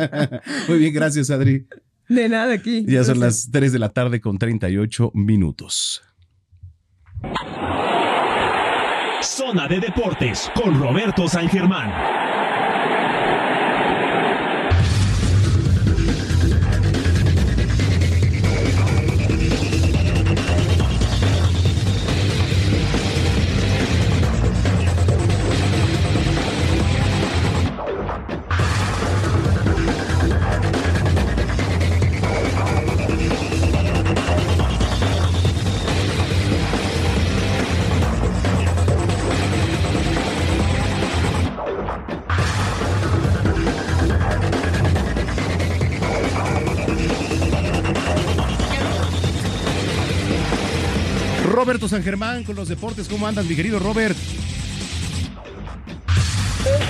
[0.68, 1.66] Muy bien, gracias, Adri.
[2.08, 2.84] De nada aquí.
[2.88, 6.02] Ya son las 3 de la tarde con 38 minutos.
[9.22, 11.92] Zona de Deportes con Roberto San Germán.
[51.60, 53.06] Roberto San Germán con los deportes.
[53.06, 54.16] ¿Cómo andas, mi querido Robert?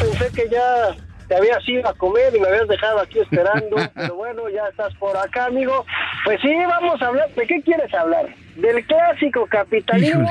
[0.01, 4.15] Pensé que ya te habías ido a comer y me habías dejado aquí esperando, pero
[4.15, 5.85] bueno, ya estás por acá, amigo.
[6.25, 7.29] Pues sí, vamos a hablar.
[7.35, 8.33] ¿De qué quieres hablar?
[8.55, 10.25] ¿Del clásico capitalino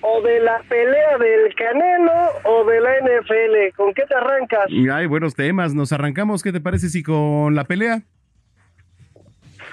[0.00, 3.76] o de la pelea del Canelo o de la NFL?
[3.76, 4.66] ¿Con qué te arrancas?
[4.92, 5.72] Hay buenos temas.
[5.72, 6.42] Nos arrancamos.
[6.42, 8.02] ¿Qué te parece si con la pelea?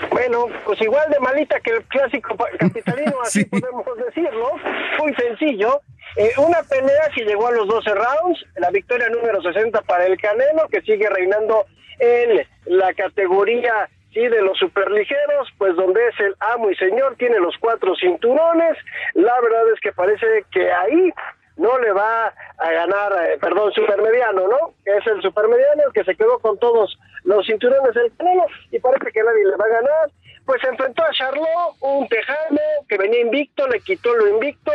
[0.10, 4.52] Bueno, pues igual de malita que el clásico capitalino, así podemos decirlo.
[5.00, 5.82] Muy sencillo.
[6.18, 10.20] Eh, una pelea que llegó a los 12 rounds, la victoria número 60 para el
[10.20, 11.66] Canelo, que sigue reinando
[12.00, 17.40] en la categoría sí, de los superligeros, pues donde es el amo y señor, tiene
[17.40, 18.78] los cuatro cinturones.
[19.14, 21.12] La verdad es que parece que ahí
[21.58, 24.74] no le va a ganar, eh, perdón, supermediano, ¿no?
[24.84, 28.80] Que es el supermediano el que se quedó con todos los cinturones del Canelo y
[28.80, 30.12] parece que nadie le va a ganar.
[30.46, 34.72] Pues se enfrentó a Charlot, un tejano que venía invicto, le quitó lo invicto.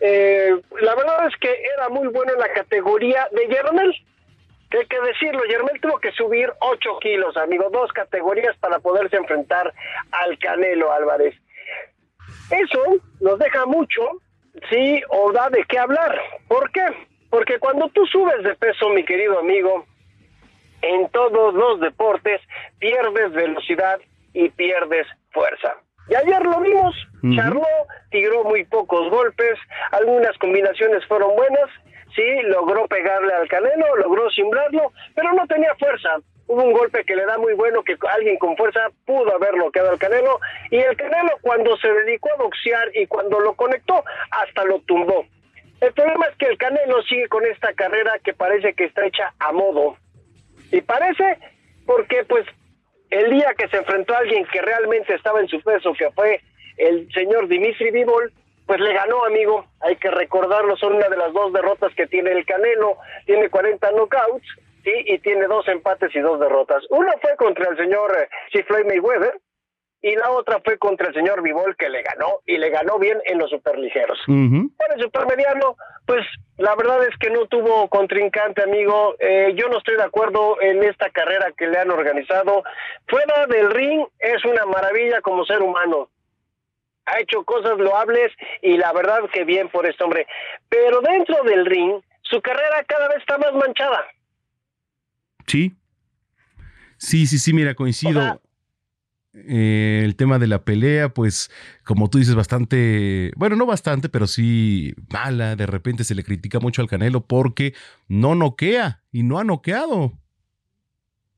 [0.00, 3.94] Eh, la verdad es que era muy bueno en la categoría de Yermel.
[4.70, 9.16] Que hay que decirlo, Yermel tuvo que subir 8 kilos, amigo, dos categorías para poderse
[9.16, 9.72] enfrentar
[10.12, 11.34] al Canelo Álvarez.
[12.50, 12.82] Eso
[13.20, 14.02] nos deja mucho,
[14.70, 16.20] sí, o da de qué hablar.
[16.46, 16.84] ¿Por qué?
[17.30, 19.86] Porque cuando tú subes de peso, mi querido amigo,
[20.82, 22.40] en todos los deportes
[22.78, 24.00] pierdes velocidad
[24.32, 25.74] y pierdes fuerza.
[26.08, 27.34] Y ayer lo vimos, Ujú.
[27.34, 27.66] Charlot
[28.10, 29.58] tiró muy pocos golpes,
[29.92, 31.68] algunas combinaciones fueron buenas,
[32.14, 36.16] sí, logró pegarle al Canelo, logró simbrarlo, pero no tenía fuerza.
[36.46, 39.90] Hubo un golpe que le da muy bueno que alguien con fuerza pudo haber bloqueado
[39.90, 40.40] al Canelo
[40.70, 45.26] y el Canelo cuando se dedicó a boxear y cuando lo conectó hasta lo tumbó.
[45.82, 49.34] El problema es que el Canelo sigue con esta carrera que parece que está hecha
[49.38, 49.96] a modo.
[50.70, 51.38] Y parece
[51.86, 52.46] porque pues
[53.10, 56.40] el día que se enfrentó a alguien que realmente estaba en su peso, que fue
[56.76, 58.32] el señor Dimitri Bivol,
[58.66, 59.64] pues le ganó, amigo.
[59.80, 62.98] Hay que recordarlo, son una de las dos derrotas que tiene el Canelo.
[63.24, 64.46] Tiene 40 knockouts,
[64.84, 64.92] ¿sí?
[65.06, 66.84] Y tiene dos empates y dos derrotas.
[66.90, 69.40] Uno fue contra el señor eh, Floyd Mayweather
[70.00, 73.18] y la otra fue contra el señor Bivol que le ganó y le ganó bien
[73.24, 74.18] en los superligeros.
[74.76, 75.76] Para el supermediano,
[76.06, 76.24] pues
[76.56, 79.16] la verdad es que no tuvo contrincante, amigo.
[79.18, 82.62] Eh, yo no estoy de acuerdo en esta carrera que le han organizado.
[83.08, 86.08] Fuera del ring es una maravilla como ser humano.
[87.06, 88.30] Ha hecho cosas loables
[88.62, 90.26] y la verdad que bien por este hombre.
[90.68, 94.04] Pero dentro del ring, su carrera cada vez está más manchada.
[95.46, 95.74] Sí.
[96.98, 98.40] Sí, sí, sí, mira, coincido.
[99.46, 101.50] Eh, el tema de la pelea, pues,
[101.84, 105.56] como tú dices, bastante, bueno, no bastante, pero sí mala.
[105.56, 107.74] De repente se le critica mucho al Canelo porque
[108.08, 110.12] no noquea y no ha noqueado.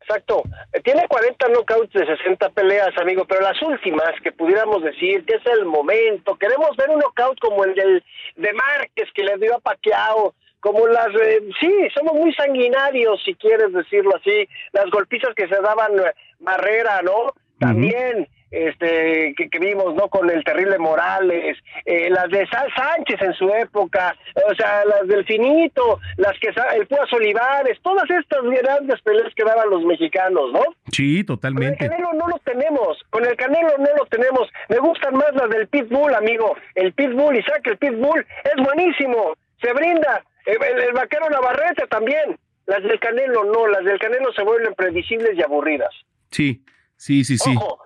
[0.01, 0.43] Exacto.
[0.83, 5.47] Tiene 40 knockouts de 60 peleas, amigo, pero las últimas que pudiéramos decir que es
[5.47, 6.37] el momento.
[6.37, 8.03] Queremos ver un knockout como el del
[8.37, 13.35] de Márquez que le dio a Paquiao, como las eh, sí, somos muy sanguinarios si
[13.35, 17.33] quieres decirlo así, las golpizas que se daban eh, Barrera, ¿no?
[17.61, 23.23] También este que, que vimos no con el terrible Morales eh, las de Sal Sánchez
[23.23, 24.17] en su época
[24.51, 29.45] o sea las del Finito las que el Púas Olivares todas estas grandes peleas que
[29.45, 31.89] daban los mexicanos no Sí, con el totalmente.
[31.89, 34.49] Canelo no los tenemos, con el Canelo no los tenemos.
[34.69, 36.57] Me gustan más las del Pitbull, amigo.
[36.75, 40.25] El Pitbull, Isaac, el Pitbull es buenísimo, se brinda.
[40.47, 42.37] El, el- el vaquero Navarrete también.
[42.67, 45.91] Las del Canelo no, las del Canelo se vuelven previsibles y aburridas.
[46.33, 46.61] Sí,
[47.01, 47.55] sí, sí, sí.
[47.57, 47.79] Ojo,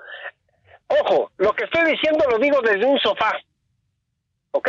[0.89, 3.33] ojo, lo que estoy diciendo lo digo desde un sofá.
[4.51, 4.69] ¿Ok?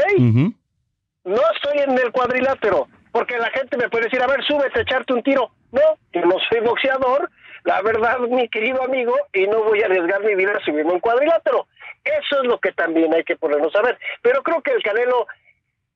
[1.24, 5.14] No estoy en el cuadrilátero, porque la gente me puede decir, a ver, súbete, echarte
[5.14, 5.52] un tiro.
[5.72, 5.82] No,
[6.14, 7.30] yo no soy boxeador,
[7.64, 11.00] la verdad, mi querido amigo, y no voy a arriesgar mi vida a subirme un
[11.00, 11.68] cuadrilátero.
[12.04, 13.98] Eso es lo que también hay que ponernos a ver.
[14.22, 15.26] Pero creo que el Canelo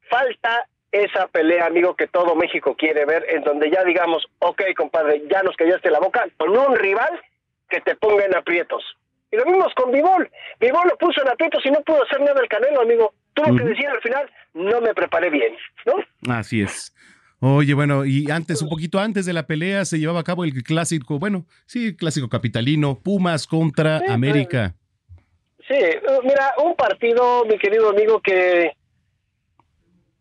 [0.09, 5.21] falta esa pelea, amigo, que todo México quiere ver, en donde ya digamos, ok, compadre,
[5.29, 7.21] ya nos callaste la boca, con un rival
[7.69, 8.83] que te ponga en aprietos.
[9.31, 10.29] Y lo vimos con Vivol.
[10.59, 13.13] Vivol lo puso en aprietos y no pudo hacer nada el Canelo, amigo.
[13.33, 15.55] Tuvo que decir al final, no me preparé bien,
[15.85, 16.33] ¿no?
[16.33, 16.93] Así es.
[17.39, 20.51] Oye, bueno, y antes, un poquito antes de la pelea, se llevaba a cabo el
[20.63, 24.75] clásico, bueno, sí, clásico capitalino, Pumas contra América.
[25.65, 25.77] Sí,
[26.23, 28.73] mira, un partido, mi querido amigo, que...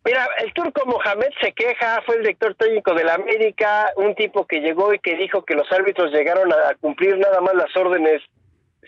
[0.05, 4.47] Mira, el turco Mohamed se queja, fue el director técnico de la América, un tipo
[4.47, 8.21] que llegó y que dijo que los árbitros llegaron a cumplir nada más las órdenes,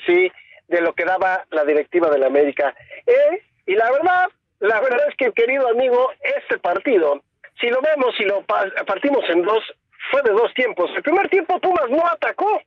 [0.05, 0.31] sí,
[0.67, 2.73] de lo que daba la directiva de la América.
[3.05, 4.29] Eh, y la verdad,
[4.59, 7.21] la verdad es que, querido amigo, este partido,
[7.59, 9.63] si lo vemos y lo pa- partimos en dos,
[10.09, 10.89] fue de dos tiempos.
[10.95, 12.61] El primer tiempo Pumas no atacó,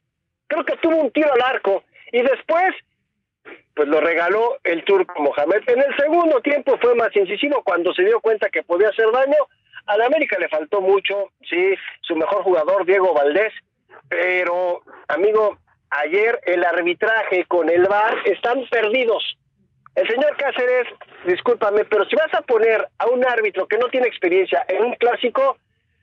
[0.47, 2.75] creo que tuvo un tiro al arco, y después
[3.75, 5.63] pues lo regaló el turco Mohamed.
[5.67, 9.37] En el segundo tiempo fue más incisivo cuando se dio cuenta que podía hacer daño.
[9.87, 13.53] A la América le faltó mucho, sí, su mejor jugador, Diego Valdés,
[14.09, 15.59] pero, amigo,
[15.91, 19.37] ayer el arbitraje con el VAR están perdidos.
[19.95, 20.89] El señor Cáceres,
[21.27, 24.95] discúlpame, pero si vas a poner a un árbitro que no tiene experiencia en un
[24.95, 25.57] clásico,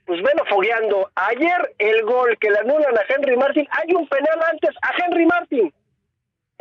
[0.06, 1.10] pues velo fogueando.
[1.14, 5.26] Ayer el gol que le anulan a Henry Martin, hay un penal antes a Henry
[5.26, 5.72] Martin.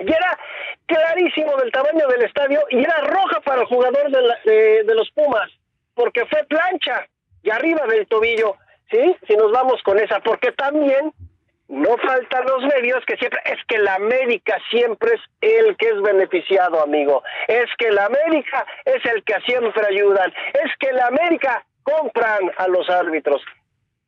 [0.06, 0.38] Y era
[0.86, 5.10] clarísimo del tamaño del estadio y era roja para el jugador de, la- de- los
[5.12, 5.50] Pumas,
[5.94, 7.08] porque fue plancha
[7.44, 8.56] y arriba del tobillo,
[8.90, 9.16] ¿sí?
[9.28, 11.12] Si nos vamos con esa, porque también
[11.68, 16.02] no faltan los medios que siempre, es que la América siempre es el que es
[16.02, 17.24] beneficiado, amigo.
[17.48, 20.34] Es que la América es el que siempre ayudan.
[20.54, 23.42] Es que la América compran a los árbitros.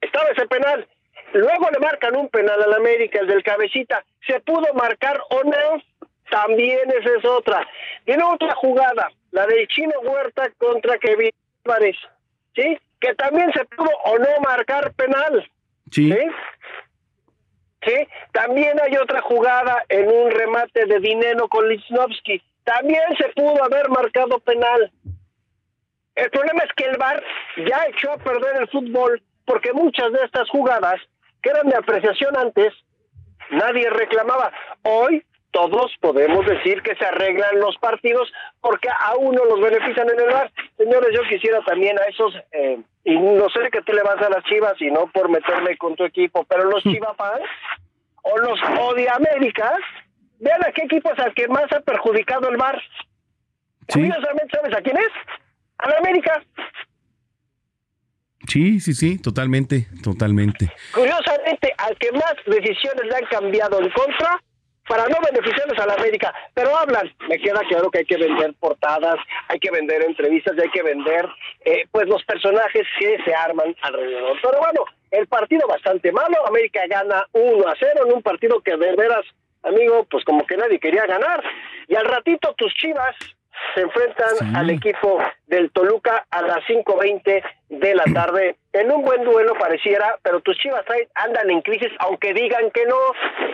[0.01, 0.85] Estaba ese penal.
[1.31, 4.03] Luego le marcan un penal al América, el del cabecita.
[4.27, 6.07] ¿Se pudo marcar o no?
[6.29, 7.67] También esa es otra.
[8.05, 11.31] Viene otra jugada, la del Chino Huerta contra Kevin
[11.65, 11.97] Álvarez,
[12.55, 12.79] ¿sí?
[12.99, 15.49] Que también se pudo o no marcar penal.
[15.91, 16.11] Sí.
[17.85, 18.07] ¿sí?
[18.31, 22.41] También hay otra jugada en un remate de Dineno con Lichnowsky.
[22.63, 24.91] También se pudo haber marcado penal.
[26.15, 27.23] El problema es que el VAR
[27.57, 31.01] ya echó a perder el fútbol porque muchas de estas jugadas
[31.41, 32.73] que eran de apreciación antes,
[33.53, 34.51] nadie reclamaba.
[34.83, 35.23] Hoy
[35.53, 40.33] todos podemos decir que se arreglan los partidos porque a uno los benefician en el
[40.33, 40.51] VAR.
[40.77, 44.29] Señores, yo quisiera también a esos, eh, y no sé que tú le vas a
[44.29, 47.45] las chivas y no por meterme con tu equipo, pero los chivafans
[48.23, 49.77] o los odia América,
[50.39, 52.81] vean a qué equipo es al que más ha perjudicado el VAR.
[53.91, 55.11] Curiosamente, ¿sabes a quién es?
[55.77, 56.41] A la América.
[58.47, 60.71] Sí, sí, sí, totalmente, totalmente.
[60.93, 64.39] Curiosamente, al que más decisiones le han cambiado en contra
[64.87, 68.53] para no beneficiarles a la América, pero hablan, me queda claro que hay que vender
[68.59, 69.15] portadas,
[69.47, 71.27] hay que vender entrevistas, y hay que vender
[71.63, 74.37] eh, pues los personajes que se arman alrededor.
[74.41, 78.75] Pero bueno, el partido bastante malo, América gana 1 a 0 en un partido que
[78.75, 79.25] de veras,
[79.63, 81.41] amigo, pues como que nadie quería ganar.
[81.87, 83.15] Y al ratito tus Chivas
[83.75, 88.55] se enfrentan al equipo del Toluca a las 5.20 de la tarde.
[88.73, 90.85] En un buen duelo pareciera, pero tus Chivas
[91.15, 92.97] andan en crisis, aunque digan que no,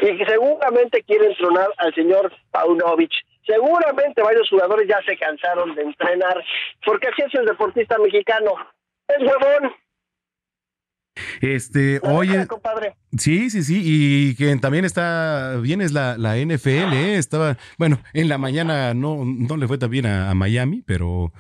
[0.02, 3.12] y que seguramente quieren tronar al señor Paunovic.
[3.46, 6.44] Seguramente varios jugadores ya se cansaron de entrenar,
[6.86, 8.54] porque así es el deportista mexicano.
[9.08, 9.74] Es huevón,
[11.42, 12.96] Este, oye, compadre.
[13.18, 17.18] sí, sí, sí, y que también está bien es la, la NFL, ¿eh?
[17.18, 21.32] estaba, bueno, en la mañana no, no le fue tan bien a, a Miami, pero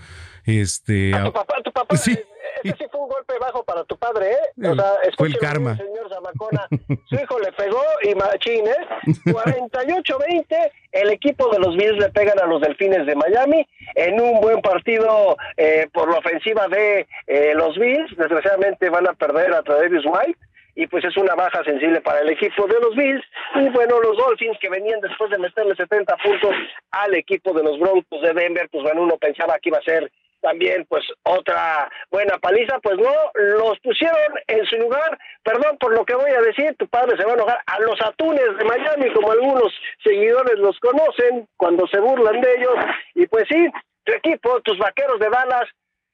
[0.45, 2.18] este, A a- tu papá, tu papá, Sí.
[2.64, 4.68] Ese sí fue un golpe bajo para tu padre, ¿eh?
[4.69, 5.76] O sea, Fue el karma.
[5.77, 6.68] señor Zamacona,
[7.06, 9.23] su hijo le pegó y machín, ¿eh?
[9.26, 14.41] 48-20, el equipo de los Bills le pegan a los Delfines de Miami en un
[14.41, 18.15] buen partido eh, por la ofensiva de eh, los Bills.
[18.18, 20.40] Desgraciadamente van a perder a Travis White
[20.76, 23.23] y pues es una baja sensible para el equipo de los Bills.
[23.56, 26.56] Y bueno, los Dolphins que venían después de meterle 70 puntos
[26.91, 30.11] al equipo de los Broncos de Denver, pues bueno, uno pensaba que iba a ser
[30.41, 36.06] también pues otra buena paliza, pues no, los pusieron en su lugar, perdón por lo
[36.06, 39.11] que voy a decir, tu padre se va a enojar, a los atunes de Miami,
[39.14, 42.76] como algunos seguidores los conocen, cuando se burlan de ellos,
[43.16, 43.70] y pues sí,
[44.03, 45.70] tu equipo, tus vaqueros de Dallas,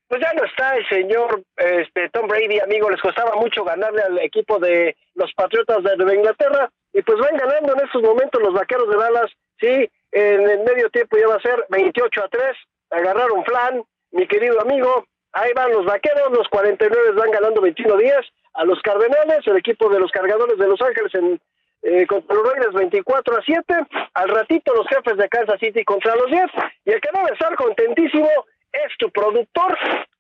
[0.07, 4.19] pues ya no está el señor este Tom Brady, amigo, les costaba mucho ganarle al
[4.19, 8.89] equipo de los Patriotas de Inglaterra, y pues van ganando en estos momentos los vaqueros
[8.89, 12.43] de Dallas, sí, en el medio tiempo ya va a ser 28 a 3,
[12.91, 13.83] agarraron flan,
[14.15, 18.25] mi querido amigo, ahí van los vaqueros, los 49 van ganando 21 días.
[18.53, 21.41] A los Cardenales, el equipo de los cargadores de Los Ángeles en
[21.81, 23.75] eh, contra los Raiders 24 a 7,
[24.15, 26.45] al ratito los jefes de Kansas City contra los 10,
[26.85, 28.27] y el que debe estar contentísimo
[28.71, 29.77] es tu productor,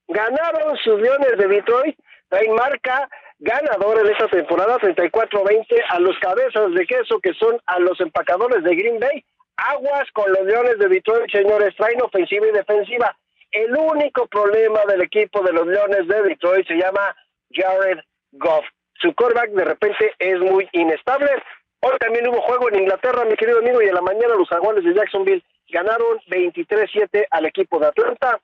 [0.07, 1.97] ganaron sus Leones de Detroit,
[2.29, 3.09] traen marca
[3.39, 8.63] ganadora en esta temporada 34-20 a los cabezas de queso que son a los empacadores
[8.63, 9.25] de Green Bay,
[9.57, 13.17] aguas con los Leones de Detroit, señores, traen ofensiva y defensiva,
[13.55, 17.15] el único problema del equipo de los Leones de Detroit se llama
[17.51, 17.99] Jared
[18.33, 18.65] Goff.
[18.95, 21.31] Su quarterback de repente es muy inestable.
[21.79, 24.83] Hoy también hubo juego en Inglaterra, mi querido amigo, y en la mañana los jaguares
[24.83, 28.39] de Jacksonville ganaron 23-7 al equipo de Atlanta.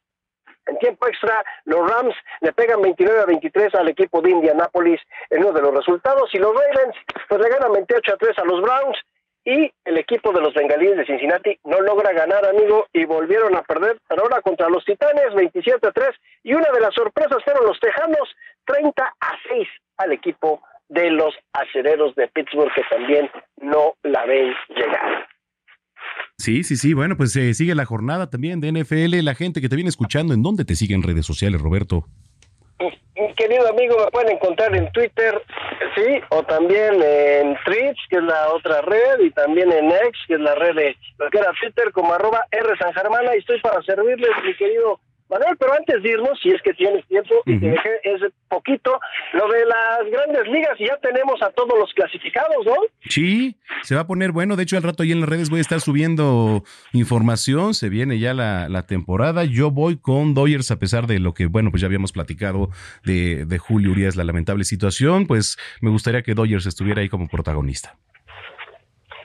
[0.67, 5.43] En tiempo extra, los Rams le pegan 29 a 23 al equipo de Indianapolis en
[5.43, 6.95] uno de los resultados y los Ravens
[7.27, 8.97] pues le ganan 28 a 3 a los Browns
[9.45, 13.63] y el equipo de los Bengalíes de Cincinnati no logra ganar, amigo, y volvieron a
[13.63, 16.09] perder, pero ahora contra los Titanes 27 a 3
[16.43, 18.29] y una de las sorpresas fueron los Tejanos
[18.65, 23.29] 30 a 6 al equipo de los Acereros de Pittsburgh que también
[23.61, 25.27] no la ven llegar.
[26.37, 29.69] sí, sí, sí, bueno, pues eh, sigue la jornada también de NFL, la gente que
[29.69, 32.05] te viene escuchando, ¿en dónde te sigue en redes sociales, Roberto?
[33.15, 35.41] Mi querido amigo, me pueden encontrar en Twitter,
[35.95, 40.35] sí, o también en Twitch, que es la otra red, y también en X, que
[40.35, 43.59] es la red de lo que era Twitter, como arroba R San Germana, y estoy
[43.61, 44.99] para servirles, mi querido
[45.31, 48.99] Manuel, pero antes de irnos, si es que tienes tiempo, y te dejé ese poquito,
[49.33, 52.75] lo de las grandes ligas, y ya tenemos a todos los clasificados, ¿no?
[53.07, 54.57] Sí, se va a poner bueno.
[54.57, 57.73] De hecho, al rato ahí en las redes voy a estar subiendo información.
[57.73, 59.45] Se viene ya la, la temporada.
[59.45, 62.69] Yo voy con Dodgers, a pesar de lo que, bueno, pues ya habíamos platicado
[63.05, 65.27] de, de Julio Urias, la lamentable situación.
[65.27, 67.97] Pues me gustaría que Dodgers estuviera ahí como protagonista.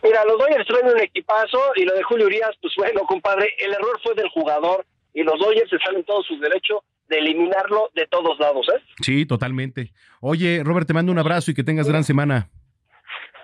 [0.03, 3.73] Mira, los Dodgers traen un equipazo, y lo de Julio Urias, pues bueno, compadre, el
[3.73, 4.87] error fue del jugador,
[5.17, 8.83] y los Dodgers están en todo su derecho de eliminarlo de todos lados, ¿eh?
[9.01, 9.93] Sí, totalmente.
[10.21, 12.51] Oye, Robert, te mando un abrazo y que tengas gran semana.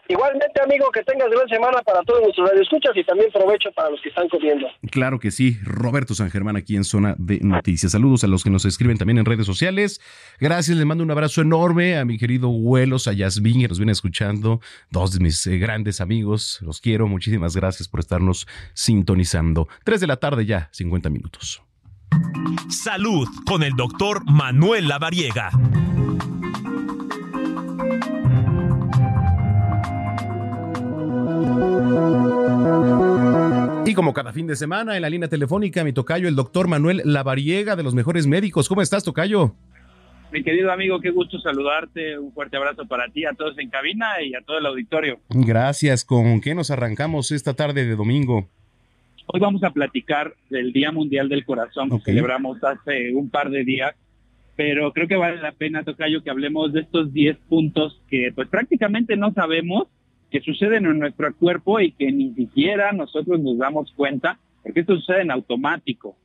[0.08, 4.00] Igualmente, amigo, que tengas gran semana para todos nuestros radioescuchas y también provecho para los
[4.00, 4.66] que están comiendo.
[4.90, 7.92] Claro que sí, Roberto San Germán aquí en Zona de Noticias.
[7.92, 10.00] Saludos a los que nos escriben también en redes sociales.
[10.40, 13.92] Gracias, le mando un abrazo enorme a mi querido Huelos, a Yasmín, que nos viene
[13.92, 14.60] escuchando,
[14.90, 16.58] dos de mis eh, grandes amigos.
[16.62, 19.68] Los quiero, muchísimas gracias por estarnos sintonizando.
[19.84, 21.62] Tres de la tarde ya, 50 minutos.
[22.68, 25.50] Salud con el doctor Manuel Lavariega.
[33.92, 37.02] Y como cada fin de semana, en la línea telefónica, mi tocayo, el doctor Manuel
[37.04, 38.66] Lavariega, de los mejores médicos.
[38.66, 39.54] ¿Cómo estás, tocayo?
[40.32, 42.18] Mi querido amigo, qué gusto saludarte.
[42.18, 45.20] Un fuerte abrazo para ti, a todos en cabina y a todo el auditorio.
[45.28, 46.06] Gracias.
[46.06, 48.48] ¿Con qué nos arrancamos esta tarde de domingo?
[49.26, 53.62] Hoy vamos a platicar del Día Mundial del Corazón que celebramos hace un par de
[53.62, 53.94] días.
[54.56, 58.48] pero creo que vale la pena, Tocayo, que hablemos de estos 10 puntos que pues
[58.48, 59.88] prácticamente no sabemos
[60.32, 64.96] que suceden en nuestro cuerpo y que ni siquiera nosotros nos damos cuenta, porque esto
[64.96, 66.16] sucede en automático.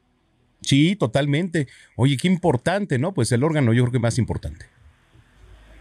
[0.61, 1.67] Sí, totalmente.
[1.97, 3.13] Oye, qué importante, ¿no?
[3.13, 4.65] Pues el órgano yo creo que más importante.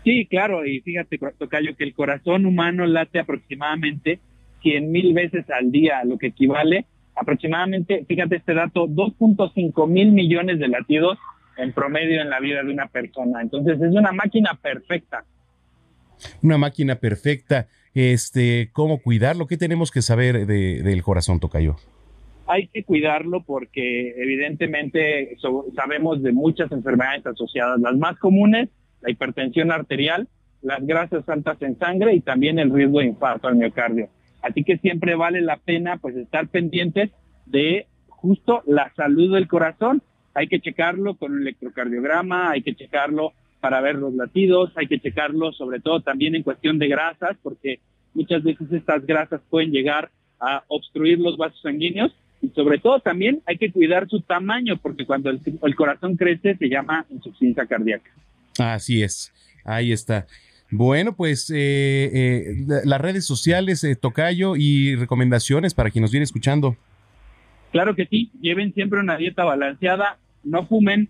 [0.05, 4.19] Sí, claro, y fíjate, Tocayo, que el corazón humano late aproximadamente
[4.63, 6.87] 100 mil veces al día, lo que equivale
[7.17, 11.19] aproximadamente, fíjate este dato, 2.5 mil millones de latidos
[11.57, 13.41] en promedio en la vida de una persona.
[13.41, 15.25] Entonces es una máquina perfecta.
[16.43, 17.69] Una máquina perfecta.
[17.97, 19.47] Este, ¿cómo cuidarlo?
[19.47, 21.77] ¿Qué tenemos que saber de- del corazón, Tocayo?
[22.47, 25.35] Hay que cuidarlo porque evidentemente
[25.75, 27.81] sabemos de muchas enfermedades asociadas.
[27.81, 28.69] Las más comunes,
[29.01, 30.29] la hipertensión arterial,
[30.61, 34.11] las grasas altas en sangre y también el riesgo de infarto al miocardio.
[34.43, 37.11] Así que siempre vale la pena pues estar pendientes
[37.47, 40.03] de justo la salud del corazón.
[40.35, 43.33] Hay que checarlo con un electrocardiograma, hay que checarlo
[43.67, 47.81] para ver los latidos, hay que checarlo sobre todo también en cuestión de grasas, porque
[48.15, 53.43] muchas veces estas grasas pueden llegar a obstruir los vasos sanguíneos y sobre todo también
[53.45, 58.09] hay que cuidar su tamaño, porque cuando el, el corazón crece se llama insuficiencia cardíaca.
[58.57, 59.33] Así es,
[59.65, 60.29] ahí está.
[60.71, 66.13] Bueno, pues eh, eh, la- las redes sociales, eh, Tocayo, y recomendaciones para quien nos
[66.13, 66.77] viene escuchando.
[67.73, 71.09] Claro que sí, lleven siempre una dieta balanceada, no fumen,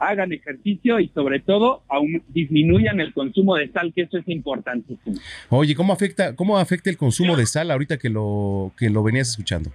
[0.00, 5.16] hagan ejercicio y sobre todo aún disminuyan el consumo de sal, que eso es importantísimo.
[5.50, 9.28] Oye, ¿cómo afecta, cómo afecta el consumo de sal ahorita que lo, que lo venías
[9.28, 9.70] escuchando?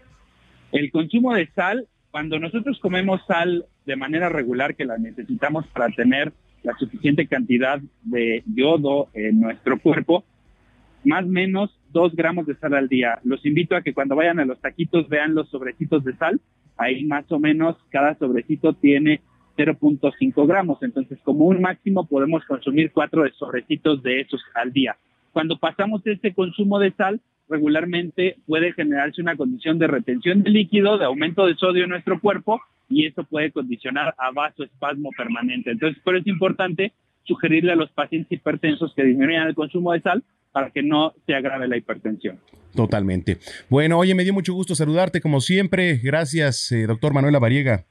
[0.71, 5.89] El consumo de sal, cuando nosotros comemos sal de manera regular, que la necesitamos para
[5.89, 6.33] tener
[6.63, 10.25] la suficiente cantidad de yodo en nuestro cuerpo,
[11.03, 13.19] más o menos dos gramos de sal al día.
[13.23, 16.41] Los invito a que cuando vayan a los taquitos vean los sobrecitos de sal.
[16.77, 19.21] Ahí más o menos cada sobrecito tiene
[19.57, 20.77] 0.5 gramos.
[20.81, 24.97] Entonces, como un máximo podemos consumir cuatro de sobrecitos de esos al día.
[25.33, 27.19] Cuando pasamos este consumo de sal,
[27.49, 32.19] regularmente puede generarse una condición de retención de líquido, de aumento de sodio en nuestro
[32.19, 35.71] cuerpo y eso puede condicionar a vasoespasmo permanente.
[35.71, 40.01] Entonces, por eso es importante sugerirle a los pacientes hipertensos que disminuyan el consumo de
[40.01, 42.39] sal para que no se agrave la hipertensión.
[42.75, 43.39] Totalmente.
[43.69, 45.97] Bueno, oye, me dio mucho gusto saludarte como siempre.
[45.97, 47.85] Gracias, eh, doctor Manuela Variega.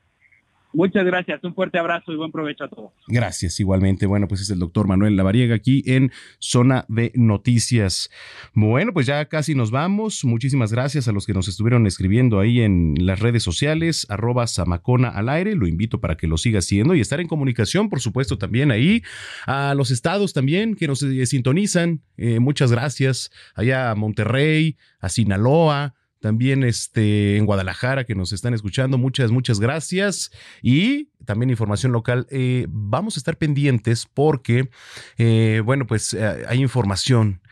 [0.74, 2.92] Muchas gracias, un fuerte abrazo y buen provecho a todos.
[3.06, 4.06] Gracias, igualmente.
[4.06, 6.10] Bueno, pues es el doctor Manuel Lavariega aquí en
[6.40, 8.10] Zona de Noticias.
[8.54, 10.24] Bueno, pues ya casi nos vamos.
[10.24, 15.10] Muchísimas gracias a los que nos estuvieron escribiendo ahí en las redes sociales, arroba Samacona
[15.10, 15.54] al aire.
[15.54, 19.02] Lo invito para que lo siga haciendo y estar en comunicación, por supuesto, también ahí.
[19.46, 22.02] A los estados también que nos eh, sintonizan.
[22.16, 23.30] eh, muchas gracias.
[23.54, 25.94] Allá a Monterrey, a Sinaloa
[26.24, 28.96] también este, en Guadalajara que nos están escuchando.
[28.96, 30.30] Muchas, muchas gracias.
[30.62, 32.26] Y también información local.
[32.30, 34.70] Eh, vamos a estar pendientes porque,
[35.18, 37.42] eh, bueno, pues eh, hay información.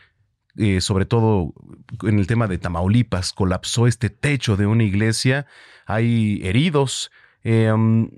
[0.57, 1.53] eh, sobre todo
[2.03, 5.45] en el tema de Tamaulipas, colapsó este techo de una iglesia,
[5.85, 7.11] hay heridos,
[7.43, 8.09] um,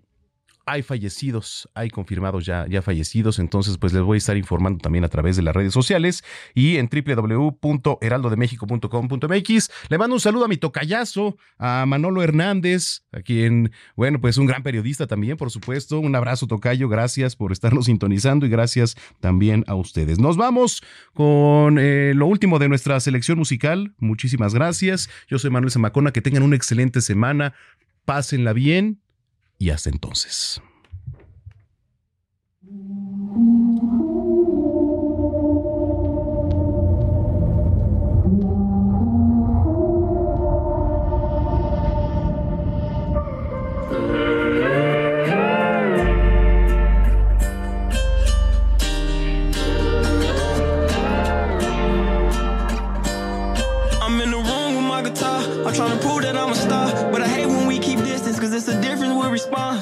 [0.65, 5.03] hay fallecidos, hay confirmados ya, ya fallecidos, entonces pues les voy a estar informando también
[5.03, 6.23] a través de las redes sociales
[6.55, 9.71] y en www.heraldodemexico.com.mx.
[9.89, 14.47] Le mando un saludo a mi tocayazo, a Manolo Hernández, a quien, bueno, pues un
[14.47, 15.99] gran periodista también, por supuesto.
[15.99, 20.17] Un abrazo, tocayo, gracias por estarnos sintonizando y gracias también a ustedes.
[20.19, 20.81] Nos vamos
[21.13, 23.93] con eh, lo último de nuestra selección musical.
[23.99, 25.11] Muchísimas gracias.
[25.27, 27.53] Yo soy Manuel Zamacona, que tengan una excelente semana,
[28.05, 29.01] pásenla bien
[29.57, 30.61] y hasta entonces.